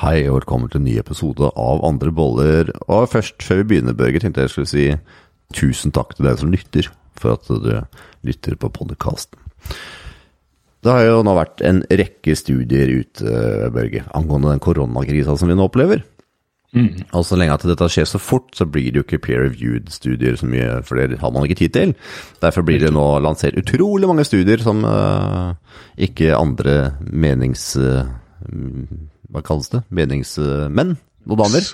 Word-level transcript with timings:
Hei 0.00 0.22
og 0.30 0.38
velkommen 0.38 0.70
til 0.72 0.80
en 0.80 0.86
ny 0.88 0.94
episode 0.96 1.50
av 1.60 1.82
Andre 1.84 2.08
boller. 2.16 2.70
Og 2.88 3.10
først, 3.12 3.42
før 3.44 3.58
vi 3.58 3.64
begynner, 3.68 3.92
Børge, 3.92 4.22
tenkte 4.22 4.46
jeg 4.46 4.52
skulle 4.54 4.70
si 4.70 4.84
tusen 5.52 5.92
takk 5.92 6.14
til 6.16 6.24
deg 6.24 6.38
som 6.40 6.52
lytter, 6.54 6.86
for 7.20 7.36
at 7.36 7.50
du 7.50 7.74
lytter 8.24 8.56
på 8.56 8.70
podkasten. 8.78 9.36
Det 10.80 10.94
har 10.94 11.04
jo 11.04 11.18
nå 11.26 11.34
vært 11.36 11.60
en 11.68 11.82
rekke 11.84 12.32
studier 12.32 12.94
ute, 13.02 13.34
Børge, 13.74 14.06
angående 14.16 14.54
den 14.54 14.62
koronakrisa 14.64 15.34
som 15.36 15.52
vi 15.52 15.58
nå 15.58 15.68
opplever. 15.68 16.00
Mm. 16.72 17.04
Og 17.12 17.28
så 17.28 17.36
lenge 17.36 17.58
at 17.58 17.68
dette 17.68 17.90
skjer 17.92 18.08
så 18.08 18.22
fort, 18.24 18.48
så 18.56 18.64
blir 18.64 18.88
det 18.88 19.02
jo 19.02 19.04
ikke 19.04 19.20
peer-reviewed 19.28 19.92
studier 19.92 20.40
så 20.40 20.48
mye, 20.48 20.80
for 20.80 20.96
det 20.96 21.20
har 21.20 21.36
man 21.36 21.44
ikke 21.44 21.60
tid 21.60 21.76
til. 21.76 21.94
Derfor 22.40 22.64
blir 22.64 22.80
det 22.80 22.94
nå 22.96 23.04
lansert 23.20 23.60
utrolig 23.60 24.08
mange 24.08 24.24
studier 24.24 24.64
som 24.64 24.80
uh, 24.80 25.52
ikke 26.00 26.32
andre 26.40 26.94
menings... 27.04 27.74
Uh, 27.76 28.08
hva 29.30 29.42
kalles 29.46 29.70
det? 29.72 29.82
Meningsmenn 29.94 30.96
og 31.28 31.38
damer. 31.40 31.66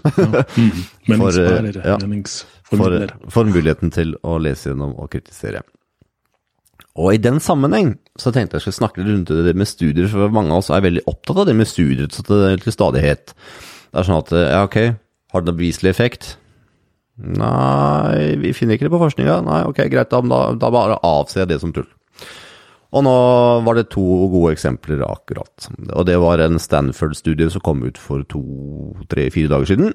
Mm. 0.57 0.84
Ja, 1.87 1.97
for, 2.67 2.95
for 3.30 3.47
muligheten 3.47 3.93
til 3.95 4.17
å 4.27 4.41
lese 4.43 4.73
gjennom 4.73 4.97
og 4.98 5.12
kritisere. 5.12 5.61
Og 6.97 7.12
i 7.15 7.20
den 7.20 7.39
sammenheng 7.45 7.93
så 8.19 8.33
tenkte 8.34 8.57
jeg 8.57 8.67
skulle 8.67 8.81
snakke 8.81 9.03
litt 9.03 9.12
rundt 9.12 9.33
det 9.47 9.55
med 9.55 9.69
studier, 9.69 10.09
for 10.11 10.33
mange 10.34 10.51
av 10.55 10.65
oss 10.65 10.73
er 10.73 10.84
veldig 10.84 11.05
opptatt 11.07 11.43
av 11.43 11.48
det 11.51 11.55
med 11.59 11.69
studier 11.69 12.09
til 12.11 12.75
stadighet. 12.75 13.37
Det 13.93 14.01
er 14.01 14.09
sånn 14.09 14.23
at 14.25 14.33
ja, 14.34 14.65
ok, 14.67 14.79
har 15.33 15.45
det 15.45 15.51
noen 15.51 15.61
beviselig 15.61 15.93
effekt? 15.93 16.33
Nei, 17.17 18.37
vi 18.43 18.53
finner 18.56 18.77
ikke 18.77 18.89
det 18.89 18.93
på 18.93 19.01
forskninga. 19.01 19.39
Nei, 19.47 19.61
ok, 19.70 19.84
greit, 19.93 20.12
da, 20.12 20.41
da 20.56 20.73
bare 20.73 20.98
avser 21.06 21.45
jeg 21.45 21.53
det 21.55 21.61
som 21.62 21.73
tull. 21.77 21.89
Og 22.96 23.05
nå 23.05 23.14
var 23.66 23.77
det 23.77 23.91
to 23.92 24.05
gode 24.32 24.55
eksempler 24.55 25.02
akkurat. 25.05 25.68
Og 25.92 26.06
det 26.09 26.16
var 26.23 26.41
en 26.41 26.60
Stanford-studie 26.62 27.50
som 27.52 27.64
kom 27.64 27.84
ut 27.84 28.00
for 28.00 28.24
to, 28.30 28.41
tre, 29.12 29.28
fire 29.34 29.52
dager 29.52 29.69
siden. 29.72 29.92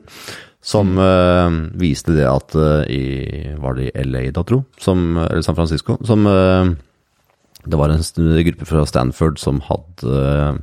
Som 0.61 0.93
uh, 1.01 1.49
viste 1.81 2.13
det 2.13 2.27
at 2.29 2.53
uh, 2.53 2.85
i 2.85 3.49
Var 3.57 3.79
det 3.79 3.87
i 3.89 4.05
LA, 4.05 4.27
da, 4.35 4.45
tro? 4.45 4.61
Som, 4.77 5.17
eller 5.17 5.41
San 5.41 5.57
Francisco? 5.57 5.97
Som 6.05 6.29
uh, 6.29 6.69
Det 7.65 7.79
var 7.79 7.89
en 7.89 8.05
gruppe 8.45 8.69
fra 8.69 8.85
Stanford 8.85 9.41
som 9.41 9.63
hadde 9.65 10.61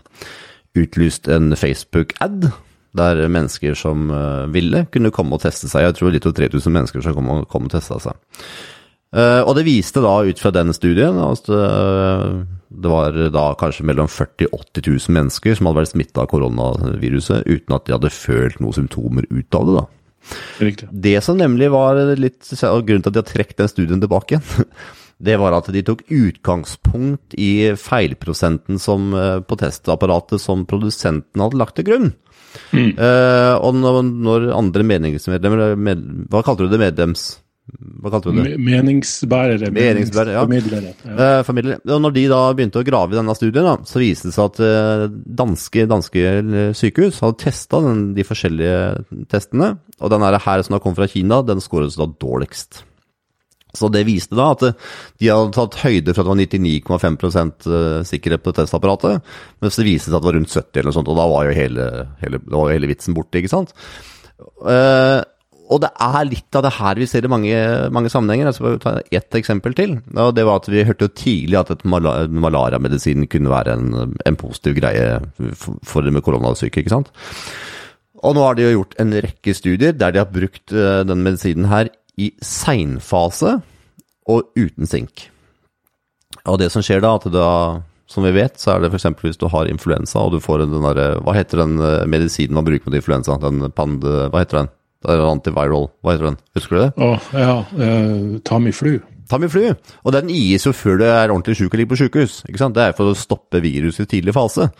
utlyst 0.78 1.26
en 1.30 1.56
Facebook-ad 1.58 2.50
der 2.98 3.20
mennesker 3.30 3.74
som 3.78 4.08
ville, 4.50 4.80
kunne 4.90 5.12
komme 5.14 5.36
og 5.36 5.42
teste 5.44 5.68
seg. 5.70 5.84
Jeg 5.84 5.94
tror 5.98 6.10
litt 6.10 6.26
over 6.26 6.34
3000 6.48 6.74
mennesker 6.74 7.04
som 7.04 7.14
kom 7.14 7.30
og, 7.30 7.44
kom 7.50 7.68
og 7.68 7.74
testa 7.74 7.98
seg. 8.02 8.18
Uh, 9.08 9.40
og 9.48 9.54
det 9.56 9.64
viste 9.64 10.02
da, 10.04 10.18
ut 10.20 10.40
fra 10.40 10.52
den 10.52 10.74
studien, 10.76 11.16
at 11.22 11.48
uh, 11.48 12.42
det 12.68 12.90
var 12.92 13.16
da 13.32 13.44
kanskje 13.56 13.86
mellom 13.88 14.10
40 14.12 14.50
80 14.52 14.84
000 15.08 15.16
mennesker 15.16 15.56
som 15.56 15.70
hadde 15.70 15.80
vært 15.80 15.92
smitta 15.94 16.24
av 16.24 16.28
koronaviruset 16.32 17.48
uten 17.48 17.76
at 17.76 17.86
de 17.86 17.96
hadde 17.96 18.12
følt 18.12 18.60
noen 18.60 18.76
symptomer 18.76 19.24
ut 19.32 19.56
av 19.56 19.64
det. 19.64 19.78
da. 19.78 19.86
Riktig. 20.60 20.90
Det 20.92 21.16
som 21.24 21.40
nemlig 21.40 21.70
var 21.72 22.02
litt 22.20 22.52
og 22.68 22.84
grunnen 22.84 23.06
til 23.06 23.14
at 23.14 23.16
de 23.16 23.22
har 23.22 23.30
trukket 23.30 23.62
den 23.62 23.72
studien 23.72 24.04
tilbake 24.04 24.36
igjen, 24.36 24.68
det 25.30 25.40
var 25.40 25.56
at 25.56 25.72
de 25.72 25.82
tok 25.88 26.04
utgangspunkt 26.12 27.34
i 27.40 27.72
feilprosenten 27.80 28.76
som, 28.82 29.08
på 29.48 29.58
testapparatet 29.58 30.44
som 30.44 30.68
produsenten 30.68 31.42
hadde 31.42 31.58
lagt 31.58 31.80
til 31.80 31.88
grunn. 31.88 32.10
Mm. 32.72 32.92
Uh, 32.96 33.56
og 33.64 33.76
når, 33.76 34.02
når, 34.08 34.48
andre 34.56 34.84
meningsmedlemmer 34.86 35.76
med, 35.76 36.00
Hva 36.32 36.44
kalte 36.44 36.66
du 36.66 36.72
det? 36.72 36.80
Medlems... 36.84 37.30
Hva 37.98 38.12
kalte 38.14 38.32
du 38.32 38.38
det? 38.40 38.56
Meningsbærere. 38.62 39.70
Meningsbærere, 39.74 40.36
ja. 40.36 40.44
Formidlere. 40.46 40.92
Ja. 41.04 41.14
Eh, 41.14 41.40
formidlere. 41.44 41.80
Og 41.94 42.02
når 42.04 42.14
de 42.16 42.24
da 42.30 42.40
begynte 42.56 42.80
å 42.80 42.86
grave 42.86 43.12
i 43.12 43.18
denne 43.18 43.36
studien, 43.36 43.66
da, 43.66 43.76
så 43.88 44.00
viste 44.02 44.30
det 44.30 44.36
seg 44.36 44.50
at 44.52 44.60
uh, 44.64 45.04
danske, 45.42 45.86
danske, 45.90 46.26
sykehus 46.78 47.20
hadde 47.24 47.40
testa 47.44 47.82
de 48.16 48.26
forskjellige 48.26 49.24
testene. 49.32 49.74
Og 49.98 50.14
den 50.14 50.24
her 50.24 50.62
som 50.64 50.78
da 50.78 50.82
kom 50.82 50.96
fra 50.96 51.10
Kina, 51.10 51.42
den 51.44 51.60
skåret 51.64 51.96
da 51.98 52.08
dårligst. 52.08 52.84
Så 53.76 53.90
det 53.92 54.06
viste 54.08 54.36
da 54.38 54.50
at 54.54 54.64
de 54.64 55.28
hadde 55.28 55.52
tatt 55.56 55.80
høyde 55.82 56.14
for 56.14 56.24
at 56.24 56.38
det 56.40 56.62
var 56.88 56.98
99,5 56.98 57.18
eh, 57.68 57.96
sikkerhet 58.08 58.44
på 58.44 58.54
testapparatet, 58.56 59.26
mens 59.60 59.78
det 59.78 59.86
viste 59.86 60.08
seg 60.08 60.16
at 60.16 60.24
det 60.24 60.30
var 60.30 60.38
rundt 60.38 60.54
70 60.54 60.80
eller 60.80 60.88
noe 60.88 60.96
sånt, 60.96 61.10
og 61.12 61.18
da 61.18 61.26
var 61.28 61.48
jo 61.48 61.56
hele, 61.58 61.88
hele, 62.22 62.40
var 62.48 62.72
hele 62.72 62.90
vitsen 62.90 63.16
borte, 63.16 63.42
ikke 63.42 63.52
sant. 63.52 63.74
Uh, 64.64 65.20
og 65.68 65.82
det 65.84 65.90
er 66.00 66.28
litt 66.28 66.56
av 66.56 66.64
det 66.64 66.74
her 66.78 66.98
vi 67.00 67.06
ser 67.08 67.26
i 67.26 67.30
mange, 67.30 67.56
mange 67.92 68.08
sammenhenger. 68.12 68.54
Skal 68.56 68.78
ta 68.80 68.94
ett 69.12 69.36
eksempel 69.36 69.74
til. 69.76 69.98
og 70.16 70.32
Det 70.36 70.46
var 70.48 70.62
at 70.62 70.68
vi 70.72 70.84
hørte 70.88 71.08
jo 71.08 71.16
tidlig 71.20 71.58
at 71.60 71.84
malariamedisin 71.84 73.26
kunne 73.28 73.52
være 73.52 73.74
en, 73.76 74.14
en, 74.24 74.38
positiv 74.40 74.78
greie 74.78 75.18
for, 75.52 76.00
det 76.00 76.14
med 76.14 76.24
koronasyke, 76.24 76.80
ikke 76.80 76.94
sant. 76.94 77.12
Og 78.24 78.34
nå 78.34 78.46
har 78.46 78.56
de 78.56 78.64
jo 78.64 78.78
gjort 78.78 78.96
en 78.98 79.12
rekke 79.12 79.54
studier 79.54 79.92
der 79.94 80.14
de 80.14 80.22
har 80.22 80.32
brukt 80.32 80.72
denne 80.72 81.12
den 81.12 81.26
medisinen 81.26 81.68
her 81.70 81.92
i 82.18 82.32
seinfase 82.42 83.58
og 84.28 84.48
uten 84.56 84.88
sink. 84.88 85.28
Og 86.48 86.58
det 86.62 86.72
som 86.72 86.82
skjer 86.84 87.04
da, 87.04 87.12
at 87.18 87.28
da, 87.30 87.50
som 88.08 88.24
vi 88.24 88.32
vet, 88.34 88.56
så 88.58 88.74
er 88.74 88.82
det 88.82 88.90
f.eks. 88.90 89.06
hvis 89.20 89.38
du 89.40 89.46
har 89.52 89.68
influensa 89.68 90.24
og 90.24 90.32
du 90.32 90.40
får 90.42 90.64
den 90.64 90.80
derre 90.80 91.20
Hva 91.20 91.36
heter 91.36 91.62
den 91.62 91.76
eh, 91.76 92.08
medisinen 92.08 92.56
man 92.56 92.66
bruker 92.66 92.88
mot 92.88 92.96
influensa? 92.98 93.36
Den 93.44 93.68
pand... 93.76 94.02
Hva 94.02 94.42
heter 94.42 94.62
den? 94.62 94.74
Det 95.04 95.14
er 95.14 95.22
antiviral. 95.22 95.88
Hva 96.02 96.14
heter 96.14 96.30
den? 96.30 96.38
Husker 96.58 96.74
du 96.74 96.80
det? 96.82 96.90
Å, 96.98 97.10
ja. 97.38 97.56
Uh, 97.78 98.38
Tamiflu. 98.46 98.96
Tamiflu. 99.30 99.66
Og 100.02 100.14
den 100.16 100.32
gis 100.32 100.66
jo 100.66 100.72
før 100.74 100.98
du 100.98 101.04
er 101.06 101.28
ordentlig 101.28 101.58
sjuk 101.58 101.70
og 101.70 101.78
ligger 101.78 101.92
på 101.92 102.00
sjukehus. 102.02 102.40
Det 102.48 102.86
er 102.86 102.96
for 102.98 103.12
å 103.12 103.18
stoppe 103.18 103.62
viruset 103.62 104.06
i 104.06 104.10
tidlig 104.16 104.34
fase. 104.36 104.70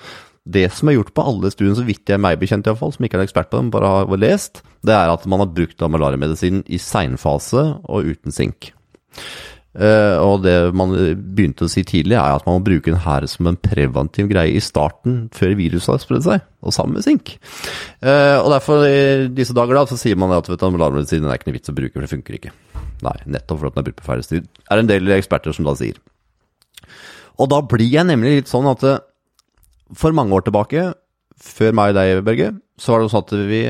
Det 0.49 0.65
som 0.73 0.89
er 0.89 0.97
gjort 0.97 1.13
på 1.15 1.27
alle 1.29 1.51
studiene, 1.53 1.77
så 1.77 1.85
vidt 1.85 2.09
jeg 2.09 2.17
er 2.17 2.25
meg 2.25 2.39
bekjent 2.41 2.67
iallfall, 2.67 2.95
som 2.95 3.05
ikke 3.05 3.21
er 3.21 3.27
ekspert 3.27 3.51
på 3.53 3.61
dem, 3.61 3.69
bare 3.75 3.91
har 3.93 4.21
lest, 4.21 4.63
det 4.87 4.95
er 4.97 5.13
at 5.13 5.27
man 5.29 5.43
har 5.45 5.51
brukt 5.53 5.85
malariamedisin 5.85 6.63
i 6.73 6.81
seinfase 6.81 7.65
og 7.85 8.09
uten 8.09 8.35
sink. 8.35 8.71
Uh, 9.79 10.19
og 10.25 10.41
det 10.43 10.55
man 10.75 10.91
begynte 11.37 11.69
å 11.69 11.71
si 11.71 11.85
tidlig, 11.87 12.17
er 12.19 12.35
at 12.35 12.47
man 12.49 12.59
må 12.59 12.67
bruke 12.67 12.91
den 12.91 12.99
her 13.05 13.27
som 13.31 13.47
en 13.47 13.59
preventiv 13.63 14.27
greie 14.33 14.57
i 14.59 14.63
starten, 14.65 15.29
før 15.35 15.55
viruset 15.61 15.93
har 15.93 16.01
spredd 16.03 16.25
seg, 16.27 16.47
og 16.67 16.75
sammen 16.75 16.99
med 16.99 17.07
sink. 17.07 17.37
Uh, 18.03 18.43
og 18.43 18.51
derfor, 18.57 18.83
i 18.89 19.29
disse 19.35 19.55
dager, 19.55 19.79
da, 19.79 19.87
så 19.87 20.01
sier 20.01 20.19
man 20.19 20.35
at 20.35 20.51
vet 20.51 20.65
er 21.31 21.39
ikke 21.39 21.51
noe 21.51 21.59
vits 21.61 21.71
å 21.71 21.77
bruke, 21.79 21.95
for 21.95 22.07
det 22.07 22.13
funker 22.13 22.39
ikke. 22.41 22.55
Nei, 23.07 23.17
nettopp 23.31 23.61
for 23.61 23.71
at 23.71 23.77
den 23.77 23.85
er 23.85 23.89
brukt 23.91 24.01
på 24.03 24.09
feil 24.09 24.25
sted. 24.27 24.49
er 24.67 24.83
en 24.83 24.91
del 24.91 25.15
eksperter 25.15 25.55
som 25.55 25.69
da 25.69 25.77
sier. 25.79 26.01
Og 27.39 27.47
da 27.53 27.63
blir 27.63 27.87
jeg 27.87 28.09
nemlig 28.09 28.41
litt 28.41 28.51
sånn 28.51 28.67
at 28.67 28.83
uh, 28.83 28.99
for 29.95 30.17
mange 30.17 30.35
år 30.35 30.49
tilbake, 30.49 30.89
før 31.39 31.77
meg 31.79 31.93
og 31.95 32.01
deg, 32.01 32.25
Børge, 32.27 32.51
så 32.83 32.97
var 32.97 33.05
det 33.05 33.13
sånn 33.15 33.29
at 33.29 33.37
vi 33.47 33.63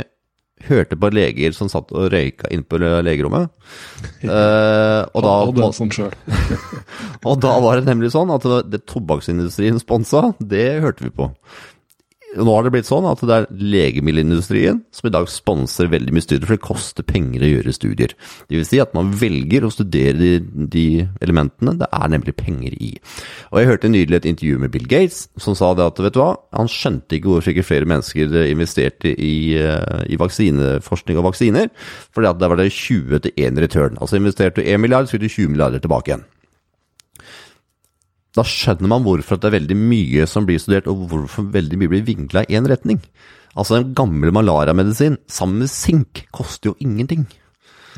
hørte 0.67 0.99
på 0.99 1.11
leger 1.15 1.55
som 1.57 1.71
satt 1.71 1.93
og 1.95 2.11
røyka 2.13 2.51
inne 2.55 2.67
på 2.67 2.81
legerommet. 2.81 3.53
Uh, 4.25 5.05
og, 5.15 5.23
da, 5.25 5.71
sånn 5.77 5.93
og 7.29 7.41
da 7.43 7.55
var 7.65 7.79
det 7.79 7.89
nemlig 7.89 8.13
sånn 8.15 8.33
at 8.35 8.47
det, 8.47 8.63
det 8.73 8.85
tobakksindustrien 8.91 9.81
sponsa, 9.83 10.33
det 10.41 10.81
hørte 10.85 11.07
vi 11.07 11.15
på. 11.15 11.31
Nå 12.37 12.53
har 12.53 12.67
det 12.67 12.73
blitt 12.75 12.89
sånn 12.89 13.07
at 13.09 13.23
det 13.25 13.33
er 13.35 13.47
legemiddelindustrien 13.57 14.83
som 14.93 15.09
i 15.09 15.13
dag 15.15 15.31
sponser 15.33 15.89
veldig 15.89 16.13
mye 16.13 16.25
studier, 16.25 16.45
for 16.45 16.59
det 16.59 16.67
koster 16.67 17.07
penger 17.07 17.45
å 17.45 17.49
gjøre 17.49 17.75
studier. 17.75 18.13
Det 18.51 18.59
vil 18.59 18.67
si 18.69 18.81
at 18.83 18.93
man 18.97 19.15
velger 19.17 19.65
å 19.65 19.73
studere 19.73 20.19
de, 20.21 20.67
de 20.69 20.85
elementene 21.25 21.79
det 21.81 21.89
er 21.89 22.13
nemlig 22.13 22.37
penger 22.37 22.77
i. 22.77 22.93
Og 23.49 23.63
Jeg 23.63 23.71
hørte 23.73 23.93
nylig 23.93 24.21
et 24.21 24.29
intervju 24.29 24.61
med 24.61 24.75
Bill 24.77 24.87
Gates 24.91 25.25
som 25.41 25.57
sa 25.57 25.73
det 25.79 25.89
at 25.89 26.05
vet 26.05 26.17
du 26.17 26.21
hva, 26.21 26.35
han 26.59 26.69
skjønte 26.69 27.17
ikke 27.17 27.33
hvorfor 27.33 27.55
ikke 27.55 27.69
flere 27.71 27.89
mennesker 27.89 28.37
investerte 28.45 29.15
i, 29.15 29.57
eh, 29.57 30.05
i 30.13 30.21
vaksineforskning 30.21 31.21
og 31.21 31.31
vaksiner, 31.31 31.73
for 32.13 32.29
det 32.29 32.51
var 32.53 32.61
det 32.61 32.73
20 32.75 33.25
til 33.25 33.47
1 33.49 33.63
return. 33.65 33.97
Altså 34.03 34.21
investerte 34.21 34.61
du 34.61 34.69
1 34.69 34.85
milliard, 34.85 35.09
fikk 35.09 35.25
du 35.25 35.33
20 35.33 35.55
milliarder 35.57 35.81
tilbake 35.81 36.13
igjen. 36.13 36.29
Da 38.39 38.45
skjønner 38.47 38.93
man 38.93 39.03
hvorfor 39.03 39.41
det 39.41 39.51
er 39.51 39.57
veldig 39.59 39.77
mye 39.79 40.29
som 40.31 40.47
blir 40.47 40.61
studert, 40.63 40.87
og 40.91 41.09
hvorfor 41.11 41.49
veldig 41.55 41.81
mye 41.81 41.91
blir 41.91 42.07
vinkla 42.07 42.45
i 42.47 42.55
én 42.59 42.69
retning. 42.71 43.03
Altså, 43.59 43.81
den 43.81 43.93
gamle 43.99 44.31
malariamedisin 44.35 45.19
sammen 45.27 45.65
med 45.65 45.73
sink 45.73 46.27
koster 46.35 46.71
jo 46.71 46.77
ingenting. 46.85 47.27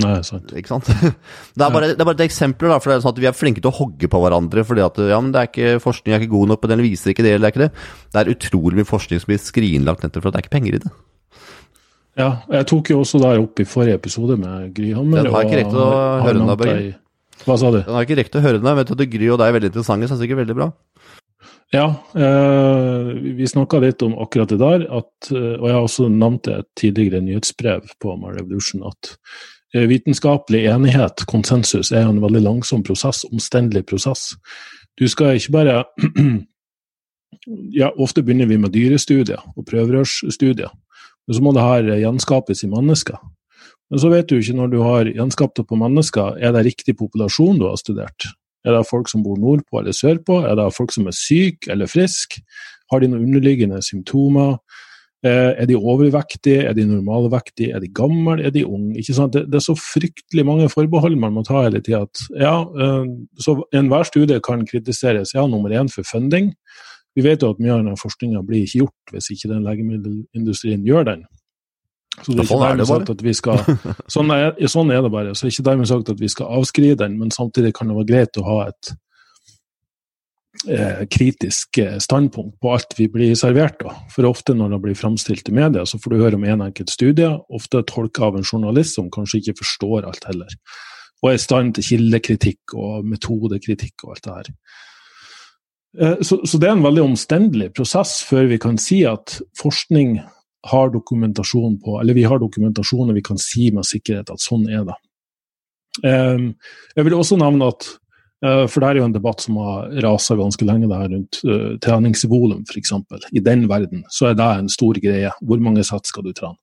Nei, 0.00 0.14
sant. 0.24 0.54
Ikke 0.56 0.70
sant? 0.70 0.88
Det 1.58 1.66
er, 1.66 1.72
bare, 1.74 1.90
det 1.92 2.00
er 2.00 2.08
bare 2.08 2.16
et 2.16 2.24
eksempel, 2.24 2.70
da, 2.72 2.78
for 2.80 2.88
det 2.88 2.96
er 2.96 3.04
sånn 3.04 3.12
at 3.12 3.20
vi 3.20 3.28
er 3.28 3.36
flinke 3.36 3.60
til 3.60 3.68
å 3.68 3.76
hogge 3.82 4.08
på 4.08 4.20
hverandre 4.22 4.62
fordi 4.64 4.84
at 4.84 5.00
ja, 5.10 5.18
men 5.20 5.34
det 5.34 5.42
er 5.42 5.50
ikke, 5.50 5.82
forskning 5.84 6.14
er 6.14 6.22
ikke 6.22 6.32
god 6.32 6.52
nok 6.52 6.62
på 6.62 6.70
det, 6.70 6.76
eller 6.76 6.88
viser 6.88 7.12
ikke 7.12 7.26
det, 7.26 7.34
eller 7.36 7.44
det 7.44 7.50
er 7.50 7.54
ikke 7.56 7.66
det. 7.66 7.88
Det 8.14 8.22
er 8.22 8.32
utrolig 8.32 8.80
mye 8.80 8.88
forskning 8.88 9.20
som 9.20 9.32
blir 9.32 9.42
skrinlagt 9.44 10.06
nettopp 10.06 10.24
for 10.24 10.30
at 10.30 10.38
det 10.38 10.40
er 10.40 10.46
ikke 10.46 10.56
penger 10.56 10.78
i 10.78 10.82
det. 10.86 10.94
Ja, 12.20 12.30
jeg 12.52 12.68
tok 12.70 12.90
jo 12.94 13.02
også 13.02 13.20
der 13.22 13.42
opp 13.42 13.60
i 13.60 13.68
forrige 13.68 14.00
episode 14.00 14.38
med 14.40 14.72
Gryhammer. 14.76 15.26
Den 15.26 15.34
har 15.34 15.46
ikke 15.46 15.60
rekt 15.60 15.76
å 15.76 15.90
høre 16.24 16.38
den, 16.38 16.54
Børge. 16.62 16.96
Hva 17.46 17.56
sa 17.56 17.70
du? 17.72 17.80
Den 17.80 17.96
har 17.96 18.06
ikke 18.06 18.18
rekt 18.20 18.36
å 18.36 18.42
høre 18.44 18.60
den. 18.60 18.76
Vet 18.76 18.90
du 18.90 18.96
at 18.96 19.12
Gry 19.12 19.30
og 19.32 19.40
deg 19.40 19.50
er 19.50 19.56
veldig 19.56 19.70
interessante, 19.72 20.08
så 20.08 20.14
det 20.14 20.18
er 20.18 20.24
sikkert 20.24 20.42
veldig 20.42 20.58
bra. 20.58 20.70
Ja, 21.72 21.94
eh, 22.14 23.14
vi 23.14 23.46
snakka 23.46 23.78
litt 23.78 24.02
om 24.02 24.18
akkurat 24.18 24.48
det 24.48 24.58
der. 24.58 24.86
At, 24.98 25.30
eh, 25.30 25.54
og 25.54 25.66
jeg 25.68 25.76
har 25.76 25.86
også 25.86 26.08
nevnt 26.10 26.44
det 26.48 26.64
tidligere 26.76 27.22
nyhetsbrev 27.22 27.94
på 28.02 28.16
My 28.18 28.34
Revolution, 28.34 28.82
at 28.90 29.14
eh, 29.74 29.86
vitenskapelig 29.86 30.64
enighet, 30.66 31.24
konsensus, 31.30 31.92
er 31.92 32.08
en 32.08 32.20
veldig 32.22 32.42
langsom 32.42 32.82
prosess, 32.82 33.22
omstendelig 33.30 33.86
prosess. 33.86 34.34
Du 34.98 35.06
skal 35.08 35.38
ikke 35.38 35.54
bare 35.54 35.84
ja, 37.80 37.92
Ofte 37.96 38.22
begynner 38.22 38.50
vi 38.50 38.58
med 38.58 38.74
dyrestudier 38.74 39.40
og 39.54 39.66
prøverørsstudier. 39.70 40.74
Men 41.26 41.36
så 41.36 41.44
må 41.44 41.54
det 41.54 41.62
her 41.62 41.92
gjenskapes 42.02 42.64
i 42.66 42.72
mennesker. 42.72 43.20
Men 43.90 44.02
så 44.02 44.10
vet 44.12 44.28
du 44.30 44.36
ikke 44.38 44.56
når 44.58 44.70
du 44.70 44.78
har 44.84 45.10
gjenskapt 45.10 45.58
det 45.58 45.66
på 45.66 45.78
mennesker, 45.78 46.38
er 46.38 46.54
det 46.54 46.66
riktig 46.68 46.94
populasjon 47.00 47.58
du 47.58 47.66
har 47.66 47.80
studert? 47.80 48.28
Er 48.66 48.76
det 48.76 48.86
folk 48.90 49.08
som 49.10 49.24
bor 49.24 49.38
nordpå 49.40 49.80
eller 49.80 49.96
sørpå? 49.96 50.42
Er 50.46 50.54
det 50.58 50.68
folk 50.76 50.92
som 50.94 51.08
er 51.10 51.16
syke 51.16 51.72
eller 51.72 51.90
friske? 51.90 52.44
Har 52.92 53.00
de 53.00 53.08
noen 53.10 53.26
underliggende 53.28 53.80
symptomer? 53.82 54.58
Eh, 55.24 55.52
er 55.62 55.66
de 55.68 55.76
overvektige? 55.76 56.64
Er 56.68 56.76
de 56.76 56.86
normalvektige? 56.88 57.74
Er 57.76 57.80
de 57.80 57.88
gamle? 57.92 58.38
Er 58.44 58.52
de 58.54 58.66
unge? 58.66 59.02
Det, 59.02 59.42
det, 59.46 59.54
er 59.54 59.64
så 59.64 59.76
fryktelig 59.76 60.46
mange 60.46 60.68
forbehold 60.68 61.16
man 61.16 61.34
må 61.34 61.44
ta 61.44 61.64
hele 61.64 61.82
tida. 61.84 62.06
Ja, 62.36 62.60
eh, 62.62 63.10
så 63.40 63.58
enhver 63.74 64.06
studie 64.08 64.40
kan 64.40 64.66
kritiseres. 64.66 65.34
Ja, 65.34 65.46
nummer 65.46 65.70
én 65.70 65.92
for 65.92 66.04
funding. 66.08 66.54
Vi 67.16 67.24
vet 67.26 67.42
jo 67.42 67.50
at 67.50 67.60
mye 67.60 67.74
av 67.74 67.82
denne 67.82 67.98
forskninga 67.98 68.42
blir 68.46 68.64
ikke 68.64 68.84
gjort 68.84 69.12
hvis 69.12 69.32
ikke 69.34 69.50
den 69.50 69.64
legemiddelindustrien 69.66 70.86
gjør 70.86 71.08
den. 71.10 71.24
Så 72.24 72.34
det 72.34 72.44
er 72.44 72.48
sånn, 72.50 72.64
er 72.66 72.80
det 72.80 72.88
sagt 72.90 73.12
at 73.12 73.22
vi 73.24 73.32
skal, 73.36 73.60
sånn, 74.14 74.32
er, 74.34 74.50
sånn 74.68 74.90
er 74.92 75.04
det 75.04 75.12
bare. 75.12 75.34
Så 75.34 75.46
det 75.46 75.50
er 75.50 75.54
ikke 75.56 75.68
dermed 75.70 75.90
sagt 75.90 76.10
at 76.12 76.20
vi 76.20 76.32
skal 76.32 76.50
avskrive 76.58 76.98
den, 77.00 77.16
men 77.20 77.32
samtidig 77.34 77.72
kan 77.76 77.90
det 77.90 77.96
være 77.96 78.10
greit 78.10 78.40
å 78.40 78.46
ha 78.48 78.58
et 78.68 78.92
eh, 80.68 81.06
kritisk 81.10 81.80
eh, 81.80 81.96
standpunkt 82.02 82.58
på 82.60 82.74
alt 82.74 82.96
vi 82.98 83.08
blir 83.12 83.32
servert. 83.38 83.80
Da. 83.80 83.94
For 84.12 84.28
ofte 84.28 84.56
når 84.56 84.74
det 84.74 84.82
blir 84.84 85.00
framstilt 85.00 85.48
i 85.48 85.56
media, 85.56 85.86
så 85.88 86.00
får 86.02 86.14
du 86.14 86.20
høre 86.20 86.40
om 86.40 86.44
en 86.44 86.66
enkelt 86.68 86.92
studie, 86.92 87.30
ofte 87.48 87.84
tolka 87.88 88.28
av 88.28 88.38
en 88.38 88.46
journalist 88.46 88.98
som 88.98 89.10
kanskje 89.12 89.42
ikke 89.42 89.60
forstår 89.62 90.08
alt 90.10 90.28
heller. 90.28 90.60
Og 91.20 91.32
er 91.32 91.40
i 91.40 91.42
stand 91.42 91.74
til 91.76 91.88
kildekritikk 91.92 92.76
og 92.80 93.08
metodekritikk 93.08 94.06
og 94.06 94.14
alt 94.14 94.24
det 94.26 94.36
her. 94.36 94.52
Eh, 95.98 96.20
så, 96.22 96.40
så 96.46 96.60
det 96.60 96.68
er 96.68 96.76
en 96.76 96.84
veldig 96.84 97.08
omstendelig 97.08 97.72
prosess 97.76 98.20
før 98.26 98.50
vi 98.52 98.60
kan 98.62 98.78
si 98.80 99.02
at 99.08 99.40
forskning 99.58 100.20
har 100.66 100.92
dokumentasjon 100.92 101.78
på, 101.80 102.00
eller 102.00 102.16
vi 102.16 102.26
har 102.28 102.40
dokumentasjon 102.40 103.08
og 103.08 103.16
vi 103.16 103.24
kan 103.24 103.40
si 103.40 103.70
med 103.72 103.88
sikkerhet 103.88 104.32
at 104.32 104.42
sånn 104.44 104.66
er 104.68 104.84
det. 104.88 104.96
Um, 106.04 106.52
jeg 106.96 107.06
vil 107.06 107.16
også 107.16 107.36
nevne 107.40 107.66
at 107.72 107.86
uh, 108.46 108.62
For 108.70 108.78
det 108.78 108.88
er 108.88 109.00
jo 109.00 109.06
en 109.08 109.14
debatt 109.14 109.42
som 109.42 109.56
har 109.58 109.88
rasa 110.04 110.36
ganske 110.38 110.64
lenge 110.64 110.86
det 110.86 111.00
her 111.00 111.10
rundt 111.10 111.40
uh, 111.48 111.72
treningsvolum, 111.82 112.62
f.eks. 112.68 112.92
I 113.32 113.42
den 113.44 113.66
verden 113.70 114.04
så 114.12 114.30
er 114.30 114.38
det 114.38 114.50
en 114.54 114.70
stor 114.70 115.00
greie. 115.02 115.32
Hvor 115.40 115.64
mange 115.64 115.84
sett 115.86 116.06
skal 116.08 116.28
du 116.28 116.34
trene? 116.36 116.58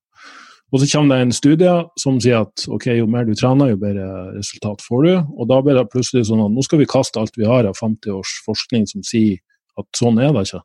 Og 0.67 0.81
så 0.81 0.87
kommer 0.91 1.15
det 1.15 1.23
en 1.23 1.35
studie 1.35 1.73
som 1.99 2.17
sier 2.19 2.43
at 2.43 2.65
ok, 2.67 2.89
jo 2.97 3.05
mer 3.07 3.23
du 3.27 3.31
trener, 3.39 3.71
jo 3.71 3.79
bedre 3.79 4.07
resultat 4.35 4.81
får 4.83 5.05
du. 5.05 5.13
Og 5.39 5.47
da 5.47 5.61
blir 5.63 5.77
det 5.79 5.85
plutselig 5.93 6.25
sånn 6.27 6.43
at 6.43 6.51
nå 6.51 6.63
skal 6.65 6.81
vi 6.81 6.89
kaste 6.91 7.21
alt 7.21 7.39
vi 7.39 7.47
har 7.47 7.69
av 7.69 7.77
50 7.79 8.17
års 8.17 8.33
forskning 8.43 8.87
som 8.91 9.05
sier 9.07 9.39
at 9.79 9.87
sånn 9.95 10.19
er 10.19 10.33
det 10.35 10.43
ikke. 10.49 10.61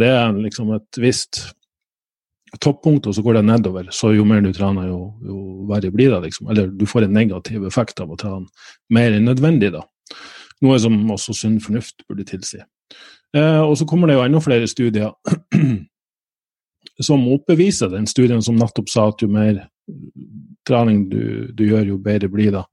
Det 0.00 0.08
er 0.08 0.40
liksom 0.40 0.72
et 0.76 1.00
visst 1.00 1.42
toppunkt, 2.62 3.06
og 3.06 3.16
så 3.16 3.22
går 3.24 3.38
det 3.38 3.44
nedover. 3.48 3.90
Så 3.94 4.12
jo 4.16 4.24
mer 4.28 4.42
du 4.44 4.52
trener, 4.54 4.88
jo, 4.90 5.00
jo 5.26 5.66
verre 5.70 5.90
blir 5.94 6.12
det. 6.14 6.22
liksom. 6.28 6.50
Eller 6.52 6.70
du 6.70 6.86
får 6.86 7.06
en 7.06 7.16
negativ 7.16 7.66
effekt 7.66 8.00
av 8.00 8.12
å 8.12 8.18
trene 8.20 8.46
mer 8.92 9.16
enn 9.16 9.28
nødvendig. 9.28 9.72
da. 9.74 9.84
Noe 10.64 10.78
som 10.80 10.98
også 11.12 11.34
sunn 11.36 11.60
fornuft 11.60 12.06
burde 12.08 12.26
tilsi. 12.28 12.62
Eh, 13.36 13.60
og 13.60 13.76
så 13.78 13.86
kommer 13.88 14.08
det 14.08 14.16
jo 14.16 14.24
enda 14.24 14.40
flere 14.40 14.68
studier 14.70 15.12
som 17.08 17.26
oppbeviser 17.34 17.90
den 17.92 18.06
studien 18.08 18.42
som 18.42 18.56
nettopp 18.56 18.88
sa 18.88 19.08
at 19.10 19.22
jo 19.22 19.28
mer 19.28 19.66
trening 20.66 21.06
du, 21.10 21.52
du 21.54 21.66
gjør, 21.66 21.92
jo 21.92 21.98
bedre 22.02 22.30
blir 22.32 22.54
det. 22.54 22.64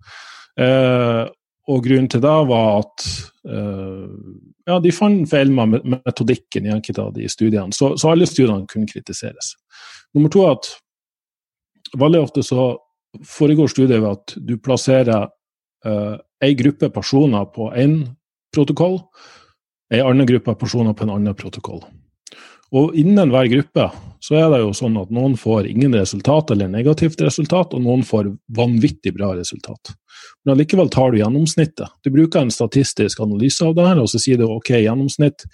Eh, 0.63 1.23
og 1.71 1.83
grunnen 1.85 2.09
til 2.11 2.23
det 2.23 2.37
var 2.49 2.81
at 2.81 3.05
uh, 3.47 4.07
ja, 4.67 4.79
de 4.83 4.91
fant 4.95 5.27
feil 5.29 5.51
med 5.55 5.85
metodikken 5.87 6.67
i 6.67 6.73
enkelte 6.73 7.05
av 7.05 7.13
de 7.15 7.27
studiene. 7.31 7.75
Så, 7.75 7.93
så, 7.99 8.11
alle 8.11 8.27
studiene 8.27 8.67
kunne 8.69 8.89
kritiseres. 8.89 9.53
Nummer 10.15 10.31
to 10.33 10.43
er 10.43 10.57
at 10.57 10.69
veldig 11.99 12.23
ofte 12.25 12.43
så 12.43 12.73
foregår 13.29 13.71
studiet 13.71 14.01
ved 14.01 14.11
at 14.11 14.35
du 14.43 14.57
plasserer 14.59 15.29
uh, 15.87 16.15
ei 16.43 16.53
gruppe 16.59 16.89
personer 16.91 17.47
på 17.53 17.69
én 17.79 18.01
protokoll, 18.53 18.99
ei 19.93 20.01
annen 20.03 20.27
gruppe 20.27 20.55
personer 20.59 20.95
på 20.97 21.07
en 21.07 21.15
annen 21.15 21.37
protokoll. 21.37 21.83
Og 22.73 22.95
innen 22.97 23.29
hver 23.29 23.49
gruppe 23.51 23.89
så 24.23 24.37
er 24.39 24.47
det 24.53 24.61
jo 24.63 24.71
sånn 24.73 24.95
at 24.97 25.11
noen 25.13 25.35
får 25.37 25.67
ingen 25.69 25.93
resultat 25.93 26.53
eller 26.53 26.71
negativt 26.71 27.21
resultat, 27.21 27.75
og 27.75 27.83
noen 27.83 28.05
får 28.07 28.31
vanvittig 28.55 29.13
bra 29.17 29.33
resultat. 29.37 29.93
Men 30.43 30.55
allikevel 30.55 30.89
tar 30.93 31.11
du 31.11 31.19
gjennomsnittet. 31.19 31.91
Du 32.01 32.09
bruker 32.13 32.41
en 32.41 32.53
statistisk 32.53 33.19
analyse 33.21 33.65
av 33.67 33.75
det 33.77 33.85
her, 33.89 34.01
og 34.01 34.09
så 34.09 34.21
sier 34.23 34.39
du 34.39 34.47
ok, 34.47 34.71
gjennomsnitt 34.79 35.45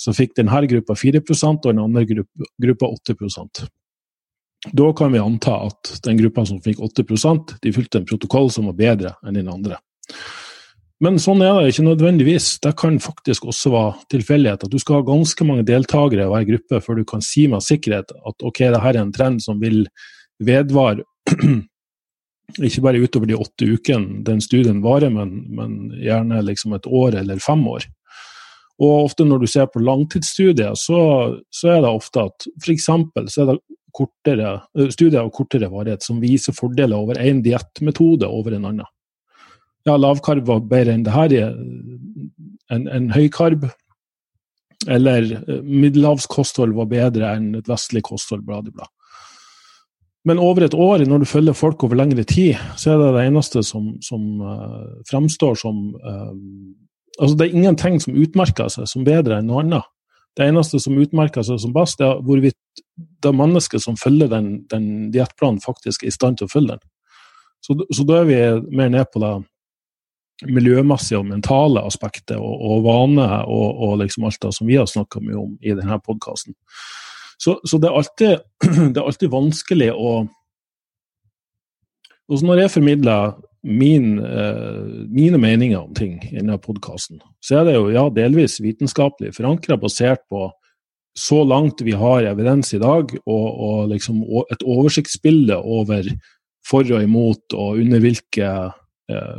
så 0.00 0.14
fikk 0.16 0.36
denne 0.38 0.62
gruppa 0.70 0.96
4% 0.96 1.66
og 1.66 1.68
den 1.68 1.82
andre 1.82 2.06
gruppa, 2.08 2.50
gruppa 2.64 2.92
8% 3.10 3.64
Da 4.72 4.92
kan 4.96 5.12
vi 5.12 5.20
anta 5.20 5.58
at 5.66 5.96
den 6.06 6.22
gruppa 6.22 6.46
som 6.46 6.62
fikk 6.62 6.78
8% 6.78 7.58
de 7.62 7.74
fulgte 7.74 8.00
en 8.00 8.08
protokoll 8.08 8.48
som 8.54 8.70
var 8.70 8.78
bedre 8.78 9.16
enn 9.26 9.36
den 9.36 9.50
andre. 9.50 9.82
Men 11.02 11.18
sånn 11.18 11.42
er 11.42 11.56
det 11.58 11.72
ikke 11.72 11.84
nødvendigvis. 11.88 12.46
Det 12.62 12.76
kan 12.78 13.00
faktisk 13.02 13.48
også 13.50 13.72
være 13.74 13.94
tilfeldighet. 14.14 14.66
At 14.66 14.70
du 14.70 14.78
skal 14.78 15.00
ha 15.00 15.06
ganske 15.08 15.46
mange 15.48 15.64
deltakere 15.66 16.28
i 16.28 16.30
hver 16.30 16.46
gruppe 16.52 16.80
før 16.84 17.00
du 17.00 17.06
kan 17.08 17.24
si 17.26 17.48
med 17.50 17.64
sikkerhet 17.66 18.14
at 18.14 18.44
ok, 18.46 18.60
dette 18.68 18.82
er 18.92 19.00
en 19.00 19.10
trend 19.14 19.42
som 19.42 19.58
vil 19.62 19.82
vedvare 20.42 21.02
ikke 22.68 22.84
bare 22.84 23.02
utover 23.02 23.30
de 23.30 23.38
åtte 23.38 23.66
ukene 23.66 24.22
den 24.26 24.40
studien 24.44 24.82
varer, 24.84 25.10
men, 25.10 25.34
men 25.50 25.74
gjerne 25.98 26.42
liksom 26.46 26.76
et 26.78 26.86
år 26.86 27.18
eller 27.22 27.42
fem 27.42 27.66
år. 27.66 27.88
Og 28.82 29.08
ofte 29.08 29.26
når 29.26 29.42
du 29.42 29.50
ser 29.50 29.68
på 29.70 29.82
langtidsstudier, 29.82 30.74
så, 30.78 31.02
så 31.50 31.76
er 31.76 31.82
det 31.82 31.90
ofte 31.90 32.28
at 32.30 32.50
f.eks. 32.62 32.86
så 32.86 33.42
er 33.42 33.52
det 33.52 33.60
kortere, 33.92 34.56
studier 34.94 35.20
av 35.22 35.34
kortere 35.34 35.68
varighet 35.70 36.06
som 36.06 36.22
viser 36.22 36.54
fordeler 36.56 36.96
over 36.96 37.18
én 37.20 37.42
diettmetode 37.44 38.30
over 38.30 38.54
en 38.56 38.70
annen 38.70 38.88
ja, 39.88 39.96
lavkarb 39.98 40.46
var 40.46 40.64
bedre 40.70 40.96
enn 40.96 41.06
det 41.06 41.14
her, 41.14 41.36
en, 42.72 42.88
en 42.88 43.08
høykarb. 43.14 43.68
Eller 44.90 45.28
eh, 45.36 45.62
middelhavskosthold 45.62 46.74
var 46.74 46.90
bedre 46.90 47.36
enn 47.36 47.52
et 47.58 47.70
vestlig 47.70 48.02
kosthold, 48.06 48.42
bla, 48.46 48.62
bla. 48.66 48.88
Men 50.26 50.38
over 50.38 50.66
et 50.66 50.74
år, 50.74 51.02
når 51.06 51.22
du 51.22 51.26
følger 51.26 51.56
folk 51.58 51.82
over 51.82 51.98
lengre 51.98 52.24
tid, 52.26 52.58
så 52.78 52.92
er 52.92 53.00
det 53.00 53.10
det 53.16 53.24
eneste 53.26 53.62
som, 53.66 53.88
som 54.06 54.22
uh, 54.38 54.86
fremstår 55.10 55.58
som 55.58 55.88
uh, 55.98 56.30
Altså, 57.20 57.36
det 57.36 57.44
er 57.44 57.58
ingenting 57.58 57.98
som 58.00 58.14
utmerker 58.16 58.70
seg 58.72 58.86
som 58.88 59.02
bedre 59.04 59.36
enn 59.36 59.50
noe 59.50 59.60
annet. 59.60 59.84
Det 60.32 60.46
eneste 60.48 60.78
som 60.80 60.96
utmerker 60.96 61.44
seg 61.44 61.58
som 61.60 61.74
best, 61.74 62.00
er 62.00 62.22
hvorvidt 62.24 62.80
det 62.96 63.32
mennesket 63.36 63.84
som 63.84 63.98
følger 64.00 64.30
den, 64.32 64.46
den 64.72 64.86
diettplanen, 65.12 65.60
faktisk 65.60 66.06
er 66.06 66.08
i 66.08 66.14
stand 66.14 66.40
til 66.40 66.48
å 66.48 66.52
følge 66.54 66.78
den. 66.78 66.88
Så, 67.60 67.76
så 67.92 68.06
da 68.08 68.22
er 68.22 68.30
vi 68.30 68.38
mer 68.72 68.88
ned 68.94 69.12
på 69.12 69.20
det 69.20 69.34
miljømessige 70.48 71.20
og 71.20 71.28
mentale 71.28 71.82
aspektet 71.86 72.36
og, 72.38 72.52
og 72.60 72.84
vane 72.86 73.28
og, 73.46 73.68
og, 73.86 73.96
liksom 74.02 74.26
alt 74.28 74.40
det 74.42 74.52
som 74.56 74.68
vi 74.68 74.78
har 74.80 74.88
snakka 74.90 75.22
mye 75.22 75.38
om 75.38 75.54
i 75.60 75.74
denne 75.76 75.98
podkasten. 76.02 76.56
Så, 77.38 77.58
så 77.66 77.78
det, 77.82 77.90
er 77.90 77.98
alltid, 77.98 78.44
det, 78.92 78.96
er 78.96 79.06
alltid, 79.06 79.32
vanskelig 79.32 79.92
å 79.94 80.12
og 82.32 82.40
Når 82.46 82.60
jeg 82.62 82.70
formidler 82.72 83.32
min, 83.66 84.18
eh, 84.24 84.84
mine 85.10 85.38
meninger 85.38 85.82
om 85.82 85.90
ting 85.94 86.14
i 86.30 86.38
denne 86.38 86.56
podkasten, 86.56 87.18
så 87.44 87.58
er 87.58 87.66
det 87.66 87.74
jo 87.74 87.90
ja, 87.92 88.06
delvis 88.14 88.54
vitenskapelig 88.62 89.34
forankra, 89.36 89.76
basert 89.76 90.22
på 90.30 90.46
så 91.18 91.42
langt 91.44 91.82
vi 91.84 91.92
har 91.98 92.24
evidens 92.30 92.72
i 92.72 92.80
dag, 92.80 93.10
og, 93.26 93.48
og 93.66 93.90
liksom 93.90 94.22
et 94.54 94.64
oversiktsbilde 94.64 95.58
over 95.60 96.08
for 96.66 96.88
og 96.88 97.04
imot, 97.04 97.52
og 97.52 97.82
under 97.82 98.00
hvilke 98.00 98.48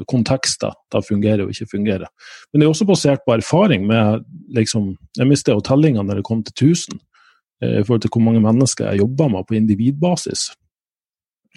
kontekster 0.10 0.74
det 0.92 1.04
fungerer 1.08 1.44
og 1.44 1.54
ikke 1.54 1.72
fungerer. 1.72 2.10
Men 2.52 2.62
det 2.62 2.68
er 2.68 2.74
også 2.74 2.88
basert 2.90 3.24
på 3.26 3.36
erfaring 3.36 3.88
med 3.88 4.24
liksom, 4.56 4.96
Jeg 5.18 5.28
mistet 5.28 5.54
jo 5.54 5.62
tellinga 5.62 6.04
når 6.04 6.20
det 6.20 6.26
kom 6.26 6.44
til 6.44 6.54
1000, 6.54 7.00
eh, 7.64 7.80
i 7.80 7.84
forhold 7.84 8.02
til 8.02 8.12
hvor 8.14 8.22
mange 8.22 8.42
mennesker 8.42 8.90
jeg 8.90 9.00
jobber 9.00 9.28
med 9.28 9.48
på 9.48 9.56
individbasis. 9.56 10.52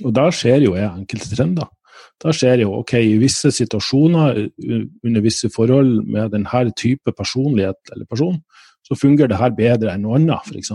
Og 0.05 0.15
der 0.15 0.31
ser 0.31 0.61
jo 0.61 0.75
jeg 0.77 0.93
enkelte 0.93 1.37
trender. 1.37 1.69
Der 2.23 2.33
ser 2.33 2.61
jo 2.61 2.73
ok, 2.79 2.93
i 2.95 3.17
visse 3.21 3.51
situasjoner, 3.51 4.49
under 5.05 5.21
visse 5.21 5.51
forhold 5.57 6.05
med 6.05 6.31
denne 6.33 6.71
type 6.77 7.13
personlighet 7.13 7.93
eller 7.93 8.07
person, 8.07 8.41
så 8.85 8.95
fungerer 8.95 9.29
det 9.29 9.41
her 9.41 9.57
bedre 9.57 9.95
enn 9.95 10.05
noe 10.07 10.21
annet, 10.21 10.47
f.eks. 10.47 10.73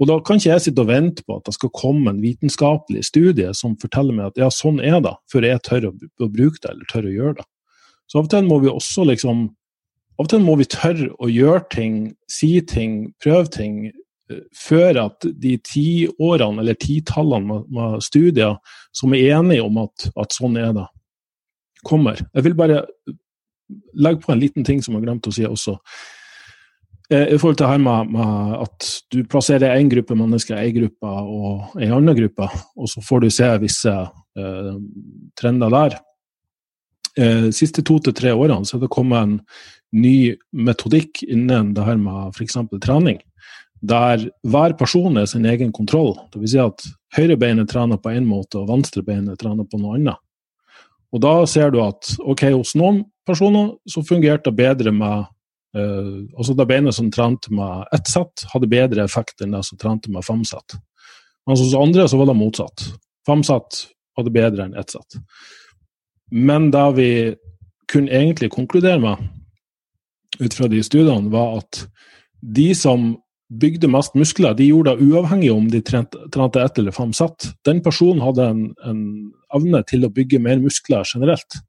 Og 0.00 0.08
da 0.10 0.18
kan 0.26 0.40
ikke 0.40 0.50
jeg 0.50 0.62
sitte 0.64 0.82
og 0.82 0.90
vente 0.90 1.24
på 1.26 1.38
at 1.38 1.46
det 1.46 1.54
skal 1.54 1.72
komme 1.74 2.10
en 2.10 2.22
vitenskapelig 2.22 3.04
studie 3.06 3.52
som 3.54 3.76
forteller 3.80 4.16
meg 4.16 4.32
at 4.32 4.40
ja, 4.42 4.48
sånn 4.50 4.80
er 4.82 4.98
det, 5.04 5.14
før 5.30 5.46
jeg 5.46 5.62
tør 5.66 5.90
å, 5.90 5.92
bruke 6.26 6.58
det 6.62 6.72
eller 6.72 6.88
tør 6.90 7.10
å 7.10 7.12
gjøre 7.14 7.36
det. 7.40 7.46
Så 8.10 8.18
av 8.18 8.26
og 8.26 8.32
til 8.34 8.48
må 8.48 8.58
vi 8.64 8.72
også 8.72 9.06
liksom 9.10 9.50
Av 10.14 10.28
og 10.28 10.28
til 10.30 10.42
må 10.44 10.52
vi 10.54 10.64
tørre 10.70 11.08
å 11.18 11.26
gjøre 11.26 11.64
ting, 11.74 11.94
si 12.30 12.60
ting, 12.70 13.08
prøve 13.18 13.48
ting, 13.50 13.78
uh, 14.30 14.44
før 14.54 15.00
at 15.08 15.26
de 15.42 15.56
tiårene 15.66 16.62
eller 16.62 16.76
titallene 16.78 17.48
med, 17.48 17.64
med, 17.74 17.96
studier 18.06 18.54
som 18.94 19.16
er 19.18 19.40
enige 19.40 19.64
om 19.66 19.80
at, 19.82 20.06
at 20.14 20.36
sånn 20.36 20.54
er 20.62 20.70
det, 20.76 20.84
kommer. 21.82 22.22
Jeg 22.30 22.46
vil 22.46 22.54
bare 22.54 22.84
legge 23.98 24.22
på 24.22 24.30
en 24.36 24.38
liten 24.38 24.62
ting 24.62 24.78
som 24.86 24.94
jeg 24.94 25.02
glemte 25.02 25.32
å 25.32 25.34
si 25.34 25.48
også. 25.48 25.74
Eh, 27.12 27.34
I 27.34 27.38
forhold 27.38 27.58
til 27.60 27.68
her 27.68 27.80
med, 27.82 28.14
med 28.14 28.56
at 28.64 28.88
du 29.12 29.20
plasserer 29.28 29.76
én 29.76 29.90
gruppe 29.92 30.16
mennesker 30.16 30.56
i 30.56 30.70
én 30.70 30.78
gruppe 30.78 31.10
og 31.10 31.76
en 31.76 31.92
annen 31.98 32.16
gruppe, 32.16 32.48
og 32.76 32.88
så 32.88 33.04
får 33.04 33.24
du 33.24 33.30
se 33.30 33.50
visse 33.60 33.92
eh, 33.92 34.72
trender 35.36 35.74
der. 35.74 35.98
Eh, 37.20 37.50
siste 37.54 37.84
to 37.84 37.98
til 38.02 38.16
tre 38.16 38.32
årene 38.32 38.64
så 38.66 38.78
er 38.78 38.86
det 38.86 38.94
kommet 38.94 39.20
en 39.20 39.36
ny 39.94 40.34
metodikk 40.50 41.22
innen 41.28 41.74
det 41.76 41.84
her 41.86 42.00
med 42.00 42.34
f.eks. 42.34 42.56
trening, 42.82 43.20
der 43.84 44.24
hver 44.42 44.74
person 44.78 45.20
er 45.20 45.28
sin 45.30 45.44
egen 45.46 45.70
kontroll. 45.76 46.16
Vil 46.34 46.50
si 46.50 46.58
at 46.58 46.88
høyrebeinet 47.14 47.68
trener 47.70 48.00
på 48.00 48.16
én 48.16 48.24
måte, 48.26 48.58
og 48.62 48.72
venstrebeinet 48.72 49.38
trener 49.38 49.68
på 49.68 49.78
noe 49.78 50.00
annet. 50.00 50.18
Og 51.14 51.20
da 51.22 51.36
ser 51.46 51.70
du 51.70 51.78
at 51.84 52.16
ok, 52.24 52.48
hos 52.56 52.72
noen 52.74 53.04
personer 53.28 53.76
så 53.86 54.02
fungerte 54.02 54.50
det 54.50 54.58
bedre 54.58 54.90
med 54.90 55.28
altså 55.74 56.54
Det 56.54 56.66
beinet 56.70 56.94
som 56.94 57.10
trente 57.10 57.50
med 57.54 57.88
ett 57.92 58.06
sett, 58.08 58.44
hadde 58.52 58.70
bedre 58.70 59.04
effekt 59.04 59.42
enn 59.42 59.56
det 59.56 59.64
som 59.66 59.78
trente 59.78 60.12
med 60.12 60.24
fem 60.24 60.44
sett. 60.46 60.76
Mens 61.48 61.60
hos 61.60 61.74
andre 61.74 62.06
så 62.08 62.20
var 62.20 62.30
det 62.30 62.38
motsatt. 62.38 62.86
Fem 63.26 63.42
sett 63.44 63.86
hadde 64.16 64.34
bedre 64.34 64.68
enn 64.68 64.76
ett 64.78 64.94
sett. 64.94 65.18
Men 66.30 66.70
det 66.70 66.86
vi 66.98 67.10
kunne 67.90 68.14
egentlig 68.14 68.52
konkludere 68.54 69.00
med 69.02 69.28
ut 70.38 70.54
fra 70.54 70.68
de 70.70 70.80
studiene, 70.82 71.30
var 71.30 71.60
at 71.60 71.84
de 72.40 72.72
som 72.74 73.12
bygde 73.60 73.88
mest 73.90 74.16
muskler, 74.18 74.54
de 74.56 74.66
gjorde 74.66 74.94
det 74.94 75.06
uavhengig 75.06 75.52
om 75.52 75.68
de 75.70 75.80
trente 75.84 76.62
ett 76.62 76.78
eller 76.78 76.94
fem 76.94 77.12
sett. 77.14 77.50
Den 77.66 77.82
personen 77.84 78.22
hadde 78.24 78.48
en, 78.50 78.64
en 78.86 79.02
evne 79.54 79.82
til 79.86 80.06
å 80.06 80.12
bygge 80.12 80.40
mer 80.42 80.58
muskler 80.62 81.06
generelt. 81.06 81.60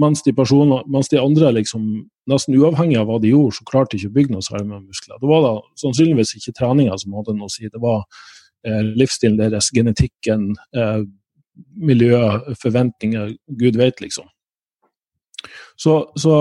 Mens 0.00 0.24
de, 0.24 0.32
personer, 0.34 0.82
mens 0.90 1.12
de 1.12 1.20
andre, 1.20 1.52
liksom, 1.60 2.08
nesten 2.30 2.58
uavhengig 2.58 3.00
av 3.00 3.08
hva 3.08 3.18
de 3.22 3.32
gjorde, 3.32 3.56
så 3.58 3.66
klarte 3.68 3.96
de 3.96 4.02
ikke 4.02 4.12
å 4.12 4.16
bygge 4.18 4.34
noe 4.34 4.46
særlig 4.46 4.68
med 4.68 4.84
muskler. 4.84 5.18
Det 5.18 5.30
var 5.30 5.42
da 5.46 5.54
sannsynligvis 5.82 6.36
ikke 6.38 6.54
treninga 6.58 6.98
som 7.00 7.16
hadde 7.18 7.34
noe 7.38 7.50
å 7.50 7.52
si, 7.52 7.66
det 7.66 7.82
var 7.82 8.04
eh, 8.66 8.84
livsstilen 9.00 9.40
deres, 9.40 9.70
genetikken, 9.74 10.52
eh, 10.76 11.00
miljøet, 11.90 12.52
forventninger, 12.62 13.34
gud 13.60 13.80
vet, 13.80 14.04
liksom. 14.04 14.28
Så, 15.76 15.96
så 16.20 16.34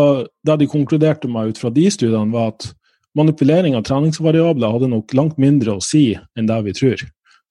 det 0.45 0.59
de 0.61 0.69
konkluderte 0.69 1.29
med 1.31 1.51
ut 1.51 1.61
fra 1.61 1.71
de 1.73 1.88
studiene, 1.91 2.31
var 2.33 2.53
at 2.53 2.69
manipulering 3.17 3.75
av 3.75 3.83
treningsvariabler 3.88 4.75
hadde 4.75 4.91
nok 4.91 5.15
langt 5.17 5.41
mindre 5.41 5.75
å 5.75 5.83
si 5.83 6.11
enn 6.38 6.47
det 6.47 6.59
vi 6.67 6.75
tror. 6.77 7.01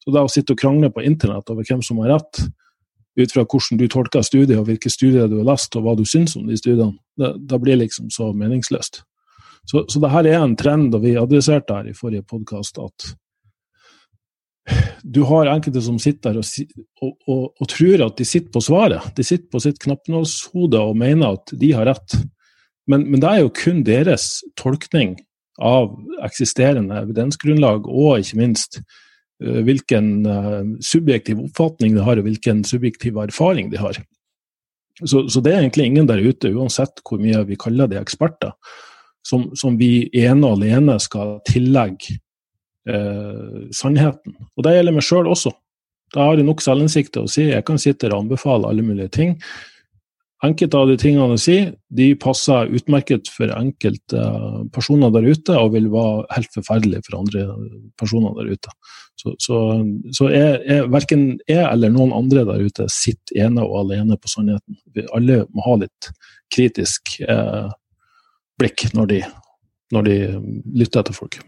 Så 0.01 0.15
det 0.15 0.23
å 0.25 0.31
sitte 0.33 0.55
og 0.55 0.63
krangle 0.63 0.93
på 0.95 1.05
internett 1.05 1.51
over 1.53 1.67
hvem 1.67 1.83
som 1.85 2.01
har 2.01 2.15
rett, 2.15 2.45
ut 3.19 3.33
fra 3.33 3.45
hvordan 3.45 3.81
du 3.81 3.87
tolker 3.91 4.23
studiet, 4.23 4.59
og 4.59 4.69
hvilke 4.69 4.91
studier 4.93 5.29
du 5.29 5.41
har 5.41 5.49
lest, 5.53 5.75
og 5.77 5.87
hva 5.87 5.97
du 5.99 6.05
syns 6.09 6.37
om 6.39 6.47
de 6.49 6.59
studiene. 6.59 6.95
Det, 7.19 7.33
det 7.51 7.61
blir 7.63 7.81
liksom 7.81 8.11
så 8.15 8.31
meningsløst. 8.37 9.03
Så, 9.69 9.85
så 9.91 10.01
det 10.01 10.13
her 10.13 10.29
er 10.29 10.39
en 10.41 10.57
trend, 10.57 10.95
og 10.95 11.03
vi 11.05 11.19
adresserte 11.21 11.77
her 11.77 11.91
i 11.91 11.97
forrige 11.97 12.25
podkast 12.29 12.81
at 12.81 13.13
du 15.03 15.23
har 15.27 15.49
enkelte 15.51 15.83
som 15.83 15.99
sitter 15.99 16.37
der 16.37 16.43
og, 16.43 16.75
og, 17.01 17.15
og, 17.27 17.45
og, 17.57 17.69
tror 17.73 18.05
at 18.05 18.19
de 18.19 18.27
sitter 18.29 18.53
på 18.55 18.63
svaret. 18.63 19.09
De 19.17 19.25
sitter 19.27 19.49
på 19.51 19.63
sitt 19.63 19.81
knappnålshode 19.83 20.79
og 20.79 20.99
mener 21.01 21.39
at 21.39 21.55
de 21.59 21.73
har 21.75 21.89
rett. 21.89 22.17
Men, 22.91 23.07
men, 23.09 23.21
det 23.23 23.31
er 23.31 23.43
jo 23.43 23.55
kun 23.57 23.83
deres 23.87 24.41
tolkning 24.61 25.17
av 25.61 25.93
eksisterende 26.25 27.01
evidensgrunnlag, 27.03 27.89
og 27.89 28.23
ikke 28.23 28.39
minst 28.41 28.81
hvilken 29.41 30.11
eh, 30.27 30.63
subjektiv 30.85 31.41
oppfatning 31.47 31.97
de 31.97 32.05
har, 32.05 32.21
og 32.21 32.29
hvilken 32.29 32.65
subjektiv 32.69 33.17
erfaring 33.23 33.71
de 33.73 33.81
har. 33.81 34.01
Så, 35.01 35.25
så, 35.33 35.41
det 35.41 35.55
er 35.55 35.63
egentlig 35.63 35.87
ingen 35.89 36.09
der 36.09 36.21
ute, 36.21 36.53
uansett 36.53 37.01
hvor 37.07 37.21
mye 37.23 37.41
vi 37.49 37.57
kaller 37.61 37.89
de 37.89 37.97
eksperter, 38.01 38.53
som, 39.27 39.49
som 39.57 39.79
vi 39.81 40.11
ene 40.17 40.45
og 40.45 40.59
alene 40.59 40.99
skal 41.01 41.39
tillegge 41.49 42.19
eh, 42.89 43.67
sannheten. 43.77 44.37
Og 44.57 44.67
det 44.67 44.77
gjelder 44.77 44.97
meg 44.97 45.07
sjøl 45.07 45.31
også. 45.31 45.55
Da 46.15 46.27
har 46.27 46.41
jeg 46.41 46.49
nok 46.49 46.63
selvinnsikt 46.65 47.15
til 47.15 47.27
å 47.27 47.31
si 47.31 47.49
jeg 47.49 47.65
kan 47.67 47.79
sitte 47.81 48.11
og 48.11 48.25
anbefale 48.25 48.69
alle 48.69 48.85
mulige 48.85 49.13
ting. 49.15 49.37
Enkelte 50.45 50.79
av 50.79 50.89
de 50.89 50.97
tingene 50.97 51.37
jeg 51.37 51.43
sier, 51.45 51.67
de 51.93 52.07
passer 52.17 52.71
utmerket 52.73 53.29
for 53.29 53.53
enkelte 53.53 54.23
personer 54.73 55.13
der 55.13 55.29
ute, 55.29 55.53
og 55.53 55.75
vil 55.75 55.91
være 55.93 56.25
helt 56.33 56.55
forferdelige 56.57 57.05
for 57.07 57.19
andre 57.21 57.45
personer 58.01 58.33
der 58.39 58.55
ute. 58.57 58.73
Så, 59.21 59.35
så, 59.43 59.59
så 60.17 60.31
jeg, 60.33 60.61
jeg, 60.65 60.89
verken 60.93 61.25
jeg 61.49 61.61
eller 61.67 61.93
noen 61.93 62.15
andre 62.17 62.47
der 62.49 62.65
ute 62.65 62.87
sitter 62.93 63.45
ene 63.45 63.67
og 63.67 63.83
alene 63.83 64.17
på 64.17 64.31
sannheten. 64.33 64.79
Vi 64.97 65.05
alle 65.17 65.43
må 65.53 65.65
ha 65.67 65.77
litt 65.83 66.11
kritisk 66.51 67.19
eh, 67.21 67.69
blikk 68.61 68.89
når 68.97 69.11
de, 69.13 69.23
når 69.93 70.09
de 70.09 70.19
lytter 70.81 71.03
etter 71.03 71.17
folk. 71.17 71.41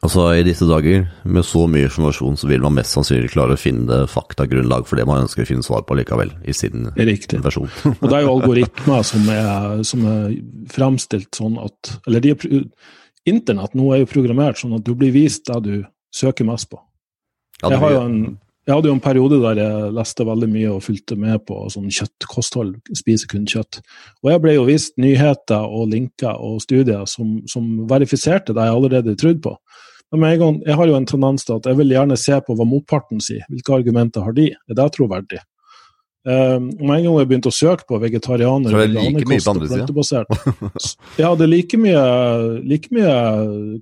Altså 0.00 0.30
I 0.32 0.44
disse 0.46 0.64
dager, 0.64 1.02
med 1.28 1.44
så 1.44 1.66
mye 1.68 1.84
informasjon, 1.90 2.38
så 2.40 2.48
vil 2.48 2.62
man 2.64 2.72
mest 2.78 2.94
sannsynlig 2.96 3.34
klare 3.34 3.52
å 3.52 3.60
finne 3.60 4.06
faktagrunnlag 4.08 4.86
for 4.88 4.96
det 4.96 5.04
man 5.08 5.26
ønsker 5.26 5.44
å 5.44 5.50
finne 5.50 5.66
svar 5.66 5.84
på 5.84 5.98
likevel, 5.98 6.32
i 6.48 6.54
sin 6.56 6.88
Riktig. 6.96 7.42
versjon. 7.44 7.68
og 7.90 8.06
det 8.06 8.14
er 8.16 8.24
jo 8.24 8.32
algoritmer 8.38 9.04
som 9.04 9.28
er, 9.34 9.82
som 9.84 10.06
er 10.08 10.38
fremstilt 10.72 11.36
sånn 11.36 11.60
at 11.60 11.92
Eller 12.08 12.24
de 12.24 12.32
er, 12.32 12.64
internett 13.28 13.76
nå 13.76 13.90
er 13.92 14.00
jo 14.02 14.12
programmert 14.14 14.62
sånn 14.62 14.78
at 14.78 14.86
du 14.86 14.94
blir 14.96 15.12
vist 15.12 15.50
det 15.52 15.60
du 15.68 15.74
søker 16.16 16.48
mest 16.48 16.70
på. 16.72 16.80
Ja, 17.62 17.70
jeg, 17.74 17.98
en, 18.00 18.38
jeg, 18.66 18.72
hadde 18.72 18.90
jo 18.90 18.94
en 18.96 19.02
periode 19.04 19.40
der 19.42 19.60
jeg 19.60 19.92
leste 19.96 20.26
veldig 20.28 20.48
mye 20.52 20.72
og 20.72 20.84
fulgte 20.86 21.18
med 21.20 21.44
på 21.48 21.58
sånn 21.72 21.90
kjøttkosthold, 21.92 22.74
spise 22.96 23.28
kun 23.30 23.44
kjøtt. 23.50 23.82
Og 24.24 24.32
jeg 24.32 24.44
ble 24.44 24.56
jo 24.56 24.66
vist 24.68 24.96
nyheter 25.00 25.68
og 25.68 25.90
linker 25.92 26.40
og 26.40 26.62
studier 26.64 27.04
som, 27.10 27.38
som 27.50 27.84
verifiserte 27.90 28.56
det 28.56 28.68
jeg 28.68 28.78
allerede 28.80 29.16
trodde 29.20 29.44
på. 29.50 29.56
Men 30.10 30.32
jeg 30.66 30.74
har 30.74 30.90
jo 30.90 30.96
en 30.98 31.06
tendens 31.06 31.46
til 31.46 31.60
at 31.60 31.68
jeg 31.70 31.78
vil 31.78 31.92
gjerne 31.94 32.16
se 32.18 32.34
på 32.42 32.56
hva 32.58 32.66
motparten 32.66 33.20
sier. 33.22 33.44
Hvilke 33.52 33.76
argumenter 33.76 34.24
har 34.26 34.34
de? 34.34 34.48
Er 34.50 34.78
det 34.78 34.88
troverdig? 34.96 35.38
Um, 36.20 36.66
med 36.76 36.98
en 36.98 37.04
gang 37.06 37.14
jeg 37.16 37.28
begynte 37.30 37.48
å 37.48 37.54
søke 37.54 37.86
på 37.88 37.96
vegetarianer 37.96 38.68
Så 38.68 38.76
det 38.76 38.90
er 38.90 38.90
like 38.92 39.22
mye 39.24 39.40
på 39.40 39.52
andre 39.54 39.68
sida? 39.70 40.24
ja, 41.22 41.30
det 41.32 41.46
er 41.46 41.48
like 41.48 41.78
mye, 41.80 42.02
like 42.60 42.92
mye 42.92 43.14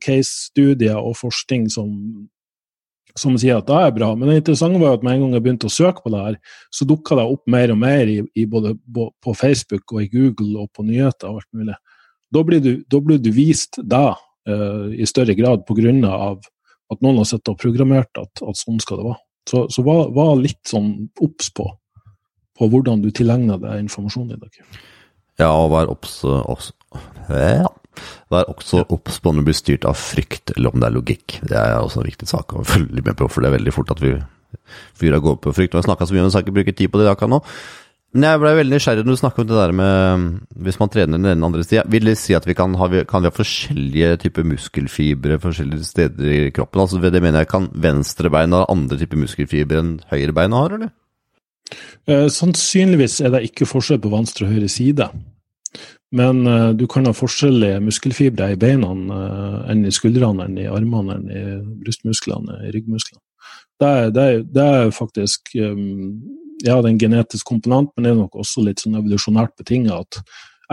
case-studier 0.04 1.00
og 1.00 1.16
forskning 1.18 1.66
som, 1.74 1.88
som 3.16 3.36
sier 3.40 3.60
at 3.60 3.68
det 3.68 3.78
er 3.78 3.94
bra. 3.94 4.10
Men 4.16 4.30
det 4.30 4.40
interessante 4.42 4.80
var 4.82 4.98
at 4.98 5.04
med 5.06 5.16
en 5.16 5.24
gang 5.24 5.36
jeg 5.36 5.44
begynte 5.46 5.70
å 5.70 5.74
søke 5.74 6.04
på 6.04 6.12
det 6.14 6.24
her, 6.24 6.36
så 6.74 6.86
dukka 6.88 7.18
det 7.18 7.26
opp 7.32 7.44
mer 7.50 7.72
og 7.74 7.80
mer 7.80 8.10
i, 8.10 8.18
i 8.38 8.46
både 8.50 8.74
på 8.96 9.34
Facebook 9.36 9.94
og 9.94 10.02
i 10.04 10.10
Google 10.12 10.64
og 10.64 10.72
på 10.76 10.86
nyheter 10.86 11.30
og 11.30 11.40
alt 11.40 11.50
mulig. 11.56 11.78
Da 12.34 12.44
blir 12.44 12.62
du, 12.64 12.72
da 12.90 13.00
blir 13.04 13.20
du 13.22 13.30
vist 13.32 13.80
det 13.80 14.04
uh, 14.04 14.86
i 14.92 15.08
større 15.08 15.36
grad 15.38 15.64
pga. 15.68 16.36
at 16.88 17.02
noen 17.04 17.20
har 17.20 17.28
sett 17.28 17.48
og 17.48 17.58
programmert 17.60 18.10
at, 18.20 18.42
at, 18.42 18.56
sånn 18.56 18.80
skal 18.80 19.00
det 19.00 19.08
være. 19.08 19.22
Så, 19.48 19.64
så 19.72 19.82
var, 19.84 20.10
var, 20.12 20.36
litt 20.36 20.60
sånn 20.68 21.08
obs 21.24 21.48
på, 21.56 21.64
på 22.58 22.68
hvordan 22.68 23.00
du 23.00 23.10
tilegner 23.14 23.60
deg 23.60 23.86
informasjonen 23.86 24.36
i 24.36 24.40
dag. 24.40 24.62
Ja, 25.40 25.52
og 25.54 25.70
vær 25.72 25.92
obs 25.92 26.20
ja. 27.30 27.68
Vær 28.32 28.50
også 28.52 28.84
obs 28.94 29.20
på 29.22 29.32
om 29.32 29.40
du 29.40 29.46
blir 29.46 29.56
styrt 29.56 29.86
av 29.88 29.98
frykt, 29.98 30.54
eller 30.56 30.74
om 30.74 30.82
det 30.82 30.88
er 30.88 30.96
logikk. 30.96 31.38
Det 31.42 31.58
er 31.58 31.76
også 31.78 32.02
en 32.02 32.10
viktig 32.10 32.30
sak 32.30 32.54
å 32.54 32.66
følge 32.74 33.04
med 33.04 33.18
på, 33.18 33.30
for 33.32 33.44
det 33.44 33.52
er 33.52 33.58
veldig 33.58 33.74
fort 33.76 33.94
at 33.94 34.04
vi 34.04 34.16
fyra 34.98 35.20
går 35.22 35.42
på 35.44 35.52
frykt. 35.56 35.74
Og 35.74 35.82
jeg 35.82 35.90
snakka 35.90 36.08
så 36.08 36.16
mye 36.16 36.24
om 36.24 36.30
det, 36.30 36.32
så 36.34 36.42
jeg 36.42 36.48
ikke 36.48 36.58
bruke 36.60 36.78
tid 36.78 36.92
på 36.92 37.02
det 37.02 37.12
akkurat 37.12 37.36
nå. 37.36 37.42
Men 38.16 38.24
jeg 38.24 38.40
ble 38.40 38.50
veldig 38.56 38.72
nysgjerrig 38.72 39.02
når 39.04 39.16
du 39.16 39.20
snakket 39.20 39.42
om 39.42 39.48
det 39.50 39.56
der 39.58 39.72
med 39.76 40.22
hvis 40.64 40.78
man 40.80 40.90
trener 40.92 41.18
den 41.18 41.28
ene 41.28 41.48
andre 41.50 41.64
sida. 41.66 41.82
Vil 41.92 42.08
det 42.08 42.14
si 42.16 42.32
at 42.32 42.46
vi 42.48 42.56
kan 42.56 42.72
ha, 42.80 42.86
kan 43.04 43.20
vi 43.20 43.28
ha 43.28 43.34
forskjellige 43.36 44.14
typer 44.22 44.46
muskelfibre 44.48 45.36
forskjellige 45.42 45.84
steder 45.90 46.30
i 46.32 46.38
kroppen? 46.56 46.80
Altså 46.80 47.02
det 47.04 47.20
mener 47.20 47.44
jeg, 47.44 47.50
Kan 47.52 47.68
venstrebein 47.76 48.56
ha 48.56 48.64
andre 48.72 48.96
typer 48.96 49.20
muskelfibre 49.20 49.82
enn 49.82 49.92
høyrebeina 50.08 50.62
har, 50.62 50.78
eller? 50.78 50.94
Eh, 52.08 52.30
sannsynligvis 52.32 53.20
er 53.20 53.34
det 53.34 53.44
ikke 53.50 53.68
forskjell 53.68 54.00
på 54.00 54.12
venstre 54.14 54.46
og 54.46 54.56
høyre 54.56 54.72
side. 54.72 55.10
Men 56.16 56.46
uh, 56.46 56.70
du 56.72 56.86
kan 56.88 57.04
ha 57.04 57.12
forskjellige 57.12 57.82
muskelfibre 57.84 58.52
i 58.54 58.58
beina 58.60 58.90
uh, 58.94 59.56
enn 59.68 59.84
i 59.84 59.92
skuldrene, 59.92 60.46
enn 60.48 60.60
i 60.62 60.68
armene, 60.70 61.18
enn 61.18 61.28
i 61.28 61.42
brystmusklene, 61.82 62.62
i 62.64 62.72
ryggmusklene. 62.72 63.20
Det 63.78 63.88
er, 63.88 64.08
det 64.10 64.22
er, 64.22 64.44
det 64.56 64.68
er 64.78 64.94
faktisk 64.94 65.52
um, 65.60 66.16
ja, 66.64 66.78
det 66.80 66.88
er 66.88 66.92
en 66.94 67.02
genetisk 67.02 67.46
komponent, 67.46 67.92
men 67.94 68.06
det 68.06 68.12
er 68.12 68.22
nok 68.22 68.40
også 68.40 68.64
litt 68.66 68.82
sånn 68.82 68.96
evolusjonært 68.98 69.54
betinga 69.60 70.00
at 70.00 70.18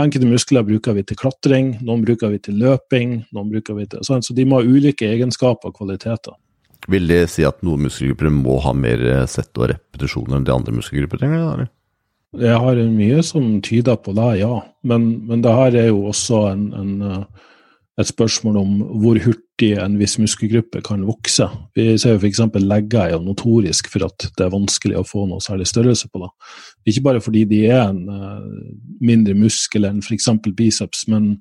enkelte 0.01 0.27
muskler 0.27 0.65
bruker 0.65 0.95
vi 0.97 1.03
til 1.07 1.19
klatring, 1.19 1.75
noen 1.85 2.01
bruker 2.07 2.33
vi 2.33 2.39
til 2.47 2.57
løping, 2.63 3.19
noen 3.35 3.51
bruker 3.51 3.77
vi 3.77 3.85
til 3.91 4.01
sånn, 4.07 4.23
Så 4.25 4.33
de 4.33 4.47
må 4.47 4.59
ha 4.59 4.65
ulike 4.65 5.07
egenskaper 5.11 5.71
og 5.71 5.77
kvaliteter. 5.77 6.35
Vil 6.91 7.07
det 7.09 7.23
si 7.33 7.45
at 7.45 7.61
noen 7.65 7.85
muskelgrupper 7.85 8.29
må 8.33 8.59
ha 8.65 8.73
mer 8.77 9.03
sett 9.31 9.55
og 9.57 9.71
repetisjoner 9.71 10.39
enn 10.39 10.47
de 10.47 10.53
andre 10.53 10.73
muskelgrupper 10.75 11.21
trenger? 11.21 11.45
Eller? 11.53 11.69
Jeg 12.41 12.61
har 12.61 12.79
mye 12.91 13.23
som 13.25 13.59
tyder 13.63 13.99
på 14.01 14.13
det, 14.17 14.29
ja. 14.41 14.59
Men, 14.83 15.09
men 15.29 15.43
det 15.45 15.53
her 15.55 15.77
er 15.85 15.91
jo 15.91 16.07
også 16.11 16.45
en, 16.51 16.65
en 16.75 17.27
et 17.95 18.09
spørsmål 18.09 18.57
om 18.59 18.71
hvor 18.99 19.17
hurtig 19.23 19.69
en 19.79 19.95
viss 19.99 20.17
muskelgruppe 20.19 20.81
kan 20.83 21.05
vokse. 21.07 21.47
Vi 21.77 21.93
ser 22.01 22.15
jo 22.15 22.19
f.eks. 22.19 22.41
legger 22.59 23.05
er 23.05 23.13
jo 23.13 23.21
notorisk 23.23 23.87
for 23.93 24.07
at 24.09 24.27
det 24.35 24.43
er 24.43 24.51
vanskelig 24.51 24.97
å 24.99 25.05
få 25.07 25.23
noe 25.29 25.43
særlig 25.43 25.69
størrelse 25.71 26.09
på 26.11 26.25
det. 26.25 26.31
Ikke 26.91 27.05
bare 27.05 27.21
fordi 27.23 27.45
de 27.47 27.61
er 27.69 27.85
en 27.87 28.01
uh, 28.09 28.41
mindre 28.99 29.37
muskel 29.39 29.87
enn 29.87 30.03
f.eks. 30.03 30.27
biceps, 30.57 31.05
men, 31.11 31.37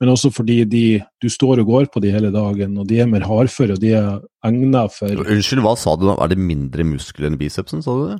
men 0.00 0.14
også 0.14 0.32
fordi 0.32 0.62
de, 0.64 0.86
du 1.20 1.28
står 1.28 1.60
og 1.60 1.74
går 1.74 1.92
på 1.92 2.00
de 2.04 2.14
hele 2.14 2.32
dagen, 2.32 2.80
og 2.80 2.88
de 2.88 3.02
er 3.02 3.10
mer 3.10 3.28
hardføre, 3.28 3.76
og 3.76 3.84
de 3.84 3.92
er 4.00 4.16
egnet 4.48 4.96
for 4.96 5.28
Unnskyld, 5.28 5.64
hva 5.66 5.76
sa 5.76 5.92
du 5.98 6.08
da? 6.08 6.16
Er 6.24 6.32
det 6.32 6.40
mindre 6.40 6.88
muskel 6.88 7.28
enn 7.28 7.36
bicepsen, 7.40 7.84
sa 7.84 7.98
du 8.00 8.08
det? 8.14 8.18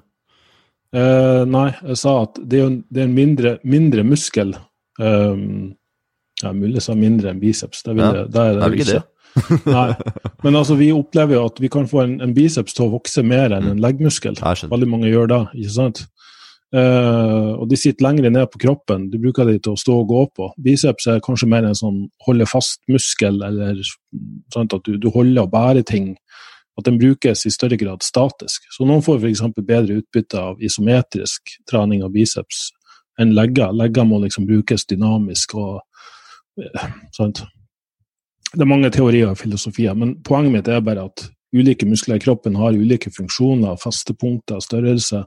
Eh, 0.96 1.42
nei, 1.48 1.68
jeg 1.84 2.00
sa 2.00 2.14
at 2.24 2.38
det 2.48 2.62
er, 2.64 2.72
det 2.88 3.02
er 3.02 3.08
en 3.10 3.16
mindre, 3.16 3.54
mindre 3.68 4.04
muskel. 4.08 4.54
Um, 4.98 5.76
ja, 6.42 6.52
mulig 6.54 6.78
jeg 6.78 6.86
sa 6.86 6.96
mindre 6.98 7.32
enn 7.32 7.42
biceps. 7.42 7.84
Det, 7.84 7.96
Ja, 7.98 8.24
det 8.24 8.44
er 8.44 8.60
det, 8.60 8.70
ikke 8.78 8.92
det? 8.94 9.02
Nei. 9.68 9.90
Men 10.44 10.56
altså, 10.58 10.78
vi 10.78 10.90
opplever 10.94 11.36
jo 11.36 11.46
at 11.50 11.58
vi 11.60 11.70
kan 11.72 11.88
få 11.90 12.04
en, 12.06 12.18
en 12.24 12.34
biceps 12.34 12.76
til 12.76 12.86
å 12.86 12.94
vokse 12.96 13.22
mer 13.26 13.52
enn 13.54 13.68
en 13.72 13.82
leggmuskel. 13.82 14.38
Jeg 14.38 14.62
skjønner. 14.62 14.74
Veldig 14.76 14.90
mange 14.90 15.12
gjør 15.12 15.30
det, 15.34 15.42
ikke 15.58 15.74
sant? 15.76 16.06
Eh, 16.68 17.50
og 17.56 17.64
de 17.70 17.78
sitter 17.80 18.04
lengre 18.04 18.30
ned 18.32 18.48
på 18.52 18.60
kroppen. 18.64 19.08
Du 19.12 19.18
bruker 19.20 19.48
de 19.48 19.56
til 19.58 19.74
å 19.74 19.80
stå 19.80 20.00
og 20.02 20.10
gå 20.10 20.24
på. 20.36 20.50
Biceps 20.64 21.08
er 21.08 21.22
kanskje 21.24 21.48
mer 21.50 21.68
en 21.68 21.78
sånn 21.78 22.02
holde 22.26 22.48
fast-muskel, 22.48 23.40
eller 23.46 23.80
sånn 24.54 24.68
at 24.68 24.84
du, 24.84 24.96
du 25.00 25.08
holder 25.14 25.46
og 25.46 25.52
bærer 25.54 25.86
ting. 25.86 26.14
At 26.78 26.86
den 26.86 26.98
brukes 27.00 27.46
i 27.46 27.50
større 27.50 27.76
grad 27.76 28.04
statisk. 28.06 28.68
Så 28.70 28.86
noen 28.86 29.02
får 29.02 29.18
f.eks. 29.18 29.42
bedre 29.58 29.98
utbytte 29.98 30.40
av 30.40 30.62
isometrisk 30.62 31.56
trening 31.70 32.04
av 32.06 32.12
biceps 32.14 32.68
enn 33.18 33.34
legger. 33.34 33.72
Legger 33.74 34.06
må 34.06 34.20
liksom 34.22 34.46
brukes 34.46 34.86
dynamisk 34.86 35.56
og 35.58 35.80
eh, 36.62 36.92
sant. 37.16 37.42
Det 38.52 38.62
er 38.64 38.70
mange 38.70 38.90
teorier 38.94 39.32
og 39.32 39.40
filosofier, 39.40 39.96
men 39.98 40.14
poenget 40.24 40.54
mitt 40.54 40.70
er 40.72 40.84
bare 40.84 41.08
at 41.10 41.26
ulike 41.56 41.88
muskler 41.88 42.16
i 42.16 42.22
kroppen 42.22 42.56
har 42.60 42.76
ulike 42.76 43.10
funksjoner, 43.12 43.76
faste 43.80 44.14
punkter, 44.16 44.60
størrelse, 44.64 45.24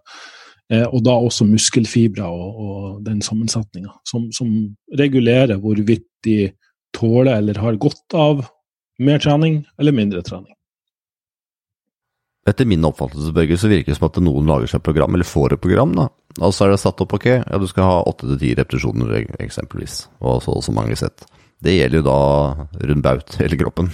eh, 0.71 0.87
og 0.87 1.03
da 1.05 1.17
også 1.19 1.45
muskelfibre 1.49 2.25
og, 2.25 2.63
og 2.63 3.03
den 3.05 3.21
sammensetninga, 3.25 3.93
som, 4.07 4.31
som 4.33 4.49
regulerer 4.97 5.59
hvorvidt 5.61 6.07
de 6.25 6.53
tåler 6.95 7.35
eller 7.37 7.59
har 7.61 7.79
godt 7.81 8.17
av 8.17 8.45
mer 9.01 9.21
trening 9.21 9.61
eller 9.79 9.95
mindre 9.95 10.23
trening. 10.25 10.53
Etter 12.49 12.65
min 12.65 12.81
oppfattelse 12.87 13.33
Børge, 13.35 13.57
så 13.61 13.69
virker 13.69 13.91
det 13.93 13.97
som 13.99 14.07
at 14.07 14.15
noen 14.23 14.47
lager 14.49 14.67
seg 14.71 14.79
et 14.79 14.85
program, 14.87 15.13
eller 15.13 15.27
får 15.29 15.53
et 15.53 15.61
program. 15.61 15.91
da. 15.93 16.07
Og 16.41 16.53
så 16.55 16.65
er 16.65 16.71
det 16.73 16.79
satt 16.81 17.01
opp 17.03 17.13
ok, 17.13 17.27
ja 17.43 17.59
du 17.61 17.67
skal 17.69 17.83
ha 17.85 17.99
åtte 18.09 18.25
til 18.31 18.39
ti 18.41 18.53
repetisjoner 18.57 19.27
eksempelvis, 19.43 20.07
og 20.23 20.39
så 20.41 20.55
og 20.57 20.63
så 20.65 20.73
mange 20.73 20.95
sett. 20.97 21.21
Det 21.61 21.75
gjelder 21.75 21.99
jo 21.99 22.05
da 22.07 22.15
rundt 22.89 23.03
baut 23.05 23.35
hele 23.43 23.59
kroppen. 23.59 23.91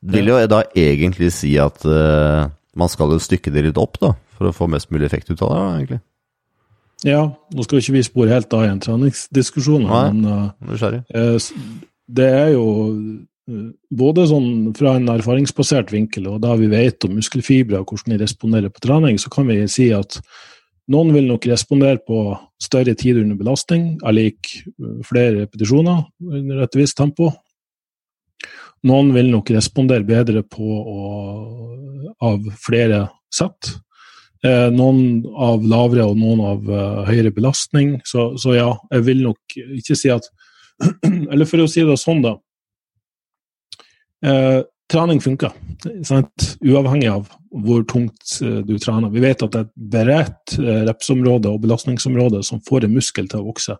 Det 0.00 0.22
vil 0.22 0.30
jo 0.32 0.38
da 0.48 0.62
egentlig 0.74 1.28
si 1.36 1.52
at 1.60 1.84
uh, 1.84 2.46
man 2.74 2.88
skal 2.88 3.12
jo 3.12 3.20
stykke 3.20 3.52
det 3.52 3.66
litt 3.68 3.76
opp, 3.82 3.98
da, 4.00 4.14
for 4.38 4.48
å 4.48 4.54
få 4.56 4.70
mest 4.72 4.88
mulig 4.94 5.04
effekt 5.10 5.28
ut 5.34 5.42
av 5.44 5.52
det, 5.52 5.60
egentlig. 5.82 6.00
Ja, 7.04 7.20
nå 7.52 7.66
skal 7.66 7.82
ikke 7.82 7.98
vi 7.98 8.06
spore 8.06 8.32
helt 8.32 8.54
av 8.56 8.64
i 8.64 8.70
en 8.72 8.80
treningsdiskusjon, 8.80 9.84
men 9.84 10.24
s- 11.36 11.52
Det 12.08 12.30
er 12.32 12.50
jo 12.54 12.64
både 13.92 14.24
sånn 14.30 14.72
fra 14.76 14.94
en 14.96 15.10
erfaringsbasert 15.12 15.92
vinkel, 15.92 16.30
og 16.32 16.40
da 16.44 16.54
vi 16.56 16.70
vet 16.72 17.04
om 17.04 17.16
muskelfibre 17.18 17.82
og 17.82 17.92
hvordan 17.92 18.14
de 18.14 18.22
responderer 18.22 18.72
på 18.72 18.84
trening, 18.86 19.18
så 19.20 19.32
kan 19.32 19.48
vi 19.50 19.58
si 19.68 19.90
at 19.96 20.18
noen 20.92 21.14
vil 21.14 21.28
nok 21.28 21.46
respondere 21.48 22.00
på 22.04 22.20
større 22.60 22.94
tid 22.96 23.20
under 23.22 23.38
belastning, 23.40 23.94
er 24.04 24.18
eh, 24.20 24.32
flere 25.08 25.44
repetisjoner 25.44 26.04
under 26.20 26.64
et 26.64 26.76
visst 26.76 26.98
tempo. 27.00 27.30
Noen 28.84 29.14
vil 29.16 29.30
nok 29.32 29.52
respondere 29.54 30.04
bedre 30.04 30.42
på 30.44 30.64
å, 30.64 30.98
av 32.20 32.44
flere 32.60 33.06
sett. 33.32 33.72
Eh, 34.44 34.68
noen 34.76 35.22
av 35.40 35.64
lavere 35.64 36.04
og 36.04 36.18
noen 36.20 36.42
av 36.44 36.66
uh, 36.68 37.04
høyere 37.08 37.32
belastning. 37.32 37.94
Så, 38.04 38.34
så 38.36 38.52
ja, 38.58 38.74
jeg 38.92 39.06
vil 39.06 39.22
nok 39.24 39.56
ikke 39.56 39.96
si 39.96 40.12
at 40.12 40.28
Eller 41.32 41.46
for 41.46 41.62
å 41.62 41.68
si 41.70 41.84
det 41.86 41.94
sånn, 42.02 42.20
da. 42.24 42.34
Eh, 44.24 44.60
trening 44.92 45.20
funker, 45.20 45.52
sant? 46.04 46.56
uavhengig 46.64 47.10
av 47.12 47.28
hvor 47.64 47.84
tungt 47.88 48.38
eh, 48.42 48.60
du 48.64 48.76
trener. 48.80 49.12
Vi 49.12 49.22
vet 49.24 49.42
at 49.44 49.52
det 49.52 49.60
er 49.60 49.66
et 49.66 49.74
bredt 49.94 50.56
eh, 50.60 50.82
repsområde 50.88 51.52
og 51.52 51.60
belastningsområde 51.64 52.40
som 52.46 52.62
får 52.64 52.86
en 52.86 52.96
muskel 52.96 53.28
til 53.28 53.42
å 53.42 53.48
vokse. 53.50 53.76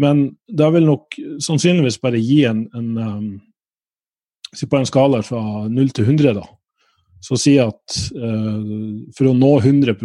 Men 0.00 0.28
det 0.48 0.68
vil 0.74 0.88
nok 0.88 1.18
sannsynligvis 1.42 1.98
bare 2.02 2.20
gi 2.20 2.44
en, 2.48 2.66
en 2.76 2.96
um, 2.96 3.28
Si 4.56 4.64
på 4.70 4.78
en 4.78 4.86
skala 4.86 5.18
fra 5.26 5.40
0 5.68 5.88
til 5.92 6.06
100, 6.06 6.36
da. 6.38 6.44
Så 7.20 7.36
si 7.40 7.56
at 7.60 7.96
uh, 8.14 8.60
for 9.12 9.28
å 9.28 9.32
nå 9.36 9.50
100 9.58 9.96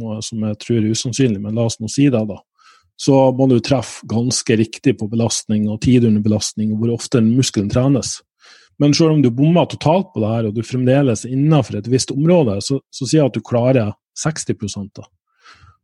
noe 0.00 0.16
som 0.24 0.46
jeg 0.48 0.58
tror 0.64 0.78
er 0.78 0.94
usannsynlig, 0.96 1.38
men 1.44 1.54
la 1.54 1.66
oss 1.68 1.76
nå 1.78 1.90
si 1.92 2.08
det, 2.10 2.22
da 2.26 2.38
så 3.02 3.16
må 3.36 3.48
du 3.50 3.56
treffe 3.62 4.06
ganske 4.10 4.56
riktig 4.58 4.96
på 5.00 5.08
belastning 5.10 5.68
og 5.70 5.80
tid 5.84 6.06
under 6.08 6.22
belastning, 6.22 6.72
og 6.72 6.82
hvor 6.82 6.96
ofte 6.96 7.22
muskelen 7.24 7.70
trenes. 7.72 8.20
Men 8.82 8.94
selv 8.98 9.14
om 9.14 9.22
du 9.22 9.30
bommer 9.30 9.68
totalt 9.70 10.10
på 10.10 10.22
det 10.22 10.30
her, 10.32 10.46
og 10.48 10.56
du 10.56 10.62
fremdeles 10.66 11.22
er 11.24 11.34
innenfor 11.36 11.78
et 11.78 11.90
visst 11.90 12.10
område, 12.14 12.58
så, 12.66 12.80
så 12.90 13.06
sier 13.06 13.22
jeg 13.22 13.30
at 13.30 13.36
du 13.36 13.44
klarer 13.46 13.92
60 14.18 14.88
da. 14.96 15.06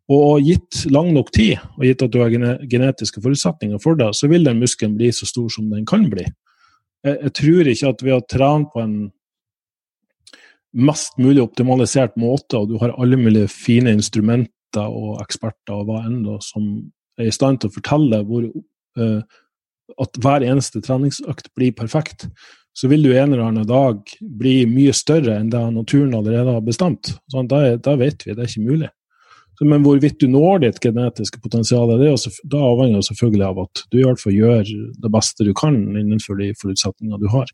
Og 0.09 0.41
gitt 0.43 0.87
lang 0.91 1.13
nok 1.15 1.31
tid, 1.37 1.61
og 1.77 1.85
gitt 1.85 2.03
at 2.03 2.13
du 2.15 2.19
har 2.23 2.33
genetiske 2.33 3.23
forutsetninger 3.23 3.79
for 3.83 3.99
det, 4.01 4.11
så 4.17 4.31
vil 4.31 4.47
den 4.47 4.59
muskelen 4.59 4.97
bli 4.99 5.13
så 5.15 5.29
stor 5.29 5.51
som 5.53 5.69
den 5.71 5.87
kan 5.87 6.09
bli. 6.11 6.27
Jeg, 7.05 7.19
jeg 7.29 7.35
tror 7.39 7.73
ikke 7.73 7.93
at 7.93 8.05
ved 8.07 8.17
å 8.17 8.27
trene 8.35 8.71
på 8.73 8.83
en 8.83 8.97
mest 10.79 11.19
mulig 11.21 11.43
optimalisert 11.45 12.17
måte, 12.21 12.59
og 12.59 12.73
du 12.73 12.79
har 12.83 12.97
alle 12.99 13.19
mulige 13.21 13.51
fine 13.53 13.95
instrumenter 13.97 14.89
og 14.89 15.21
eksperter 15.23 15.77
og 15.77 15.89
hva 15.89 16.03
enn 16.07 16.23
da, 16.27 16.39
som 16.45 16.67
er 17.19 17.31
i 17.31 17.35
stand 17.35 17.63
til 17.63 17.71
å 17.71 17.77
fortelle 17.79 18.23
hvor, 18.29 18.49
uh, 19.01 19.21
at 20.03 20.21
hver 20.23 20.45
eneste 20.47 20.83
treningsøkt 20.85 21.53
blir 21.57 21.75
perfekt, 21.77 22.29
så 22.79 22.89
vil 22.91 23.03
du 23.03 23.11
en 23.11 23.33
eller 23.33 23.43
annen 23.49 23.67
dag 23.67 24.05
bli 24.39 24.61
mye 24.71 24.93
større 24.95 25.35
enn 25.41 25.51
det 25.51 25.65
naturen 25.75 26.15
allerede 26.15 26.55
har 26.55 26.63
bestemt. 26.63 27.11
Sånn, 27.33 27.49
da, 27.51 27.75
da 27.83 27.97
vet 27.99 28.23
vi, 28.23 28.37
det 28.37 28.45
er 28.45 28.51
ikke 28.53 28.69
mulig. 28.69 28.91
Så, 29.59 29.67
men 29.67 29.83
hvorvidt 29.83 30.21
du 30.23 30.29
når 30.31 30.61
ditt 30.63 30.79
genetiske 30.85 31.41
potensial, 31.43 31.91
det 31.99 32.13
jo 32.13 32.35
da 32.53 32.61
avhenger 32.69 33.03
selvfølgelig 33.03 33.47
av 33.49 33.63
at 33.65 33.83
du 33.91 33.99
i 33.99 34.05
hvert 34.07 34.23
fall 34.23 34.37
gjør 34.37 34.69
det 35.03 35.11
beste 35.11 35.47
du 35.49 35.51
kan 35.59 35.81
innenfor 35.99 36.39
de 36.39 36.53
forutsetningene 36.61 37.19
du 37.19 37.27
har. 37.33 37.51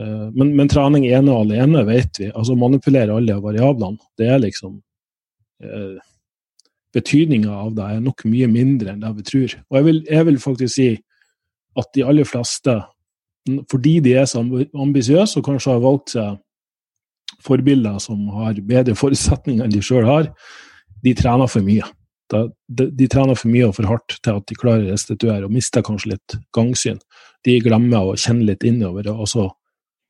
Eh, 0.00 0.26
Men, 0.36 0.52
men 0.58 0.68
trening 0.68 1.06
ene 1.08 1.32
og 1.32 1.46
alene 1.46 1.86
vet 1.88 2.20
vi. 2.20 2.28
altså 2.28 2.58
Manipulere 2.60 3.16
alle 3.16 3.38
variablene. 3.40 3.96
Det 4.18 4.28
er 4.28 4.42
liksom 4.44 4.76
eh, 5.64 5.96
Betydninga 6.96 7.52
av 7.52 7.72
det 7.76 7.86
er 7.92 8.04
nok 8.04 8.22
mye 8.28 8.46
mindre 8.48 8.92
enn 8.92 9.00
det 9.00 9.14
vi 9.16 9.24
tror. 9.32 9.56
Og 9.70 9.80
jeg 9.80 9.88
vil, 9.88 10.02
jeg 10.12 10.28
vil 10.28 10.38
faktisk 10.40 10.74
si 10.76 10.90
at 11.76 11.90
de 11.96 12.04
aller 12.08 12.28
fleste, 12.28 12.76
fordi 13.70 13.98
de 14.04 14.14
er 14.18 14.26
så 14.28 14.42
amb- 14.42 14.66
ambisiøse 14.74 15.40
og 15.40 15.46
kanskje 15.46 15.74
har 15.74 15.84
valgt 15.84 16.14
seg 16.16 16.40
forbilder 17.46 17.98
som 18.02 18.26
har 18.34 18.58
bedre 18.66 18.96
forutsetninger 18.98 19.66
enn 19.66 19.74
de 19.74 19.82
sjøl 19.84 20.06
har, 20.08 20.30
de 21.04 21.14
trener 21.14 21.50
for 21.50 21.66
mye. 21.66 21.86
De, 22.32 22.88
de 22.90 23.06
trener 23.10 23.38
for 23.38 23.50
mye 23.52 23.68
og 23.68 23.76
for 23.76 23.86
hardt 23.86 24.16
til 24.18 24.38
at 24.40 24.48
de 24.48 24.56
klarer 24.58 24.88
å 24.88 24.94
restituere, 24.96 25.44
og 25.46 25.54
mister 25.54 25.84
kanskje 25.86 26.16
litt 26.16 26.36
gangsyn. 26.56 26.98
De 27.46 27.60
glemmer 27.62 28.02
å 28.02 28.16
kjenne 28.18 28.48
litt 28.48 28.66
innover, 28.66 29.12
og 29.12 29.28
så 29.30 29.46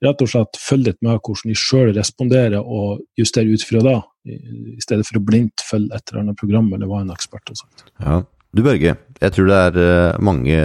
rett 0.05 0.23
og 0.25 0.31
slett 0.31 0.61
følge 0.61 0.93
litt 0.93 1.03
med 1.05 1.19
hvordan 1.19 1.53
de 1.53 1.59
sjøl 1.61 1.93
responderer, 1.97 2.63
og 2.63 3.03
justere 3.21 3.53
ut 3.53 3.65
fra 3.69 3.83
det, 3.85 3.99
i 4.33 4.81
stedet 4.85 5.05
for 5.09 5.21
å 5.21 5.25
blindt 5.29 5.65
følge 5.65 5.97
et 5.97 6.09
eller 6.13 6.25
annet 6.25 6.41
program, 6.41 6.73
eller 6.73 6.89
hva 6.91 7.03
en 7.05 7.13
ekspert 7.15 7.53
har 7.53 7.61
sagt. 7.61 7.87
Ja. 8.01 8.23
Du 8.57 8.63
Børge, 8.65 8.95
jeg 9.21 9.33
tror 9.35 9.49
det 9.51 9.57
er 9.67 9.79
eh, 9.83 10.19
mange 10.25 10.59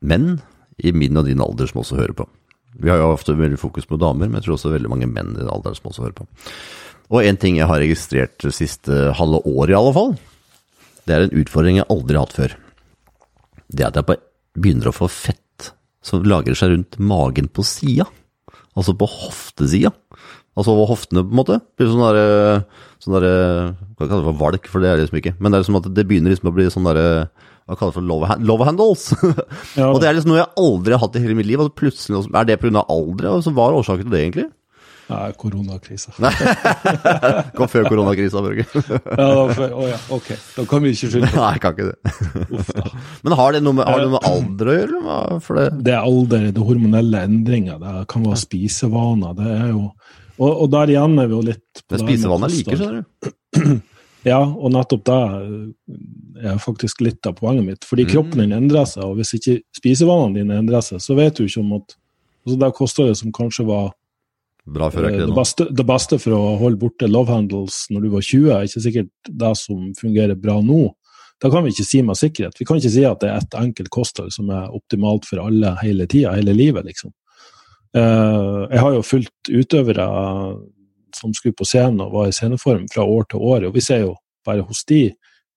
menn 0.00 0.38
i 0.82 0.92
min 0.92 1.16
og 1.16 1.28
din 1.28 1.42
alder 1.42 1.70
som 1.70 1.82
også 1.82 1.98
hører 2.00 2.16
på. 2.16 2.26
Vi 2.76 2.92
har 2.92 3.00
jo 3.00 3.12
ofte 3.14 3.36
veldig 3.36 3.58
fokus 3.60 3.88
på 3.88 3.98
damer, 4.00 4.28
men 4.28 4.38
jeg 4.38 4.46
tror 4.46 4.58
også 4.58 4.74
veldig 4.74 4.90
mange 4.92 5.08
menn 5.08 5.32
i 5.32 5.40
den 5.40 5.52
alderen 5.52 5.78
som 5.78 5.88
også 5.90 6.04
hører 6.04 6.18
på. 6.18 6.26
Og 7.14 7.22
en 7.22 7.38
ting 7.40 7.56
jeg 7.60 7.70
har 7.70 7.80
registrert 7.80 8.36
det 8.42 8.52
siste 8.56 9.12
halve 9.16 9.40
året 9.46 9.72
i 9.72 9.78
alle 9.78 9.94
fall, 9.96 10.16
det 11.06 11.14
er 11.14 11.24
en 11.24 11.36
utfordring 11.40 11.78
jeg 11.78 11.88
aldri 11.92 12.18
har 12.18 12.26
hatt 12.26 12.36
før. 12.36 12.56
Det 13.70 13.84
er 13.84 13.92
at 13.92 14.00
jeg 14.00 14.20
begynner 14.58 14.90
å 14.90 14.96
få 14.96 15.08
fett 15.10 15.70
som 16.04 16.26
lagrer 16.26 16.58
seg 16.58 16.72
rundt 16.72 16.98
magen 17.02 17.48
på 17.50 17.64
sida. 17.66 18.06
Altså 18.76 18.94
på 18.98 19.08
hoftesida. 19.08 19.92
Altså 20.56 20.72
over 20.72 20.90
hoftene, 20.90 21.22
på 21.24 21.32
en 21.32 21.40
måte. 21.40 21.58
Det 21.60 21.82
blir 21.82 21.92
sånn 21.92 22.04
derre 22.04 22.28
sånn 23.02 23.16
der, 23.18 23.26
Hva 23.96 24.06
kaller 24.06 24.22
det 24.22 24.30
for 24.30 24.40
valk, 24.40 24.68
for 24.72 24.82
det 24.82 24.90
er 24.90 24.98
det 24.98 25.06
liksom 25.06 25.20
ikke. 25.20 25.34
Men 25.38 25.52
det 25.52 25.58
er 25.58 25.64
liksom 25.64 25.80
at 25.80 25.88
det 25.96 26.06
begynner 26.08 26.32
liksom 26.32 26.50
å 26.50 26.54
bli 26.56 26.68
sånn 26.72 26.88
derre 26.88 27.08
Hva 27.66 27.74
kaller 27.74 27.90
det 27.90 27.98
for 27.98 28.06
love, 28.06 28.36
love 28.46 28.66
handles? 28.68 29.08
Ja, 29.78 29.90
og 29.90 29.98
det 30.00 30.06
er 30.08 30.14
liksom 30.14 30.30
noe 30.32 30.38
jeg 30.44 30.52
aldri 30.62 30.94
har 30.94 31.02
hatt 31.02 31.16
i 31.18 31.24
hele 31.24 31.34
mitt 31.38 31.48
liv. 31.48 31.62
Og 31.64 31.74
plutselig 31.74 32.22
Er 32.30 32.46
det 32.46 32.60
pga. 32.62 32.84
alderet? 32.86 33.32
Og 33.32 33.42
så 33.42 33.52
hva 33.54 33.70
er 33.70 33.80
årsaken 33.80 34.06
til 34.06 34.14
det, 34.14 34.22
egentlig? 34.22 34.46
Nei, 35.06 35.30
koronakrisa. 35.38 36.10
Kom 37.56 37.68
før 37.70 37.86
koronakrisa, 37.86 38.40
Børge. 38.42 38.64
Ja, 38.74 39.26
da, 39.28 39.68
å 39.70 39.86
ja, 39.86 39.98
ok. 40.14 40.32
Da 40.56 40.64
kan 40.66 40.82
vi 40.82 40.94
ikke 40.96 41.10
skylde 41.12 41.30
på 41.30 41.38
Nei, 41.38 41.50
jeg 41.54 41.62
kan 41.62 41.76
ikke 41.76 41.88
det. 41.92 42.46
Uff. 42.58 42.72
Men 43.26 43.36
har 43.38 43.54
det 43.54 43.62
noe 43.62 43.78
med, 43.78 43.86
har 43.86 44.02
det 44.02 44.08
noe 44.08 44.16
med 44.16 44.26
alder 44.32 44.70
å 44.72 44.76
gjøre? 44.80 45.02
det 45.60 45.66
Det 45.86 45.94
er 45.94 46.00
alder, 46.10 46.48
det 46.50 46.62
er 46.62 46.70
hormonelle 46.72 47.22
endringer, 47.28 47.78
det 47.82 47.94
kan 48.10 48.26
være 48.26 48.40
spisevaner. 48.42 49.36
Det 49.38 49.52
er 49.54 49.68
jo 49.70 49.84
Og, 50.36 50.50
og 50.50 50.66
der 50.74 50.90
igjen 50.96 51.14
er 51.22 51.30
vi 51.30 51.38
jo 51.38 51.44
litt 51.52 51.84
det 51.86 51.86
her 51.86 52.02
med 52.02 52.10
spisevannet 52.10 52.48
er 52.48 52.56
like, 52.56 52.80
skjønner 52.80 52.98
du. 52.98 53.78
Ja, 54.26 54.40
og 54.42 54.72
nettopp 54.74 55.04
det 55.06 55.16
er 56.50 56.56
faktisk 56.58 57.04
litt 57.06 57.26
av 57.28 57.36
poenget 57.38 57.66
mitt. 57.66 57.86
Fordi 57.86 58.08
kroppen 58.10 58.42
din 58.42 58.56
endrer 58.56 58.88
seg, 58.90 59.04
og 59.06 59.20
hvis 59.20 59.36
ikke 59.38 59.60
spisevanene 59.78 60.40
dine 60.40 60.58
endrer 60.58 60.82
seg, 60.82 60.98
så 61.02 61.14
vet 61.18 61.38
du 61.38 61.44
ikke 61.46 61.62
om 61.62 61.76
at 61.78 61.94
altså 62.46 62.58
Det 62.62 62.74
kostholdet 62.78 63.18
som 63.18 63.32
kanskje 63.34 63.64
var 63.66 63.88
Bra 64.66 64.88
før, 64.90 65.06
er 65.06 65.14
det, 65.14 65.26
det 65.30 65.34
beste, 65.34 65.64
det 65.78 65.84
beste 65.86 66.18
for 66.18 66.34
å 66.34 66.56
holde 66.58 66.78
borte 66.80 67.06
love 67.06 67.30
handles 67.30 67.84
når 67.94 68.02
du 68.02 68.08
var 68.16 68.24
20, 68.26 68.46
er 68.50 68.66
ikke 68.66 68.82
sikkert 68.82 69.30
det 69.42 69.52
som 69.60 69.84
fungerer 69.98 70.38
bra 70.38 70.56
nå. 70.58 70.88
Da 71.42 71.50
kan 71.52 71.62
vi 71.62 71.70
ikke 71.70 71.86
si 71.86 72.00
med 72.02 72.18
sikkerhet. 72.18 72.58
Vi 72.58 72.66
kan 72.66 72.80
ikke 72.80 72.90
si 72.96 73.04
at 73.06 73.20
det 73.22 73.30
er 73.30 73.44
ett 73.44 73.54
enkelt 73.60 73.92
kosthold 73.94 74.34
som 74.34 74.50
er 74.50 74.74
optimalt 74.74 75.28
for 75.28 75.44
alle 75.44 75.76
hele 75.84 76.08
tida, 76.10 76.34
hele 76.34 76.54
livet, 76.56 76.88
liksom. 76.88 77.14
Eh, 77.94 78.62
jeg 78.72 78.82
har 78.82 78.96
jo 78.96 79.04
fulgt 79.06 79.52
utøvere 79.52 80.06
som 81.16 81.34
skulle 81.34 81.56
på 81.56 81.66
scenen 81.66 82.02
og 82.04 82.14
var 82.14 82.28
i 82.30 82.34
sceneform 82.36 82.86
fra 82.92 83.04
år 83.04 83.30
til 83.30 83.42
år, 83.42 83.68
og 83.68 83.76
vi 83.76 83.84
ser 83.84 84.04
jo 84.04 84.14
bare 84.46 84.66
hos 84.66 84.84
de 84.88 85.08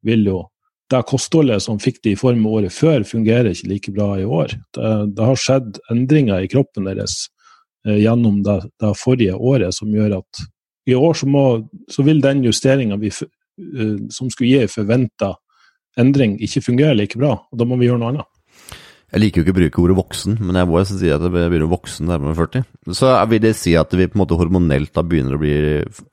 vil 0.05 0.25
jo 0.27 0.43
det 0.89 1.03
kostholdet 1.05 1.61
som 1.61 1.77
fikk 1.81 1.99
de 2.05 2.15
i 2.15 2.17
form 2.17 2.45
året 2.49 2.73
før, 2.73 3.03
fungerer 3.05 3.51
ikke 3.51 3.69
like 3.69 3.91
bra 3.93 4.07
i 4.17 4.25
år. 4.25 4.55
Det, 4.73 4.93
det 5.13 5.27
har 5.27 5.37
skjedd 5.37 5.77
endringer 5.93 6.41
i 6.41 6.49
kroppen 6.49 6.87
deres 6.89 7.27
eh, 7.85 7.99
gjennom 8.01 8.39
det, 8.45 8.63
det 8.81 8.95
forrige 8.97 9.35
året 9.37 9.75
som 9.77 9.93
gjør 9.93 10.17
at 10.23 10.41
i 10.89 10.95
år 10.97 11.13
så, 11.13 11.29
må, 11.29 11.43
så 11.91 12.05
vil 12.07 12.23
den 12.23 12.41
justeringa 12.47 12.97
eh, 12.97 13.95
som 14.09 14.31
skulle 14.33 14.49
gi 14.49 14.71
forventa 14.71 15.35
endring, 15.99 16.37
ikke 16.41 16.63
fungere 16.63 16.97
like 16.97 17.19
bra. 17.19 17.35
og 17.37 17.59
Da 17.59 17.67
må 17.67 17.77
vi 17.77 17.89
gjøre 17.89 18.01
noe 18.01 18.13
annet. 18.15 18.28
Jeg 19.09 19.21
liker 19.23 19.41
jo 19.41 19.45
ikke 19.45 19.53
å 19.55 19.57
bruke 19.57 19.81
ordet 19.81 19.97
voksen, 19.97 20.35
men 20.45 20.57
jeg 20.59 20.69
må 20.69 20.77
jo 20.77 20.85
si 20.85 21.09
at 21.09 21.23
jeg 21.25 21.33
begynner 21.33 21.65
å 21.65 21.71
vokse 21.71 22.03
nærmere 22.05 22.37
40. 22.37 22.65
Så 22.93 23.13
vil 23.31 23.41
det 23.41 23.55
si 23.57 23.73
at 23.79 23.93
vi 23.97 24.05
på 24.05 24.17
en 24.17 24.21
måte 24.21 24.37
hormonelt 24.37 24.91
da 24.93 25.01
begynner 25.01 25.33
å 25.33 25.41
bli 25.41 25.53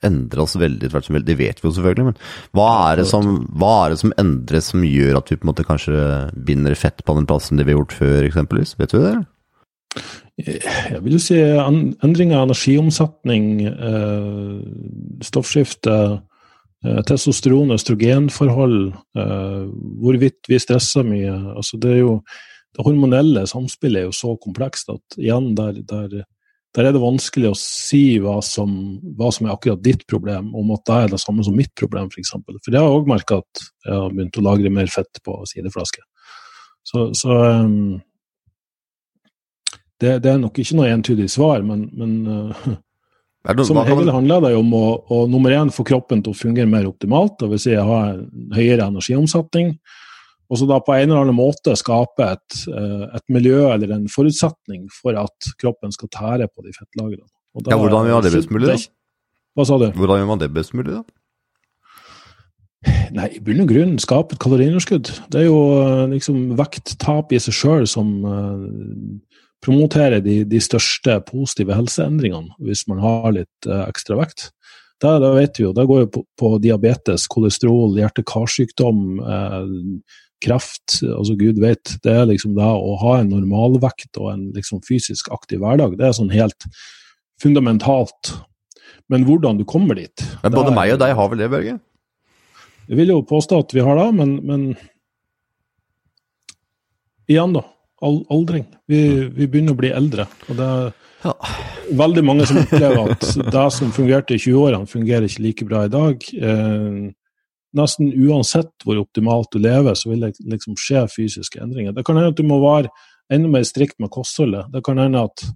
endre 0.06 0.44
oss 0.46 0.56
veldig 0.56 0.88
tvert 0.88 1.08
som 1.08 1.18
Det 1.20 1.36
vet 1.36 1.60
vi 1.60 1.68
jo 1.68 1.74
selvfølgelig, 1.76 2.06
men 2.08 2.16
hva 2.56 2.70
er, 2.86 3.02
det 3.02 3.08
som, 3.10 3.34
hva 3.52 3.74
er 3.82 3.92
det 3.92 4.00
som 4.00 4.14
endres 4.16 4.72
som 4.72 4.86
gjør 4.88 5.20
at 5.20 5.32
vi 5.32 5.36
på 5.36 5.44
en 5.44 5.52
måte 5.52 5.68
kanskje 5.68 6.06
binder 6.48 6.78
fett 6.78 7.04
på 7.04 7.18
den 7.18 7.28
plassen 7.28 7.60
det 7.60 7.68
vi 7.68 7.76
har 7.76 7.82
gjort 7.82 7.98
før, 7.98 8.18
eksempelvis? 8.30 8.76
Vet 8.80 8.96
du 8.96 9.02
det? 9.04 9.16
Jeg 10.36 11.02
vil 11.04 11.16
jo 11.16 11.22
si 11.22 11.36
endring 11.40 12.34
av 12.36 12.46
energiomsetning, 12.46 13.46
eh, 13.66 15.20
stoffskifte, 15.24 16.00
eh, 16.84 17.00
testosteron- 17.08 17.72
og 17.72 17.78
østrogenforhold, 17.78 18.92
eh, 19.16 19.62
hvorvidt 20.00 20.48
vi 20.48 20.58
stresser 20.58 21.04
mye. 21.04 21.56
altså 21.56 21.80
det 21.80 21.90
er 21.92 22.00
jo 22.00 22.22
det 22.76 22.84
hormonelle 22.84 23.46
samspillet 23.48 24.02
er 24.02 24.08
jo 24.10 24.16
så 24.16 24.34
komplekst 24.40 24.90
at 24.92 25.16
igjen, 25.20 25.54
der, 25.56 25.78
der, 25.88 26.24
der 26.76 26.88
er 26.88 26.92
det 26.92 27.00
vanskelig 27.00 27.48
å 27.48 27.56
si 27.56 28.18
hva 28.20 28.36
som, 28.44 28.74
hva 29.16 29.30
som, 29.32 29.46
er 29.46 29.54
akkurat 29.54 29.80
ditt 29.84 30.04
problem, 30.10 30.50
om 30.56 30.74
at 30.74 30.84
det 30.88 30.98
er 30.98 31.14
det 31.14 31.22
samme 31.22 31.46
som 31.46 31.56
mitt 31.56 31.72
problem, 31.78 32.10
f.eks. 32.12 32.34
For, 32.36 32.58
for 32.60 32.74
det 32.74 32.82
har 32.82 32.90
jeg 32.90 32.98
òg 32.98 33.08
merka 33.08 33.40
at 33.40 33.62
jeg 33.86 33.94
har 33.94 34.12
begynt 34.12 34.40
å 34.40 34.44
lagre 34.44 34.74
mer 34.76 34.92
fett 34.92 35.22
på 35.24 35.38
sideflaske. 35.48 36.04
Så, 36.86 37.08
så 37.18 37.38
um, 37.64 37.96
det, 39.96 40.18
det, 40.20 40.34
er 40.34 40.42
nok 40.42 40.60
ikke 40.60 40.76
noe 40.76 40.92
entydig 40.92 41.30
svar, 41.32 41.64
men, 41.64 41.88
men 41.96 42.18
uh, 42.28 42.74
som 43.64 43.80
regel 43.80 44.12
handler 44.12 44.44
det 44.44 44.56
om 44.58 44.74
å, 44.76 44.86
å 45.08 45.24
nummer 45.30 45.54
én 45.56 45.72
få 45.72 45.86
kroppen 45.86 46.20
til 46.20 46.34
å 46.34 46.38
fungere 46.38 46.68
mer 46.68 46.88
optimalt, 46.90 47.38
dvs. 47.40 47.70
Si 47.70 47.78
ha 47.78 48.00
høyere 48.52 48.90
energiomsetning. 48.90 49.78
Og 50.46 50.60
så 50.60 50.68
da 50.70 50.78
på 50.84 50.94
en 50.94 51.08
eller 51.08 51.24
annen 51.24 51.36
måte 51.36 51.74
skape 51.78 52.26
et, 52.36 52.58
et, 52.70 53.24
miljø 53.32 53.64
eller 53.72 53.96
en 53.96 54.04
forutsetning 54.12 54.84
for 54.94 55.18
at 55.18 55.50
kroppen 55.58 55.94
skal 55.94 56.12
tære 56.14 56.46
på 56.52 56.62
de 56.62 56.74
fettlagrene. 56.76 57.26
Ja, 57.66 57.78
hvordan 57.80 58.06
gjør 58.06 58.20
man 58.20 58.26
det 58.26 58.34
best 58.36 58.52
mulig, 58.52 58.68
da? 58.68 58.76
Hva 59.56 59.64
sa 59.64 59.78
du? 59.80 59.86
Hvordan 59.96 60.20
gjør 60.20 60.28
man 60.28 60.42
det 60.42 60.52
best 60.54 60.74
mulig, 60.76 60.98
da? 60.98 61.04
Nei, 63.16 63.30
i 63.38 63.40
bunn 63.42 63.62
og 63.64 63.70
grunn 63.70 63.94
skape 64.02 64.36
et 64.36 64.42
kaloriunderskudd. 64.42 65.10
Det 65.32 65.40
er 65.40 65.48
jo 65.48 65.60
liksom 66.12 66.52
vekttap 66.58 67.32
i 67.34 67.40
seg 67.42 67.56
sjøl 67.56 67.86
som 67.90 68.10
uh, 68.26 68.66
promoterer 69.64 70.22
de, 70.24 70.42
de, 70.48 70.60
største 70.62 71.16
positive 71.28 71.74
helseendringene, 71.76 72.54
hvis 72.62 72.84
man 72.90 73.00
har 73.02 73.32
litt 73.38 73.70
uh, 73.70 73.86
ekstra 73.86 74.20
vekt. 74.20 74.50
Det, 75.02 75.10
det, 75.22 75.32
vet 75.36 75.58
vi 75.58 75.66
jo. 75.66 75.72
Det 75.76 75.86
går 75.88 76.04
jo 76.04 76.12
på, 76.12 76.22
på 76.40 76.52
diabetes, 76.62 77.26
kolesterol, 77.32 77.96
hjerte-karsykdom. 77.98 79.02
Uh, 79.20 80.20
kreft, 80.44 80.98
altså 81.06 81.36
gud 81.38 81.60
vet, 81.62 81.96
det 82.04 82.12
er 82.12 82.28
liksom 82.28 82.56
det 82.58 82.66
å 82.66 82.96
ha 83.00 83.16
en 83.20 83.32
normalvekt 83.32 84.18
og 84.20 84.32
en 84.34 84.44
liksom 84.56 84.82
fysisk 84.86 85.30
aktiv 85.34 85.62
hverdag, 85.62 85.96
det 85.96 86.08
er 86.08 86.16
sånn 86.16 86.34
helt 86.34 86.68
fundamentalt. 87.42 88.34
Men 89.12 89.24
hvordan 89.26 89.58
du 89.60 89.62
kommer 89.68 89.94
dit 89.94 90.24
Men 90.42 90.54
Både 90.54 90.72
meg 90.74 90.96
og 90.96 90.98
deg 90.98 91.12
har 91.14 91.28
vel 91.30 91.38
det, 91.38 91.50
Børge? 91.52 91.76
Jeg 92.86 92.98
vil 93.00 93.12
jo 93.12 93.22
påstå 93.26 93.60
at 93.62 93.74
vi 93.74 93.82
har 93.82 93.98
det, 93.98 94.06
men, 94.14 94.36
men 94.46 94.66
igjen, 97.26 97.56
da. 97.56 97.64
Aldring. 98.06 98.66
Vi, 98.86 99.00
vi, 99.34 99.48
begynner 99.48 99.74
å 99.74 99.80
bli 99.80 99.90
eldre. 99.90 100.28
og 100.46 100.58
det 100.58 100.66
er 100.66 100.90
ja. 101.24 101.32
veldig 101.98 102.22
mange 102.28 102.46
som 102.46 102.60
opplever 102.60 103.14
at 103.14 103.26
det 103.56 103.64
som 103.74 103.94
fungerte 103.94 104.36
i 104.36 104.42
20-årene, 104.42 104.86
fungerer 104.90 105.26
ikke 105.26 105.46
like 105.48 105.66
bra 105.66 105.86
i 105.86 105.92
dag. 105.92 106.28
Eh, 106.38 107.00
nesten 107.76 108.10
uansett 108.26 108.72
hvor 108.84 108.98
optimalt 109.02 109.52
du 109.52 109.60
lever, 109.62 109.94
så 109.98 110.10
vil 110.10 110.24
det 110.26 110.34
liksom 110.40 110.78
skje 110.80 111.06
fysiske 111.12 111.60
endringer. 111.62 111.94
Det 111.96 112.04
kan 112.06 112.18
hende 112.18 112.32
at 112.32 112.40
du 112.40 112.46
må 112.48 112.58
være 112.62 112.90
enda 113.32 113.50
mer 113.50 113.66
strikt 113.66 113.98
med 114.02 114.12
kostholdet. 114.14 114.70
Det 114.72 114.82
kan 114.86 115.00
hende 115.02 115.26
at 115.28 115.46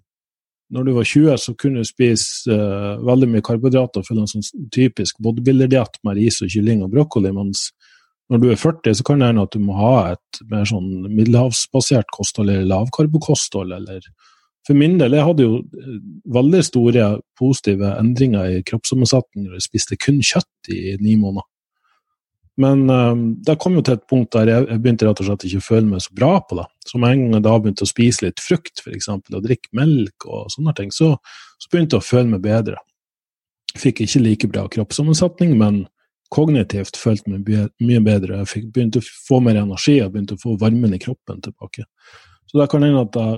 når 0.70 0.86
du 0.86 0.92
var 0.94 1.04
20, 1.04 1.38
så 1.42 1.54
kunne 1.58 1.82
du 1.82 1.88
spise 1.88 2.54
uh, 2.54 3.00
veldig 3.02 3.28
mye 3.32 3.44
karbohydrater 3.46 4.04
følge 4.06 4.22
en 4.22 4.30
sånn 4.30 4.68
typisk 4.74 5.18
bodybuilderdiett 5.22 5.98
med 6.06 6.20
ris 6.20 6.38
og 6.44 6.52
kylling 6.52 6.84
og 6.86 6.92
brokkoli, 6.94 7.32
mens 7.34 7.70
når 8.30 8.42
du 8.42 8.50
er 8.52 8.60
40, 8.62 8.94
så 8.94 9.06
kan 9.06 9.18
det 9.18 9.32
hende 9.32 9.44
at 9.48 9.54
du 9.56 9.62
må 9.64 9.74
ha 9.74 9.94
et 10.12 10.42
mer 10.52 10.68
sånn 10.70 10.90
middelhavsbasert 11.08 12.12
kosthold 12.14 12.52
eller 12.52 12.68
lavkarbokosthold. 12.70 13.72
eller 13.74 14.06
For 14.66 14.78
min 14.78 15.00
del, 15.00 15.16
jeg 15.18 15.26
hadde 15.26 15.46
jo 15.48 15.56
eh, 15.58 15.96
veldig 16.38 16.60
store 16.62 17.08
positive 17.40 17.90
endringer 17.98 18.54
i 18.54 18.62
kroppssammensetning 18.62 19.48
når 19.48 19.58
jeg 19.58 19.66
spiste 19.66 19.98
kun 19.98 20.22
kjøtt 20.22 20.70
i 20.70 20.94
ni 21.02 21.16
måneder. 21.18 21.49
Men 22.60 22.82
um, 22.90 23.20
det 23.46 23.56
kom 23.62 23.78
jo 23.78 23.82
til 23.84 23.96
et 23.96 24.02
punkt 24.10 24.34
der 24.34 24.50
jeg, 24.50 24.66
jeg 24.68 24.82
begynte 24.84 25.06
rett 25.08 25.20
og 25.22 25.28
slett 25.30 25.44
ikke 25.48 25.62
å 25.62 25.64
føle 25.64 25.88
meg 25.88 26.02
så 26.04 26.16
bra 26.16 26.32
på 26.44 26.58
det. 26.58 26.66
Så 26.84 26.98
med 27.00 27.14
en 27.14 27.22
gang 27.22 27.38
jeg 27.38 27.44
da 27.46 27.54
begynte 27.56 27.86
å 27.86 27.88
spise 27.88 28.26
litt 28.26 28.42
frukt, 28.44 28.82
f.eks., 28.82 29.08
og 29.16 29.46
drikke 29.46 29.72
melk 29.78 30.26
og 30.28 30.50
sånne 30.52 30.74
ting, 30.76 30.92
så, 30.92 31.14
så, 31.56 31.70
begynte 31.72 31.96
jeg 31.96 32.04
å 32.04 32.08
føle 32.10 32.34
meg 32.34 32.44
bedre. 32.44 32.82
Fikk 33.80 34.02
ikke 34.04 34.22
like 34.26 34.50
bra 34.52 34.66
kroppssammensetning, 34.74 35.54
men 35.60 35.84
kognitivt 36.34 37.00
følte 37.00 37.32
meg 37.32 37.48
mye 37.48 38.04
bedre. 38.04 38.42
Jeg 38.42 38.52
fikk, 38.52 38.70
begynte 38.74 39.00
å 39.00 39.08
få 39.08 39.40
mer 39.46 39.62
energi, 39.62 39.96
jeg 39.96 40.12
begynte 40.12 40.36
å 40.36 40.44
få 40.44 40.58
varmen 40.60 40.94
i 40.94 41.00
kroppen 41.02 41.40
tilbake. 41.46 41.86
Så 42.50 42.60
det 42.60 42.68
kan 42.70 42.84
hende 42.84 43.06
at 43.06 43.14
det, 43.16 43.28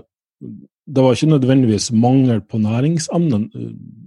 det 0.92 1.04
var 1.04 1.14
ikke 1.14 1.30
nødvendigvis 1.36 1.92
mangel 1.94 2.42
på 2.42 2.58
næringsemnen, 2.58 3.50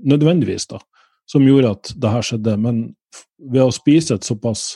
nødvendigvis 0.03 0.67
da, 0.73 0.81
som 1.29 1.45
gjorde 1.47 1.77
at 1.77 1.93
det 2.01 2.11
her 2.11 2.25
skjedde, 2.25 2.57
men 2.61 2.89
ved 3.39 3.63
å 3.63 3.73
spise 3.73 4.17
et 4.17 4.27
såpass 4.27 4.73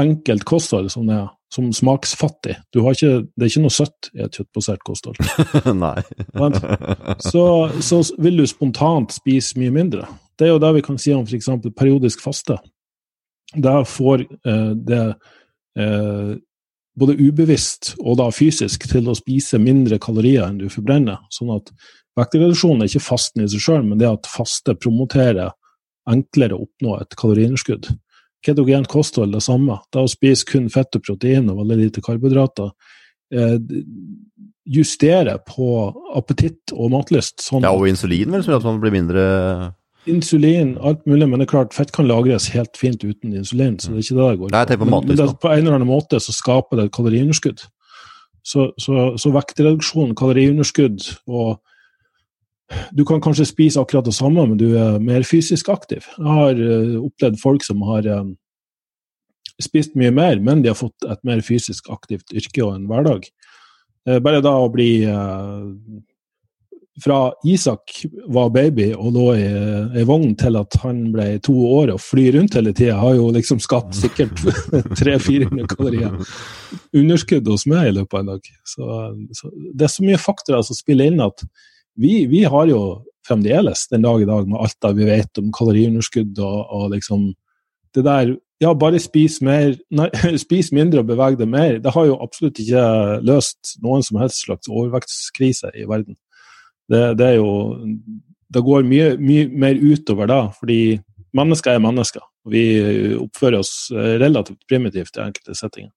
enkelt 0.00 0.44
kosthold 0.44 0.90
som 0.92 1.06
det 1.08 1.16
er, 1.16 1.28
som 1.54 1.70
smaksfattig. 1.72 2.56
Ikke, 2.74 3.12
det 3.30 3.46
er 3.46 3.50
ikke 3.50 3.62
noe 3.62 3.74
søtt 3.74 4.08
i 4.14 4.24
et 4.24 4.38
kjøttbasert 4.38 4.82
kosthold. 4.86 5.20
Nei. 5.84 5.96
så, 7.22 7.44
så, 7.78 8.00
vil 8.18 8.40
du 8.40 8.46
spontant 8.50 9.14
spise 9.14 9.58
mye 9.60 9.74
mindre. 9.74 10.08
Det 10.34 10.48
er 10.48 10.54
jo 10.54 10.62
det 10.62 10.72
vi 10.78 10.86
kan 10.86 10.98
si 10.98 11.14
om 11.14 11.26
f.eks. 11.28 11.52
periodisk 11.78 12.24
faste. 12.24 12.58
Der 13.54 13.84
får 13.86 14.24
eh, 14.26 14.72
det 14.74 15.04
eh, 15.78 16.34
både 16.98 17.18
ubevisst 17.18 17.94
og 18.00 18.18
da 18.18 18.30
fysisk 18.34 18.86
til 18.90 19.10
å 19.10 19.16
spise 19.18 19.60
mindre 19.62 20.00
kalorier 20.02 20.46
enn 20.48 20.58
du 20.62 20.66
forbrenner. 20.70 21.20
Sånn 21.34 21.52
at 21.54 21.70
vektreduksjon 22.18 22.82
er 22.82 22.90
ikke 22.90 23.08
fasten 23.12 23.44
i 23.44 23.50
seg 23.50 23.62
sjøl, 23.62 23.84
men 23.86 24.00
det 24.02 24.10
at 24.10 24.30
faste 24.30 24.74
promoterer 24.78 25.54
enklere 26.10 26.58
å 26.58 26.66
oppnå 26.66 26.98
et 26.98 27.14
kaloriunderskudd 27.18 27.94
ketogent 28.44 28.90
kosthold 28.92 29.34
det 29.34 29.42
samme. 29.44 29.78
Det 29.92 30.02
å 30.02 30.10
spise 30.10 30.46
kun 30.48 30.68
fett 30.72 30.98
og 30.98 31.04
protein 31.06 31.48
og 31.52 31.62
veldig 31.62 31.78
lite 31.80 32.02
karbohydrater 32.04 32.70
eh, 33.34 33.56
justere 34.64 35.38
på 35.48 35.68
appetitt 36.16 36.72
og 36.72 36.92
matlyst. 36.94 37.40
Sånn 37.44 37.64
ja, 37.66 37.72
og 37.74 37.88
insulin 37.88 38.32
vel, 38.32 38.44
som 38.44 38.54
gjør 38.54 38.62
at 38.62 38.68
man 38.70 38.84
blir 38.84 38.94
mindre 38.94 39.24
Insulin, 40.04 40.74
alt 40.84 41.06
mulig, 41.08 41.24
men 41.24 41.40
det 41.40 41.46
er 41.46 41.52
klart, 41.54 41.72
fett 41.72 41.88
kan 41.96 42.04
lagres 42.04 42.50
helt 42.52 42.76
fint 42.76 43.00
uten 43.00 43.32
insulin. 43.32 43.78
så 43.80 43.88
det 43.88 44.02
er 44.02 44.04
ikke 44.04 44.16
det 44.18 44.26
det 44.26 44.40
går 44.42 44.50
Nei, 44.52 44.64
jeg 44.68 44.80
på. 44.80 44.88
Men, 44.88 45.06
men 45.08 45.16
det, 45.16 45.28
på 45.40 45.48
en 45.48 45.62
eller 45.62 45.76
annen 45.78 45.88
måte 45.88 46.20
så 46.20 46.34
skaper 46.36 46.76
det 46.76 46.84
et 46.84 46.92
kaloriunderskudd. 46.92 47.62
Så, 48.44 48.66
så, 48.76 49.04
så 49.16 49.32
vektreduksjon, 49.32 50.12
kaloriunderskudd 50.20 51.06
og 51.24 51.56
du 52.92 53.04
kan 53.04 53.20
kanskje 53.20 53.46
spise 53.48 53.80
akkurat 53.80 54.06
det 54.06 54.14
samme, 54.16 54.46
men 54.48 54.58
du 54.58 54.70
er 54.78 55.02
mer 55.02 55.26
fysisk 55.26 55.68
aktiv. 55.72 56.06
Jeg 56.16 56.38
har 56.38 56.60
uh, 56.60 57.04
opplevd 57.04 57.38
folk 57.42 57.66
som 57.66 57.82
har 57.90 58.08
um, 58.08 58.32
spist 59.62 59.94
mye 59.98 60.12
mer, 60.14 60.40
men 60.40 60.64
de 60.64 60.72
har 60.72 60.78
fått 60.78 61.06
et 61.10 61.20
mer 61.26 61.44
fysisk 61.44 61.90
aktivt 61.92 62.32
yrke 62.34 62.64
og 62.64 62.78
en 62.78 62.88
hverdag. 62.90 63.28
Uh, 64.08 64.18
bare 64.24 64.42
da 64.44 64.56
å 64.62 64.72
bli 64.72 65.04
uh, 65.04 65.68
fra 67.02 67.18
Isak 67.50 67.96
var 68.30 68.52
baby 68.54 68.92
og 68.94 69.16
lå 69.16 69.26
i 69.34 69.46
ei 69.98 70.04
vogn 70.06 70.36
til 70.38 70.54
at 70.60 70.76
han 70.84 71.08
ble 71.14 71.26
to 71.42 71.54
år 71.66 71.90
og 71.96 72.02
flyr 72.02 72.36
rundt 72.38 72.54
hele 72.54 72.70
tida, 72.72 73.00
har 73.00 73.16
jo 73.18 73.32
liksom 73.34 73.58
skapt 73.62 73.98
sikkert 73.98 74.38
300-400 75.00 75.66
kalorier 75.74 76.14
underskudd 76.94 77.50
hos 77.50 77.66
meg 77.70 77.90
i 77.90 77.96
løpet 77.98 78.14
av 78.14 78.22
en 78.22 78.32
dag. 78.36 78.50
Så, 78.62 78.90
så, 79.34 79.50
det 79.74 79.88
er 79.88 79.94
så 79.96 80.06
mye 80.06 80.22
faktorer 80.22 80.62
som 80.66 80.78
spiller 80.78 81.10
inn 81.10 81.24
at 81.24 81.42
vi, 81.96 82.26
vi, 82.30 82.44
har 82.44 82.68
jo 82.70 82.80
fremdeles 83.26 83.86
den 83.90 84.04
dag 84.04 84.22
i 84.22 84.28
dag 84.28 84.48
med 84.48 84.60
alt 84.60 84.76
det 84.82 84.92
vi 84.98 85.08
vet 85.08 85.40
om 85.40 85.52
kaloriunderskudd 85.54 86.38
og, 86.42 86.58
og 86.74 86.90
liksom 86.94 87.30
det 87.94 88.04
der 88.04 88.34
ja, 88.62 88.72
bare 88.74 89.00
spis 89.02 89.40
mer, 89.44 89.74
nei, 89.98 90.10
spis 90.40 90.70
mindre 90.74 91.02
og 91.02 91.08
beveg 91.10 91.38
deg 91.40 91.50
mer. 91.50 91.80
Det 91.82 91.92
har 91.94 92.08
jo 92.08 92.20
absolutt 92.22 92.60
ikke 92.62 92.84
løst 93.26 93.76
noen 93.84 94.04
som 94.06 94.20
helst 94.22 94.44
slags 94.44 94.70
overvektskrise 94.70 95.72
i 95.74 95.88
verden. 95.90 96.18
Det, 96.90 97.14
det 97.18 97.32
er 97.32 97.38
jo 97.38 97.80
Det 98.54 98.60
går 98.62 98.84
mye, 98.86 99.06
mye 99.18 99.48
mer 99.50 99.78
utover 99.80 100.28
da, 100.30 100.40
fordi 100.54 101.00
mennesker 101.34 101.74
er 101.74 101.82
mennesker. 101.82 102.22
og 102.22 102.52
Vi 102.52 102.64
oppfører 103.18 103.58
oss 103.58 103.88
relativt 103.90 104.60
primitivt 104.68 105.16
i 105.16 105.24
enkelte 105.24 105.56
settinger. 105.58 105.90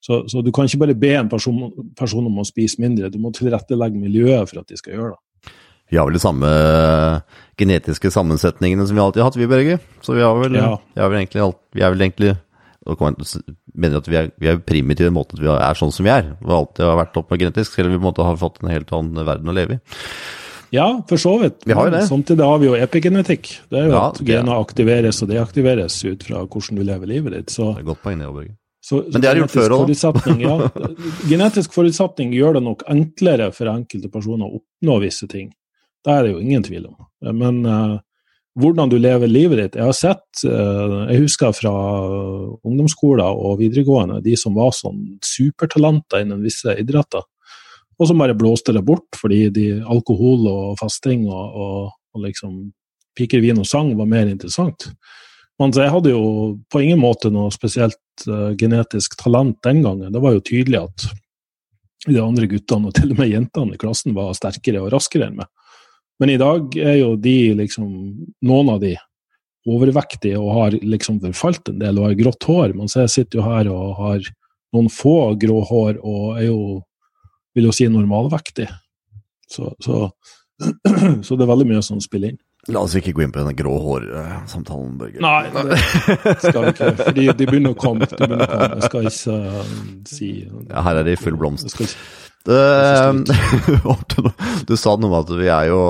Så, 0.00 0.22
så, 0.30 0.42
du 0.46 0.52
kan 0.54 0.68
ikke 0.68 0.84
bare 0.84 0.98
be 0.98 1.14
en 1.18 1.30
person, 1.30 1.72
person, 1.98 2.26
om 2.26 2.40
å 2.40 2.46
spise 2.46 2.80
mindre, 2.82 3.10
du 3.10 3.18
må 3.20 3.32
tilrettelegge 3.34 3.98
miljøet 3.98 4.50
for 4.50 4.62
at 4.62 4.70
de 4.70 4.78
skal 4.78 4.94
gjøre 4.94 5.14
det. 5.16 5.54
Vi 5.88 5.96
har 5.96 6.04
vel 6.04 6.18
de 6.18 6.20
samme 6.20 6.48
genetiske 7.58 8.10
sammensetningene 8.12 8.84
som 8.86 8.98
vi 8.98 9.02
alltid 9.02 9.22
har 9.22 9.30
hatt, 9.30 9.38
vi 9.40 9.48
begge. 9.48 9.78
Så 10.04 10.14
vi, 10.14 10.22
har 10.22 10.36
vel, 10.36 10.58
ja. 10.60 10.74
vi, 10.92 11.00
vel 11.00 11.22
egentlig, 11.22 11.46
vi 11.74 11.84
er 11.84 11.94
vel 11.94 12.04
egentlig 12.04 12.34
mener 13.78 14.00
at 14.00 14.08
vi 14.08 14.18
er, 14.18 14.28
vi 14.40 14.50
er 14.50 14.60
primitive 14.64 15.10
i 15.10 15.14
måten 15.14 15.38
at 15.38 15.44
vi 15.44 15.50
er 15.52 15.78
sånn 15.78 15.92
som 15.94 16.06
vi 16.06 16.12
er. 16.12 16.34
Vi 16.40 16.52
alltid 16.54 16.84
har 16.86 17.00
vært 17.00 17.16
opp 17.20 17.32
med 17.32 17.42
genetisk, 17.42 17.78
eller 17.78 17.94
vi 17.94 18.02
måtte 18.02 18.26
ha 18.26 18.36
fått 18.38 18.62
en 18.62 18.72
helt 18.72 18.92
annen 18.94 19.26
verden 19.26 19.50
å 19.50 19.56
leve 19.56 19.78
i. 19.78 19.80
Ja, 20.74 20.88
for 21.08 21.20
så 21.20 21.34
vidt. 21.40 21.62
Vi 21.64 21.72
har 21.72 21.88
jo 21.88 21.94
det. 21.94 22.04
Samtidig 22.10 22.44
har 22.44 22.58
vi 22.60 22.68
jo 22.68 22.76
epigenetikk. 22.76 23.50
Det 23.72 23.80
er 23.80 23.86
jo 23.88 23.94
ja, 23.94 24.06
at 24.10 24.20
gener 24.20 24.60
aktiveres 24.60 25.22
og 25.24 25.30
deaktiveres 25.32 25.96
ut 26.04 26.26
fra 26.28 26.44
hvordan 26.44 26.80
du 26.80 26.84
lever 26.84 27.08
livet 27.08 27.36
ditt. 27.38 27.54
Så, 27.54 27.70
det 27.76 27.86
er 27.86 27.88
godt 27.88 28.04
poeng, 28.04 28.20
det, 28.20 28.50
så, 28.88 29.04
Men 29.12 29.20
det 29.20 29.28
har 29.28 29.36
gjort 29.36 29.52
før 29.52 29.72
òg, 29.76 29.90
ja, 30.40 30.52
Genetisk 31.30 31.74
forutsetning 31.76 32.30
gjør 32.32 32.56
det 32.56 32.62
nok 32.64 32.86
enklere 32.88 33.50
for 33.52 33.68
enkelte 33.68 34.08
personer 34.08 34.48
å 34.48 34.62
oppnå 34.62 34.94
visse 35.02 35.28
ting. 35.28 35.50
Det 36.00 36.14
er 36.14 36.24
det 36.24 36.30
jo 36.30 36.38
ingen 36.40 36.64
tvil 36.64 36.86
om. 36.88 36.94
Men 37.36 37.58
uh, 37.68 37.98
hvordan 38.56 38.88
du 38.88 38.96
lever 38.96 39.28
livet 39.28 39.60
ditt 39.60 39.76
Jeg 39.76 39.90
har 39.90 39.96
sett 39.96 40.40
uh, 40.46 41.04
Jeg 41.10 41.24
husker 41.26 41.52
fra 41.52 41.74
ungdomsskoler 42.64 43.28
og 43.28 43.60
videregående 43.60 44.22
de 44.24 44.38
som 44.40 44.56
var 44.56 44.72
sånn 44.72 45.18
supertalenter 45.26 46.24
innen 46.24 46.40
visse 46.46 46.72
idretter, 46.80 47.28
og 47.98 48.08
som 48.08 48.24
bare 48.24 48.38
blåste 48.38 48.72
det 48.72 48.86
bort 48.88 49.20
fordi 49.20 49.44
de, 49.52 49.68
alkohol 49.84 50.48
og 50.48 50.66
fasting 50.80 51.28
og, 51.28 51.60
og, 51.60 51.94
og 52.16 52.24
liksom 52.24 52.56
piker, 53.18 53.44
vin 53.44 53.60
og 53.60 53.68
sang 53.68 53.92
var 53.98 54.08
mer 54.08 54.32
interessant. 54.32 54.88
Men 55.60 55.76
jeg 55.76 55.92
hadde 55.92 56.16
jo 56.16 56.28
på 56.70 56.86
ingen 56.86 57.02
måte 57.02 57.28
noe 57.34 57.52
spesielt 57.52 57.98
uh, 58.26 58.50
genetisk 58.58 59.16
talent 59.20 59.58
den 59.66 59.82
gangen. 59.84 60.12
Det 60.12 60.22
var 60.22 60.34
jo 60.36 60.44
tydelig 60.44 60.80
at 60.82 61.08
de 62.08 62.20
andre 62.22 62.48
guttene, 62.50 62.88
og 62.88 62.96
til 62.96 63.12
og 63.12 63.20
med 63.20 63.30
jentene 63.30 63.76
i 63.76 63.80
klassen, 63.80 64.14
var 64.16 64.36
sterkere 64.36 64.82
og 64.82 64.92
raskere 64.94 65.28
enn 65.28 65.38
meg. 65.40 65.50
Men 66.18 66.32
i 66.32 66.40
dag 66.40 66.74
er 66.82 66.96
jo 66.98 67.12
de 67.20 67.36
liksom 67.60 67.90
Noen 68.48 68.72
av 68.72 68.80
de 68.82 68.96
overvektige 69.68 70.38
og 70.40 70.50
har 70.56 70.76
liksom 70.80 71.20
forfalt 71.22 71.70
en 71.70 71.80
del 71.82 71.98
og 72.00 72.08
har 72.08 72.18
grått 72.18 72.46
hår. 72.48 72.74
Mens 72.78 72.96
jeg 72.96 73.12
sitter 73.12 73.40
jo 73.40 73.46
her 73.46 73.70
og 73.72 73.98
har 73.98 74.28
noen 74.74 74.90
få 74.92 75.34
grå 75.40 75.60
hår 75.68 75.98
og 76.00 76.38
er 76.38 76.48
jo, 76.48 76.60
vil 77.56 77.68
jo 77.68 77.74
si, 77.74 77.88
normalvektig. 77.92 78.68
Så, 79.48 79.72
så, 79.84 80.08
så 81.26 81.36
det 81.36 81.44
er 81.44 81.52
veldig 81.52 81.68
mye 81.72 81.84
som 81.84 82.00
spiller 82.04 82.32
inn. 82.32 82.40
La 82.68 82.82
oss 82.84 82.94
ikke 82.98 83.14
gå 83.16 83.24
inn 83.24 83.32
på 83.32 83.40
den 83.40 83.56
grå 83.56 83.74
hår-samtalen, 83.80 84.96
Børge. 85.00 85.22
Nei, 85.24 85.48
det 85.54 86.34
skal 86.42 86.66
vi 86.66 86.72
ikke. 86.74 86.90
Fordi 87.00 87.26
de 87.38 87.46
begynner 87.48 87.72
å 87.72 87.78
komme. 87.80 88.08
De 88.10 88.18
begynner 88.18 88.44
å 88.44 88.48
komme. 88.50 88.70
Jeg 88.74 88.90
skal 88.90 89.08
ikke 89.08 89.36
uh, 89.40 89.74
si 90.10 90.30
ja, 90.42 90.82
Her 90.84 91.00
er 91.00 91.08
det 91.08 91.14
i 91.16 91.20
full 91.20 91.38
blomst. 91.40 91.64
Jeg 91.64 91.74
skal 91.74 91.88
ikke 91.88 92.26
det, 92.48 93.34
du 94.68 94.76
sa 94.78 94.94
noe 94.96 95.10
om 95.10 95.16
at 95.18 95.30
vi 95.36 95.48
er 95.52 95.66
jo 95.68 95.80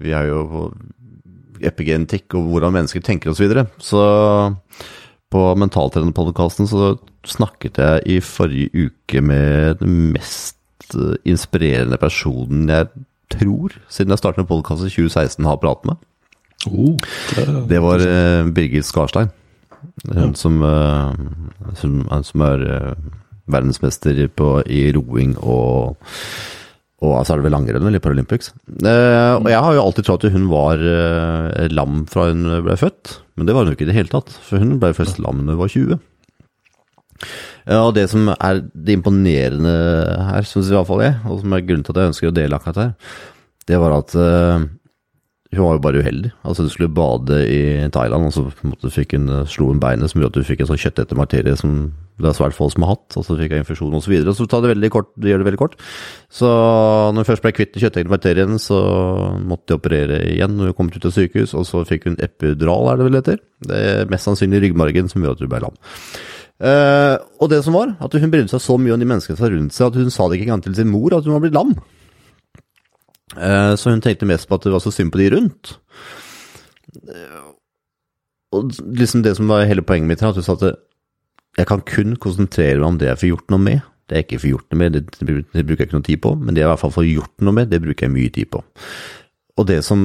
Vi 0.00 0.14
er 0.16 0.30
jo 0.30 0.44
på 0.48 0.62
epigenetikk 1.68 2.38
og 2.38 2.46
hvordan 2.54 2.72
mennesker 2.72 3.02
tenker 3.04 3.32
osv. 3.32 3.36
Så, 3.36 3.44
videre. 3.44 3.66
så 3.84 4.04
på 5.30 5.42
Mentaltrenerpodkasten 5.60 6.68
så 6.70 6.94
snakket 7.28 7.80
jeg 7.82 8.06
i 8.08 8.16
forrige 8.24 8.88
uke 8.88 9.20
med 9.20 9.82
den 9.82 9.98
mest 10.14 10.56
inspirerende 11.28 12.00
personen 12.00 12.70
jeg 12.72 12.88
tror, 13.32 13.76
siden 13.92 14.14
jeg 14.14 14.22
startet 14.22 14.44
med 14.44 14.50
podkast 14.50 14.86
i 14.86 14.92
2016, 14.92 15.48
har 15.48 15.60
pratet 15.62 15.92
med. 15.92 16.06
Oh, 16.68 16.96
det, 17.36 17.46
det, 17.70 17.80
var 17.80 18.04
uh, 18.04 18.50
Birgit 18.52 18.88
Skarstein. 18.88 19.32
Hun 20.10 20.18
ja. 20.20 20.30
som, 20.36 20.60
uh, 20.60 21.14
som, 21.78 22.02
som, 22.26 22.44
er 22.44 22.66
verdensmester 23.50 24.26
på, 24.36 24.54
i 24.68 24.90
roing 24.94 25.36
og 25.40 25.96
og 27.00 27.16
så 27.24 27.32
er 27.32 27.40
det 27.40 27.46
vel 27.46 27.54
langrenn 27.56 27.86
eller 27.88 28.02
Paralympics. 28.04 28.50
Eh, 28.68 29.34
og 29.38 29.46
jeg 29.48 29.60
har 29.64 29.76
jo 29.76 29.84
alltid 29.86 30.04
trodd 30.04 30.26
at 30.28 30.34
hun 30.34 30.50
var 30.50 30.82
eh, 30.84 31.70
lam 31.72 32.02
fra 32.10 32.26
hun 32.28 32.44
ble 32.66 32.76
født, 32.76 33.14
men 33.40 33.48
det 33.48 33.56
var 33.56 33.64
hun 33.64 33.72
ikke 33.72 33.86
i 33.86 33.88
det 33.88 33.96
hele 33.96 34.12
tatt. 34.12 34.34
For 34.44 34.60
hun 34.60 34.76
ble 34.82 34.92
først 34.96 35.20
lam 35.24 35.40
da 35.46 35.54
hun 35.54 35.62
var 35.62 35.72
20. 35.72 35.96
Ja, 37.70 37.84
og 37.84 37.94
det 37.94 38.08
som 38.10 38.32
er 38.34 38.64
det 38.74 38.96
imponerende 38.98 39.72
her, 40.26 40.46
syns 40.48 40.72
fall 40.88 41.04
jeg, 41.04 41.14
og 41.30 41.38
som 41.42 41.54
er 41.54 41.62
grunnen 41.62 41.86
til 41.86 41.94
at 41.94 42.02
jeg 42.02 42.12
ønsker 42.12 42.30
å 42.32 42.34
dele 42.34 42.58
akkurat 42.58 42.80
her, 42.82 43.16
det 43.70 43.78
var 43.78 43.94
at 43.94 44.14
uh, 44.18 44.64
hun 45.54 45.64
var 45.64 45.76
jo 45.76 45.82
bare 45.82 46.02
uheldig. 46.02 46.30
Altså, 46.46 46.66
du 46.66 46.70
skulle 46.70 46.94
bade 46.94 47.40
i 47.46 47.62
Thailand, 47.94 48.26
og 48.26 48.34
så 48.34 48.44
måtte, 48.66 48.90
fikk 48.94 49.16
hun, 49.16 49.26
eh, 49.34 49.46
slo 49.50 49.72
hun 49.72 49.80
beinet 49.82 50.10
som 50.10 50.20
gjorde 50.20 50.38
at 50.38 50.44
hun 50.44 50.46
fikk 50.46 50.62
en 50.62 50.70
sånn 50.70 50.78
kjøttete 50.78 51.18
materie 51.18 51.56
som 51.58 51.72
det 52.20 52.28
er 52.28 52.36
svært 52.36 52.54
få 52.54 52.68
som 52.70 52.84
har 52.84 52.92
hatt, 52.94 53.16
og 53.16 53.24
så 53.26 53.34
fikk 53.38 53.54
jeg 53.54 53.64
infeksjon 53.64 53.96
osv. 53.96 54.04
Så, 54.04 54.12
videre. 54.12 54.34
så 54.36 54.46
tar 54.46 54.62
det 54.62 54.74
veldig 54.74 54.90
kort, 54.94 55.10
det 55.18 55.32
gjør 55.32 55.42
det 55.42 55.48
veldig 55.48 55.60
kort. 55.62 55.76
Så 56.30 56.46
når 56.46 57.24
hun 57.24 57.28
først 57.30 57.46
ble 57.46 57.54
kvitt 57.56 58.08
materien, 58.12 58.58
så 58.62 58.78
måtte 59.40 59.72
de 59.72 59.78
operere 59.80 60.20
igjen 60.28 60.54
når 60.54 60.70
hun 60.70 60.76
kom 60.78 60.92
ut 60.92 61.08
av 61.08 61.16
sykehus, 61.16 61.54
og 61.54 61.66
så 61.66 61.82
fikk 61.88 62.06
hun 62.06 62.20
epidural, 62.22 62.92
er 62.92 63.00
det 63.00 63.08
vel 63.08 63.18
heter. 63.18 63.40
Det 63.66 63.80
er 63.80 64.12
mest 64.12 64.28
sannsynlig 64.28 64.62
ryggmargen 64.66 65.10
som 65.10 65.24
gjør 65.24 65.34
at 65.34 65.42
hun 65.42 65.50
ble 65.50 65.64
lam. 65.64 65.80
Uh, 66.60 67.16
og 67.40 67.48
det 67.48 67.62
som 67.64 67.72
var, 67.72 67.94
at 68.04 68.14
hun 68.20 68.32
brydde 68.32 68.52
seg 68.52 68.60
så 68.60 68.76
mye 68.76 68.92
om 68.92 69.00
de 69.00 69.08
menneskene 69.08 69.38
som 69.38 69.46
var 69.46 69.54
rundt 69.56 69.76
seg, 69.76 69.86
at 69.88 69.96
hun 69.96 70.12
sa 70.12 70.26
det 70.28 70.36
ikke 70.36 70.50
engang 70.50 70.64
til 70.66 70.76
sin 70.76 70.90
mor 70.92 71.14
at 71.16 71.24
hun 71.24 71.32
var 71.36 71.44
blitt 71.44 71.56
lam. 71.56 71.72
Uh, 73.32 73.72
så 73.80 73.94
hun 73.94 74.02
tenkte 74.04 74.28
mest 74.28 74.48
på 74.48 74.58
at 74.58 74.66
det 74.66 74.74
var 74.74 74.82
så 74.84 74.92
synd 74.92 75.12
på 75.14 75.22
de 75.22 75.30
rundt. 75.32 75.72
Uh, 77.08 77.54
og 78.52 78.74
liksom 78.98 79.22
det 79.24 79.36
som 79.38 79.48
var 79.48 79.64
hele 79.70 79.86
poenget 79.86 80.10
mitt, 80.10 80.24
her, 80.24 80.34
at 80.34 80.40
hun 80.40 80.44
sa 80.44 80.58
at 80.58 80.76
jeg 81.58 81.66
kan 81.70 81.80
kun 81.86 82.18
konsentrere 82.20 82.78
meg 82.78 82.88
om 82.88 83.00
det 83.00 83.08
jeg 83.08 83.22
får 83.22 83.32
gjort 83.32 83.54
noe 83.54 83.64
med. 83.64 83.88
Det 84.10 84.18
jeg 84.18 84.26
ikke 84.26 84.42
får 84.42 84.50
gjort 84.50 84.72
noe 84.72 84.80
med, 84.82 84.96
det, 84.96 85.02
det, 85.54 85.64
bruker 85.64 85.84
jeg 85.84 85.88
ikke 85.88 85.96
noe 85.96 86.08
tid 86.08 86.20
på, 86.24 86.34
men 86.34 86.54
det 86.54 86.62
jeg 86.62 86.68
i 86.68 86.72
hvert 86.72 86.82
fall 86.82 86.94
får 86.96 87.08
gjort 87.08 87.44
noe 87.46 87.56
med, 87.56 87.70
det 87.70 87.82
bruker 87.84 88.06
jeg 88.06 88.14
mye 88.14 88.32
tid 88.34 88.50
på. 88.50 88.62
Og 89.60 89.66
det 89.68 89.82
som 89.84 90.00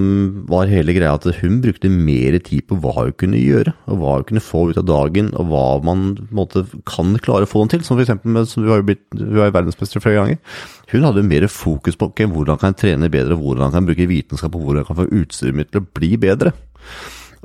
var 0.50 0.68
hele 0.68 0.92
greia, 0.98 1.14
at 1.16 1.40
hun 1.40 1.62
brukte 1.64 1.88
mer 1.92 2.36
tid 2.44 2.66
på 2.68 2.76
hva 2.84 3.06
hun 3.06 3.16
kunne 3.16 3.40
gjøre, 3.40 3.72
og 3.88 4.02
hva 4.02 4.16
hun 4.18 4.28
kunne 4.28 4.44
få 4.44 4.66
ut 4.72 4.80
av 4.82 4.88
dagen, 4.90 5.30
og 5.40 5.48
hva 5.48 5.66
man 5.86 6.10
måte, 6.36 6.66
kan 6.90 7.16
klare 7.24 7.48
å 7.48 7.50
få 7.50 7.64
den 7.64 7.76
til. 7.76 7.86
Som 7.88 7.96
for 7.96 8.04
eksempel, 8.04 8.36
hun 8.36 8.68
har 8.68 8.84
jo 8.84 9.46
er 9.46 9.56
verdensmester 9.56 10.04
flere 10.04 10.20
ganger. 10.20 10.64
Hun 10.92 11.08
hadde 11.08 11.24
mer 11.28 11.48
fokus 11.52 11.96
på 11.96 12.10
okay, 12.12 12.28
hvordan 12.28 12.60
kan 12.60 12.74
jeg 12.74 12.82
trene 12.84 13.12
bedre, 13.14 13.40
hvordan 13.40 13.72
kan 13.72 13.86
jeg 13.86 13.94
bruke 13.94 14.10
vitenskap, 14.12 14.58
og 14.58 14.68
hvordan 14.68 14.84
jeg 14.84 14.90
kan 14.92 15.00
få 15.00 15.08
utstyret 15.22 15.60
mitt 15.62 15.72
til 15.72 15.86
å 15.86 15.88
bli 16.02 16.12
bedre. 16.20 16.52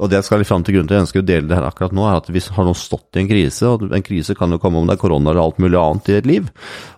Og 0.01 0.11
det 0.11 0.18
jeg 0.18 0.27
skal 0.27 0.40
litt 0.40 0.49
fram 0.49 0.64
til 0.64 0.75
grunnen 0.75 0.90
til 0.90 0.96
jeg 0.96 1.05
ønsker 1.05 1.23
å 1.23 1.29
dele 1.29 1.46
det 1.46 1.57
her 1.59 1.68
akkurat 1.68 1.94
nå, 1.94 2.09
er 2.09 2.18
at 2.18 2.29
vi 2.33 2.42
har 2.57 2.66
nå 2.66 2.75
stått 2.79 3.14
i 3.14 3.23
en 3.23 3.31
krise, 3.31 3.68
og 3.68 3.90
en 3.92 4.05
krise 4.05 4.35
kan 4.35 4.51
jo 4.51 4.59
komme 4.62 4.81
om 4.81 4.88
det 4.88 4.96
er 4.96 5.03
korona 5.03 5.31
eller 5.31 5.44
alt 5.44 5.61
mulig 5.62 5.79
annet 5.79 6.11
i 6.11 6.18
et 6.18 6.29
liv. 6.29 6.51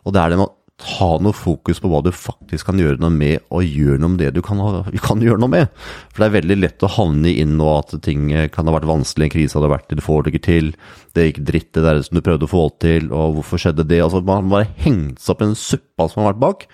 Og 0.07 0.15
det 0.15 0.23
er 0.23 0.33
det 0.33 0.41
med 0.41 0.55
ha 0.83 1.09
noe 1.23 1.35
fokus 1.37 1.79
på 1.83 1.89
hva 1.91 2.01
du 2.05 2.11
faktisk 2.15 2.69
kan 2.69 2.81
gjøre 2.81 3.01
noe 3.03 3.13
med, 3.15 3.43
og 3.55 3.67
gjøre 3.67 4.01
noe 4.03 4.15
med 4.15 4.23
det 4.25 4.33
du 4.37 4.41
kan, 4.45 4.61
kan, 5.07 5.23
gjøre 5.23 5.41
noe 5.43 5.53
med. 5.53 5.83
For 6.11 6.23
det 6.23 6.29
er 6.29 6.37
veldig 6.39 6.59
lett 6.59 6.87
å 6.87 6.91
havne 6.97 7.33
inn 7.33 7.57
nå 7.59 7.69
at 7.77 7.95
ting 8.05 8.31
kan 8.55 8.69
ha 8.69 8.77
vært 8.77 8.89
vanskelig, 8.91 9.29
en 9.29 9.35
krise 9.37 9.59
hadde 9.59 9.73
vært 9.73 9.93
du 9.93 10.03
får 10.05 10.25
det 10.25 10.33
ikke 10.33 10.47
til, 10.49 10.73
det 11.17 11.29
gikk 11.29 11.43
dritt 11.49 11.71
det 11.77 11.85
der 11.87 12.01
som 12.07 12.19
du 12.19 12.25
prøvde 12.25 12.49
å 12.49 12.53
få 12.53 12.65
til, 12.83 13.11
og 13.13 13.39
hvorfor 13.39 13.63
skjedde 13.63 13.87
det? 13.89 14.01
Altså 14.05 14.23
Man 14.27 14.51
bare 14.53 14.71
hengt 14.83 15.23
seg 15.23 15.37
opp 15.37 15.45
i 15.45 15.51
en 15.51 15.59
suppa 15.59 16.09
som 16.09 16.23
har 16.23 16.33
vært 16.33 16.43
bak, 16.43 16.67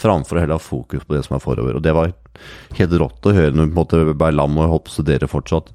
framfor 0.00 0.38
å 0.38 0.44
heller 0.44 0.60
ha 0.60 0.62
fokus 0.62 1.04
på 1.04 1.16
det 1.16 1.24
som 1.26 1.36
er 1.36 1.44
forover. 1.44 1.76
Og 1.76 1.84
det 1.84 1.96
var 1.96 2.14
helt 2.78 2.96
rått 3.02 3.26
å 3.26 3.34
høre 3.36 3.52
når 3.54 3.68
du 3.68 3.68
på 3.68 3.74
en 3.74 3.82
måte 3.82 4.02
ble 4.14 4.32
lam 4.36 4.58
og 4.58 4.74
holdt 4.76 4.88
på 4.88 4.94
å 4.94 4.98
studere 5.00 5.30
fortsatt. 5.30 5.74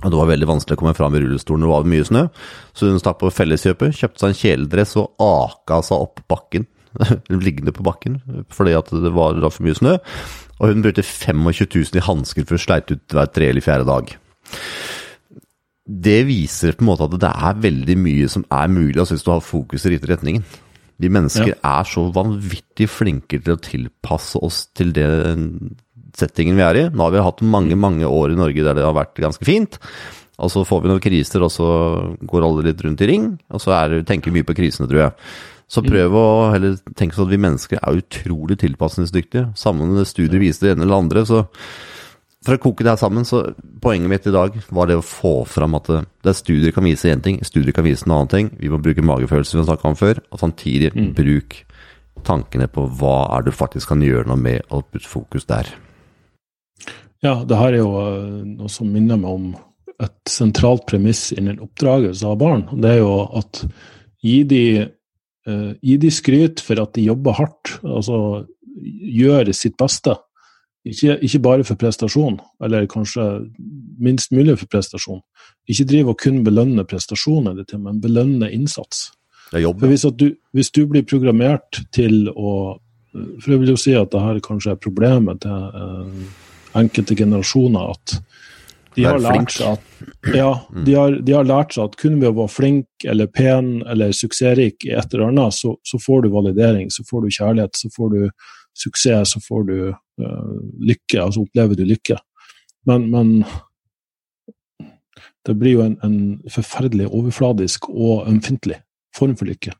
Og 0.00 0.08
det 0.08 0.16
var 0.16 0.30
veldig 0.30 0.48
vanskelig 0.48 0.78
å 0.78 0.80
komme 0.80 0.96
fram 0.96 1.16
i 1.16 1.20
rullestolen 1.20 1.66
det 1.66 1.70
var 1.70 1.88
mye 1.92 2.04
snø, 2.08 2.26
så 2.72 2.88
hun 2.88 3.00
stakk 3.02 3.18
på 3.20 3.32
Felleskjøpet, 3.36 3.98
kjøpte 3.98 4.22
seg 4.22 4.30
en 4.32 4.38
kjeledress 4.38 4.96
og 5.00 5.10
aka 5.20 5.82
seg 5.84 6.06
opp 6.06 6.22
bakken. 6.30 6.64
liggende 7.46 7.74
på 7.76 7.84
bakken 7.86 8.20
fordi 8.54 8.76
at 8.78 8.90
det 9.04 9.12
var 9.16 9.38
da 9.40 9.50
for 9.52 9.66
mye 9.66 9.78
snø. 9.78 9.98
Og 10.60 10.72
hun 10.72 10.84
brukte 10.84 11.04
25 11.06 11.44
000 11.44 12.00
i 12.00 12.06
hansker 12.06 12.48
for 12.48 12.58
å 12.58 12.62
sleite 12.62 12.96
ut 12.96 13.16
hver 13.16 13.30
tredje 13.32 13.54
eller 13.54 13.64
fjerde 13.64 13.88
dag. 13.88 14.16
Det 15.90 16.18
viser 16.28 16.76
på 16.76 16.84
en 16.84 16.90
måte 16.90 17.06
at 17.08 17.20
det 17.22 17.30
er 17.30 17.62
veldig 17.64 17.96
mye 17.98 18.26
som 18.30 18.44
er 18.52 18.68
mulig 18.70 19.00
altså 19.00 19.16
hvis 19.16 19.26
du 19.26 19.32
har 19.32 19.44
fokus 19.44 19.86
i 19.86 19.94
riktig 19.94 20.12
retningen. 20.12 20.44
Vi 21.00 21.08
mennesker 21.08 21.54
ja. 21.54 21.60
er 21.80 21.88
så 21.88 22.04
vanvittig 22.12 22.90
flinke 22.92 23.40
til 23.40 23.56
å 23.56 23.62
tilpasse 23.64 24.40
oss 24.44 24.66
til 24.76 24.92
det 24.92 25.08
settingen 26.18 26.58
vi 26.58 26.64
er 26.66 26.76
i. 26.76 26.88
Nå 26.92 27.06
har 27.06 27.14
vi 27.14 27.24
hatt 27.24 27.44
mange, 27.46 27.78
mange 27.80 28.08
år 28.08 28.34
i 28.34 28.38
Norge 28.38 28.66
der 28.66 28.76
det 28.76 28.84
har 28.84 28.96
vært 28.98 29.16
ganske 29.22 29.46
fint. 29.46 29.78
Og 30.40 30.52
så 30.52 30.64
får 30.64 30.82
vi 30.82 30.90
noen 30.90 31.02
kriser, 31.04 31.44
og 31.44 31.52
så 31.52 31.68
går 32.28 32.44
alle 32.46 32.66
litt 32.70 32.84
rundt 32.84 33.02
i 33.04 33.08
ring. 33.10 33.26
Og 33.52 33.62
så 33.62 33.74
er, 33.76 33.98
tenker 34.08 34.30
vi 34.30 34.40
mye 34.40 34.48
på 34.48 34.56
krisene, 34.56 34.88
tror 34.90 35.02
jeg. 35.04 35.32
Så 35.70 35.84
prøv 35.86 36.16
å 36.18 36.26
heller 36.50 36.80
tenke 36.98 37.14
sånn 37.14 37.28
at 37.28 37.34
vi 37.34 37.44
mennesker 37.44 37.78
er 37.78 38.00
utrolig 38.00 38.56
tilpasningsdyktige. 38.58 39.52
Sammen 39.58 39.92
med 39.94 40.08
studier 40.10 40.42
viser 40.42 40.66
det 40.66 40.72
ene 40.74 40.86
eller 40.86 41.04
andre, 41.04 41.22
så 41.28 41.44
for 42.40 42.56
å 42.56 42.60
koke 42.62 42.84
det 42.84 42.94
her 42.94 43.00
sammen, 43.00 43.26
så 43.28 43.42
poenget 43.84 44.08
mitt 44.08 44.26
i 44.26 44.32
dag 44.32 44.54
var 44.72 44.88
det 44.88 44.96
å 44.96 45.04
få 45.04 45.42
fram 45.48 45.76
at 45.76 45.90
det, 45.92 45.98
det 46.24 46.32
studier 46.38 46.72
kan 46.72 46.86
vise 46.88 47.10
én 47.12 47.20
ting, 47.24 47.36
studier 47.44 47.76
kan 47.76 47.84
vise 47.84 48.06
en 48.08 48.14
annen 48.16 48.32
ting. 48.32 48.48
Vi 48.56 48.70
må 48.72 48.80
bruke 48.80 49.04
magefølelse, 49.04 49.58
vi 49.58 49.60
har 49.60 49.68
snakka 49.68 49.90
om 49.90 49.98
før, 50.00 50.22
og 50.32 50.40
samtidig 50.40 50.90
mm. 50.94 51.10
bruk 51.18 51.58
tankene 52.24 52.68
på 52.72 52.86
hva 53.00 53.16
er 53.36 53.44
du 53.44 53.52
faktisk 53.52 53.92
kan 53.92 54.04
gjøre 54.04 54.30
noe 54.30 54.40
med, 54.40 54.64
og 54.72 54.88
putte 54.88 55.08
fokus 55.08 55.44
der. 55.52 55.68
Ja, 57.20 57.42
det 57.44 57.58
her 57.60 57.74
er 57.74 57.82
jo 57.82 57.92
eh, 58.00 58.40
noe 58.56 58.72
som 58.72 58.88
minner 58.88 59.20
meg 59.20 59.36
om 59.36 59.50
et 60.00 60.32
sentralt 60.32 60.86
premiss 60.88 61.28
innen 61.36 61.60
oppdragelse 61.60 62.24
av 62.24 62.38
barn. 62.40 62.64
Det 62.80 62.94
er 62.94 63.02
jo 63.02 63.14
at 63.36 63.66
gi 64.24 64.38
de, 64.48 64.64
gi 65.46 65.96
de 66.00 66.10
skryt 66.12 66.60
for 66.60 66.82
at 66.82 66.92
de 66.96 67.06
jobber 67.06 67.38
hardt, 67.38 67.78
altså 67.84 68.46
gjør 68.80 69.52
sitt 69.56 69.76
beste. 69.80 70.16
Ikke, 70.84 71.18
ikke, 71.20 71.38
bare 71.44 71.64
for 71.64 71.76
prestasjon, 71.76 72.38
eller 72.64 72.86
kanskje 72.88 73.24
minst 74.00 74.32
mulig 74.32 74.56
for 74.62 74.70
prestasjon. 74.72 75.20
Ikke 75.68 75.84
drive 75.84 76.14
og 76.14 76.20
kun 76.22 76.40
belønne 76.44 76.86
prestasjon, 76.88 77.50
men 77.52 78.00
belønne 78.00 78.48
innsats. 78.52 79.10
Hvis 79.52 80.06
du, 80.16 80.30
hvis 80.54 80.70
du, 80.70 80.86
blir 80.86 81.02
programmert 81.02 81.82
til 81.92 82.28
å 82.30 82.78
For 83.10 83.50
jeg 83.50 83.58
vil 83.58 83.72
jo 83.72 83.80
si 83.80 83.90
at 83.98 84.12
det 84.12 84.20
her 84.22 84.36
kanskje 84.38 84.70
er 84.70 84.78
problemet 84.78 85.40
til 85.42 85.50
uh, 85.50 86.10
enkelte 86.78 87.16
generasjoner 87.18 87.88
at 87.90 88.12
de 88.96 89.04
har, 89.06 89.20
lært 89.22 89.52
seg 89.54 89.76
at, 89.76 89.84
ja, 90.34 90.50
mm. 90.72 90.82
de, 90.86 90.94
har, 90.98 91.16
de 91.26 91.34
har 91.36 91.46
lært 91.46 91.74
seg 91.76 91.86
at 91.86 91.96
kun 92.00 92.18
ved 92.18 92.30
å 92.32 92.36
være 92.40 92.52
flink 92.52 93.06
eller 93.06 93.30
pen 93.30 93.70
eller 93.90 94.14
suksessrik 94.16 94.86
i 94.88 94.94
et 94.98 95.14
eller 95.14 95.28
annet, 95.28 95.56
så, 95.56 95.76
så, 95.86 96.00
får 96.02 96.24
du 96.24 96.32
validering, 96.34 96.90
så 96.90 97.04
får 97.06 97.24
du 97.24 97.36
kjærlighet, 97.36 97.78
så 97.78 97.90
får 97.94 98.12
du 98.14 98.20
suksess, 98.82 99.34
så 99.34 99.42
får 99.44 99.66
du 99.68 99.76
uh, 99.90 100.54
lykke, 100.82 101.22
altså 101.22 101.44
opplever 101.44 101.78
du 101.78 101.84
lykke. 101.86 102.18
Men, 102.88 103.08
men 103.12 103.32
det 105.46 105.56
blir 105.60 105.78
jo 105.78 105.86
en, 105.86 105.98
en, 106.06 106.20
forferdelig 106.50 107.10
overfladisk 107.10 107.90
og 107.90 108.26
ømfintlig 108.30 108.80
form 109.16 109.36
for 109.38 109.50
lykke, 109.50 109.74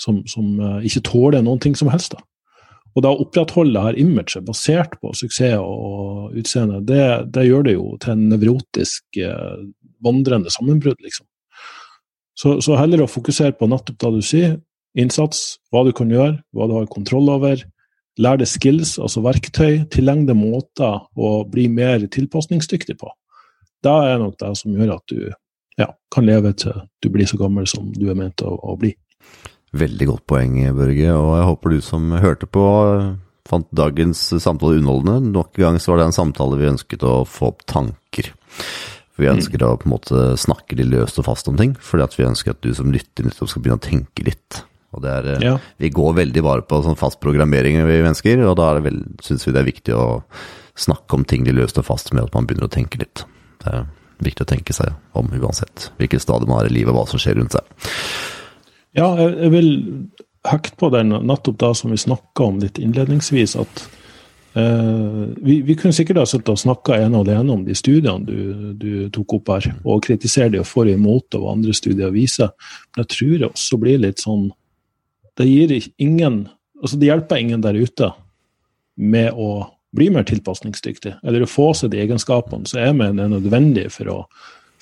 som, 0.00 0.22
som 0.30 0.54
uh, 0.60 0.78
ikke 0.84 1.06
tåler 1.10 1.42
noen 1.42 1.62
ting 1.62 1.74
som 1.78 1.90
helst. 1.92 2.14
da. 2.14 2.22
Og 2.92 3.04
da 3.04 3.12
å 3.12 3.22
opprettholde 3.24 3.82
her 3.86 3.98
imaget 4.00 4.44
basert 4.44 4.98
på 5.00 5.14
suksess 5.16 5.60
og 5.60 6.34
utseende, 6.38 6.82
det, 6.88 7.04
det 7.32 7.46
gjør 7.46 7.68
det 7.68 7.76
jo 7.76 7.86
til 8.02 8.14
en 8.14 8.26
nevrotisk 8.32 9.20
eh, 9.20 9.62
vandrende 10.04 10.52
sammenbrudd, 10.52 11.00
liksom. 11.00 11.26
Så, 12.38 12.56
så, 12.64 12.76
heller 12.80 13.04
å 13.04 13.10
fokusere 13.10 13.54
på 13.56 13.68
nettopp 13.68 13.98
det 14.00 14.10
du 14.14 14.22
sier, 14.24 14.56
innsats, 14.98 15.60
hva 15.72 15.84
du 15.86 15.92
kan 15.96 16.10
gjøre, 16.12 16.38
hva 16.56 16.68
du 16.68 16.76
har 16.78 16.88
kontroll 16.92 17.28
over. 17.32 17.60
Lær 18.20 18.40
deg 18.40 18.48
skills, 18.48 18.98
altså 19.00 19.22
verktøy, 19.24 19.84
tillegg 19.92 20.26
deg 20.28 20.36
måter 20.36 21.04
å 21.16 21.30
bli 21.48 21.68
mer 21.72 22.04
tilpasningsdyktig 22.12 22.98
på. 23.00 23.12
Det 23.82 23.92
er 23.92 24.20
nok 24.20 24.36
det 24.40 24.52
som 24.60 24.74
gjør 24.76 24.96
at 24.98 25.12
du 25.12 25.30
ja, 25.80 25.88
kan 26.12 26.28
leve 26.28 26.52
til 26.60 26.76
du 27.02 27.08
blir 27.12 27.28
så 27.28 27.38
gammel 27.40 27.66
som 27.68 27.88
du 27.96 28.04
er 28.12 28.18
ment 28.18 28.44
å, 28.44 28.52
å 28.52 28.76
bli. 28.80 28.92
Veldig 29.72 30.08
godt 30.10 30.24
poeng, 30.28 30.56
Børge. 30.76 31.12
Og 31.16 31.30
jeg 31.38 31.48
håper 31.48 31.72
du 31.72 31.84
som 31.84 32.10
hørte 32.20 32.48
på, 32.50 32.64
fant 33.48 33.68
dagens 33.74 34.20
samtale 34.42 34.80
underholdende. 34.80 35.32
Nok 35.32 35.56
en 35.56 35.64
gang 35.66 35.78
så 35.80 35.92
var 35.92 36.02
det 36.02 36.10
en 36.10 36.18
samtale 36.18 36.58
vi 36.60 36.70
ønsket 36.72 37.06
å 37.08 37.22
få 37.28 37.52
opp 37.54 37.64
tanker. 37.70 38.32
Vi 39.20 39.28
ønsker 39.28 39.60
mm. 39.60 39.64
å 39.66 39.78
på 39.80 39.88
en 39.88 39.94
måte 39.94 40.26
snakke 40.40 40.76
litt 40.78 40.90
løst 40.92 41.20
og 41.20 41.26
fast 41.28 41.48
om 41.48 41.56
ting, 41.60 41.74
fordi 41.80 42.04
at 42.04 42.18
vi 42.18 42.28
ønsker 42.28 42.54
at 42.54 42.62
du 42.64 42.72
som 42.76 42.92
lytter 42.92 43.28
nettopp 43.28 43.50
skal 43.50 43.64
begynne 43.64 43.80
å 43.80 43.86
tenke 43.86 44.26
litt. 44.26 44.62
Og 44.92 45.04
det 45.04 45.12
er, 45.12 45.30
ja. 45.40 45.54
Vi 45.80 45.88
går 45.92 46.18
veldig 46.20 46.44
bare 46.44 46.64
på 46.68 46.82
sånn 46.84 46.98
fast 47.00 47.20
programmering, 47.22 47.78
vi 47.88 48.02
mennesker, 48.04 48.44
og 48.44 48.58
da 48.60 48.74
syns 49.24 49.46
vi 49.46 49.54
det 49.54 49.62
er 49.62 49.68
viktig 49.68 49.96
å 49.96 50.06
snakke 50.76 51.16
om 51.16 51.24
ting 51.28 51.46
litt 51.48 51.56
løst 51.56 51.80
og 51.80 51.88
fast 51.88 52.12
med 52.12 52.26
at 52.26 52.36
man 52.36 52.48
begynner 52.48 52.68
å 52.68 52.72
tenke 52.72 53.00
litt. 53.00 53.24
Det 53.62 53.72
er 53.72 53.88
viktig 54.22 54.44
å 54.44 54.52
tenke 54.52 54.76
seg 54.76 54.92
om 55.18 55.32
uansett 55.32 55.90
hvilket 55.98 56.24
stadium 56.24 56.52
man 56.52 56.62
er 56.62 56.70
i 56.70 56.76
livet 56.76 56.92
og 56.92 57.00
hva 57.00 57.08
som 57.08 57.20
skjer 57.20 57.40
rundt 57.40 57.56
seg. 57.56 57.64
Ja, 58.96 59.08
jeg 59.16 59.50
vil 59.54 59.72
hekte 60.48 60.76
på 60.80 60.90
den 60.92 61.14
nettopp 61.24 61.58
da 61.60 61.72
som 61.76 61.92
vi 61.92 62.00
snakka 62.00 62.44
om 62.44 62.60
litt 62.60 62.80
innledningsvis, 62.82 63.54
at 63.60 63.84
eh, 64.58 65.20
vi, 65.38 65.60
vi, 65.64 65.76
kunne 65.78 65.96
sikkert 65.96 66.20
ha 66.20 66.26
sittet 66.28 66.52
og 66.52 66.60
snakka 66.60 66.98
ene 66.98 67.20
og 67.20 67.28
alene 67.30 67.56
om 67.56 67.62
de 67.64 67.76
studiene 67.78 68.26
du, 68.26 68.72
du, 68.76 68.90
tok 69.14 69.38
opp 69.38 69.52
her, 69.54 69.70
og 69.84 70.02
kritisere 70.04 70.52
de 70.52 70.60
og 70.60 70.68
for 70.68 70.90
imot 70.90 71.38
av 71.38 71.46
andre 71.54 71.76
studier 71.76 72.12
viser, 72.14 72.52
men 72.92 73.04
jeg 73.04 73.14
tror 73.16 73.36
det 73.36 73.52
også 73.52 73.80
blir 73.82 74.02
litt 74.02 74.24
sånn 74.24 74.50
Det 75.40 75.46
gir 75.48 75.70
ingen 75.96 76.48
Altså, 76.82 76.96
det 76.98 77.06
hjelper 77.06 77.38
ingen 77.38 77.60
der 77.62 77.76
ute 77.78 78.08
med 78.98 79.36
å 79.38 79.68
bli 79.94 80.08
mer 80.10 80.24
tilpasningsdyktig, 80.26 81.12
eller 81.22 81.44
å 81.44 81.48
få 81.50 81.68
seg 81.78 81.92
de 81.92 82.00
egenskapene 82.02 82.66
som 82.66 82.80
er 82.82 82.90
med 82.96 83.20
er 83.22 83.30
nødvendige 83.30 83.92
for 83.94 84.10
å 84.10 84.16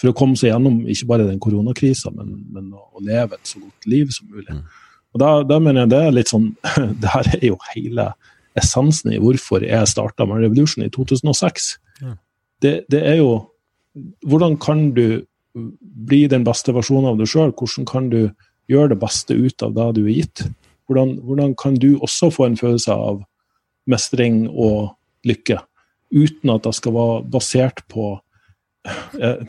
for 0.00 0.10
å 0.10 0.16
komme 0.16 0.38
seg 0.38 0.52
gjennom 0.52 0.80
ikke 0.88 1.08
bare 1.10 1.28
den 1.28 1.40
koronakrisa, 1.42 2.12
men, 2.14 2.32
men, 2.54 2.70
å 2.72 3.02
leve 3.04 3.36
et 3.36 3.52
så 3.52 3.60
godt 3.60 3.88
liv 3.90 4.12
som 4.14 4.30
mulig. 4.32 4.48
Mm. 4.48 4.64
Og 5.10 5.22
da, 5.22 5.30
da, 5.44 5.58
mener 5.62 5.84
jeg 5.84 5.92
det 5.92 6.00
er 6.06 6.14
litt 6.14 6.30
sånn 6.30 6.52
Det 7.02 7.10
her 7.10 7.32
er 7.34 7.46
jo 7.48 7.58
hele 7.72 8.12
essensen 8.58 9.14
i 9.14 9.20
hvorfor 9.22 9.64
jeg 9.66 9.90
starta 9.90 10.26
med 10.26 10.42
Revolution 10.44 10.84
i 10.86 10.90
2006. 10.94 11.72
Ja. 12.00 12.14
Det, 12.62 12.74
det, 12.92 13.00
er 13.06 13.20
jo 13.20 13.32
Hvordan 14.26 14.56
kan 14.62 14.88
du 14.96 15.22
bli 15.50 16.24
den 16.30 16.46
beste 16.46 16.74
versjonen 16.74 17.10
av 17.10 17.20
deg 17.20 17.30
sjøl? 17.30 17.52
Hvordan 17.58 17.88
kan 17.90 18.08
du 18.12 18.20
gjøre 18.70 18.94
det 18.94 19.00
beste 19.02 19.34
ut 19.34 19.66
av 19.66 19.74
det 19.76 19.88
du 19.98 20.04
er 20.06 20.14
gitt? 20.22 20.44
Hvordan, 20.86 21.16
hvordan 21.26 21.54
kan 21.58 21.76
du 21.78 21.92
også 21.98 22.30
få 22.34 22.48
en 22.48 22.58
følelse 22.58 22.94
av 22.94 23.20
mestring 23.90 24.44
og 24.48 24.94
lykke, 25.26 25.58
uten 26.14 26.52
at 26.54 26.66
det 26.66 26.74
skal 26.78 26.94
være 26.96 27.24
basert 27.32 27.82
på 27.90 28.12
eh, 29.20 29.42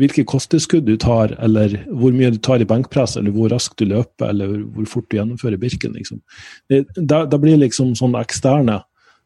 hvilke 0.00 0.24
kosttilskudd 0.28 0.86
du 0.88 0.96
tar, 1.00 1.34
eller 1.42 1.78
hvor 1.90 2.14
mye 2.14 2.32
du 2.34 2.40
tar 2.42 2.62
i 2.62 2.68
benkpress, 2.68 3.16
eller 3.18 3.34
hvor 3.34 3.50
raskt 3.52 3.78
du 3.80 3.88
løper, 3.90 4.30
eller 4.32 4.58
hvor 4.74 4.88
fort 4.90 5.08
du 5.10 5.18
gjennomfører 5.18 5.60
Birken. 5.60 5.96
Liksom. 5.96 6.20
Da 6.96 7.40
blir 7.40 7.58
liksom 7.60 7.94
sånne 7.98 8.22
eksterne 8.24 8.80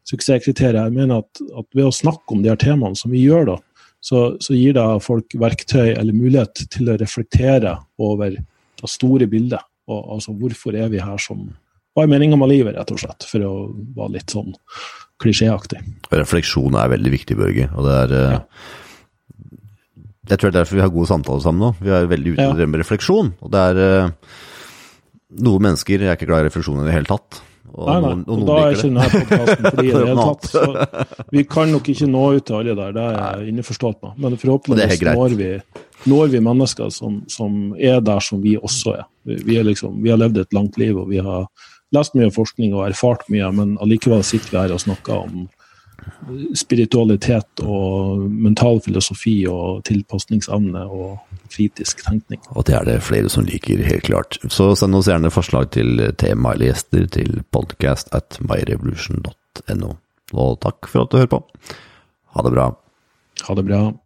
suksesskriterier. 0.08 0.88
Jeg 0.88 0.96
mener 0.96 1.24
at, 1.24 1.42
at, 1.58 1.68
ved 1.76 1.88
å 1.88 1.94
snakke 1.94 2.34
om 2.34 2.44
de 2.44 2.52
her 2.52 2.60
temaene 2.60 2.98
som 2.98 3.12
vi 3.14 3.24
gjør, 3.24 3.54
da, 3.54 3.56
så, 4.00 4.22
så 4.40 4.56
gir 4.56 4.76
det 4.76 4.86
folk 5.04 5.34
verktøy 5.40 5.92
eller 5.92 6.16
mulighet 6.16 6.64
til 6.72 6.88
å 6.88 6.98
reflektere 7.00 7.76
over 8.00 8.36
det 8.36 8.90
store 8.90 9.28
bildet. 9.30 9.60
Og, 9.90 10.00
altså 10.16 10.34
hvorfor 10.38 10.76
er 10.78 10.92
vi 10.92 11.02
her 11.02 11.20
som 11.20 11.50
Hva 11.90 12.04
er 12.06 12.10
meninga 12.12 12.36
med 12.38 12.52
livet, 12.52 12.76
rett 12.78 12.90
og 12.94 13.00
slett, 13.02 13.24
for 13.26 13.42
å 13.42 13.54
være 13.96 14.12
litt 14.14 14.30
sånn 14.30 14.52
klisjéaktig. 15.20 15.80
Refleksjon 16.14 16.76
er 16.78 16.92
veldig 16.92 17.10
viktig, 17.16 17.36
Børge. 17.40 17.66
og 17.74 17.88
det 17.88 17.96
er... 18.04 18.14
Eh, 18.14 18.36
ja 18.38 18.86
jeg 20.30 20.38
tror 20.38 20.50
det 20.50 20.54
er 20.54 20.62
derfor 20.62 20.78
vi 20.78 20.84
har 20.84 20.94
gode 20.94 21.10
samtaler 21.10 21.44
sammen 21.44 21.64
nå. 21.66 21.74
Vi 21.82 21.92
er 21.94 22.08
veldig 22.10 22.34
ute 22.36 22.48
ja. 22.48 22.66
med 22.70 22.82
refleksjon. 22.84 23.34
Og 23.42 23.52
det 23.52 23.66
er 23.72 23.80
uh, 23.82 24.34
Noen 25.40 25.62
mennesker 25.68 26.02
er 26.02 26.16
ikke 26.16 26.26
glad 26.26 26.42
i 26.42 26.48
refleksjon 26.48 26.82
i 26.82 26.88
det 26.88 26.94
hele 26.96 27.06
tatt. 27.06 27.42
Og 27.70 27.86
nei, 27.86 27.98
nei. 28.02 28.14
Noen, 28.24 28.40
og 28.42 28.48
da 28.48 28.56
er 28.64 28.74
ikke 28.74 28.88
denne 28.88 29.04
podkasten 29.12 29.68
for 29.74 29.82
i 29.82 29.92
det 29.92 30.00
hele 30.00 30.24
tatt. 30.24 30.48
Så 30.50 31.28
vi 31.36 31.44
kan 31.54 31.70
nok 31.70 31.90
ikke 31.92 32.08
nå 32.10 32.24
ut 32.34 32.46
til 32.48 32.58
alle 32.58 32.74
der, 32.78 32.96
det 32.96 33.04
er 33.04 33.20
jeg 33.20 33.52
innforstått 33.54 34.00
med. 34.00 34.16
Men 34.24 34.40
forhåpentligvis 34.42 35.04
når 35.06 35.36
vi, 35.38 35.50
når 36.10 36.32
vi 36.34 36.42
mennesker 36.48 36.90
som, 36.94 37.20
som, 37.30 37.60
er 37.78 38.02
der 38.02 38.26
som 38.26 38.42
vi 38.42 38.56
også 38.58 38.96
er. 38.98 39.06
Vi, 39.30 39.58
er 39.60 39.68
liksom, 39.68 40.00
vi 40.02 40.10
har 40.10 40.18
levd 40.18 40.42
et 40.42 40.56
langt 40.56 40.80
liv, 40.82 40.98
og 40.98 41.12
vi 41.12 41.22
har 41.22 41.46
lest 41.94 42.18
mye 42.18 42.30
forskning 42.34 42.74
og 42.74 42.88
erfart 42.88 43.26
mye, 43.30 43.50
men 43.54 43.78
allikevel 43.82 44.26
sitter 44.26 44.54
vi 44.54 44.62
her 44.64 44.74
og 44.74 44.82
snakker 44.82 45.26
om 45.28 45.46
spiritualitet 46.58 47.62
og 47.64 48.26
mental 48.30 48.80
filosofi 48.84 49.44
og 49.50 49.82
tilpasningsevne 49.88 50.84
og 50.86 51.18
kritisk 51.50 52.04
tenkning. 52.06 52.42
Og 52.54 52.66
det 52.68 52.76
er 52.78 52.86
det 52.86 52.98
flere 53.06 53.30
som 53.32 53.46
liker, 53.48 53.82
helt 53.86 54.06
klart. 54.06 54.38
Så 54.48 54.72
send 54.78 54.94
oss 54.98 55.10
gjerne 55.10 55.32
forslag 55.34 55.70
til 55.74 56.04
tema 56.20 56.54
eller 56.54 56.70
gjester 56.70 57.08
til 57.18 57.42
podcast 57.52 58.12
at 58.16 58.38
myrevolution.no. 58.44 59.94
Og 60.30 60.60
takk 60.62 60.86
for 60.90 61.04
at 61.04 61.10
du 61.10 61.18
hører 61.18 61.34
på. 61.34 61.42
Ha 62.36 62.46
det 62.46 62.54
bra. 62.54 62.70
Ha 63.48 63.58
det 63.58 63.66
bra. 63.66 63.90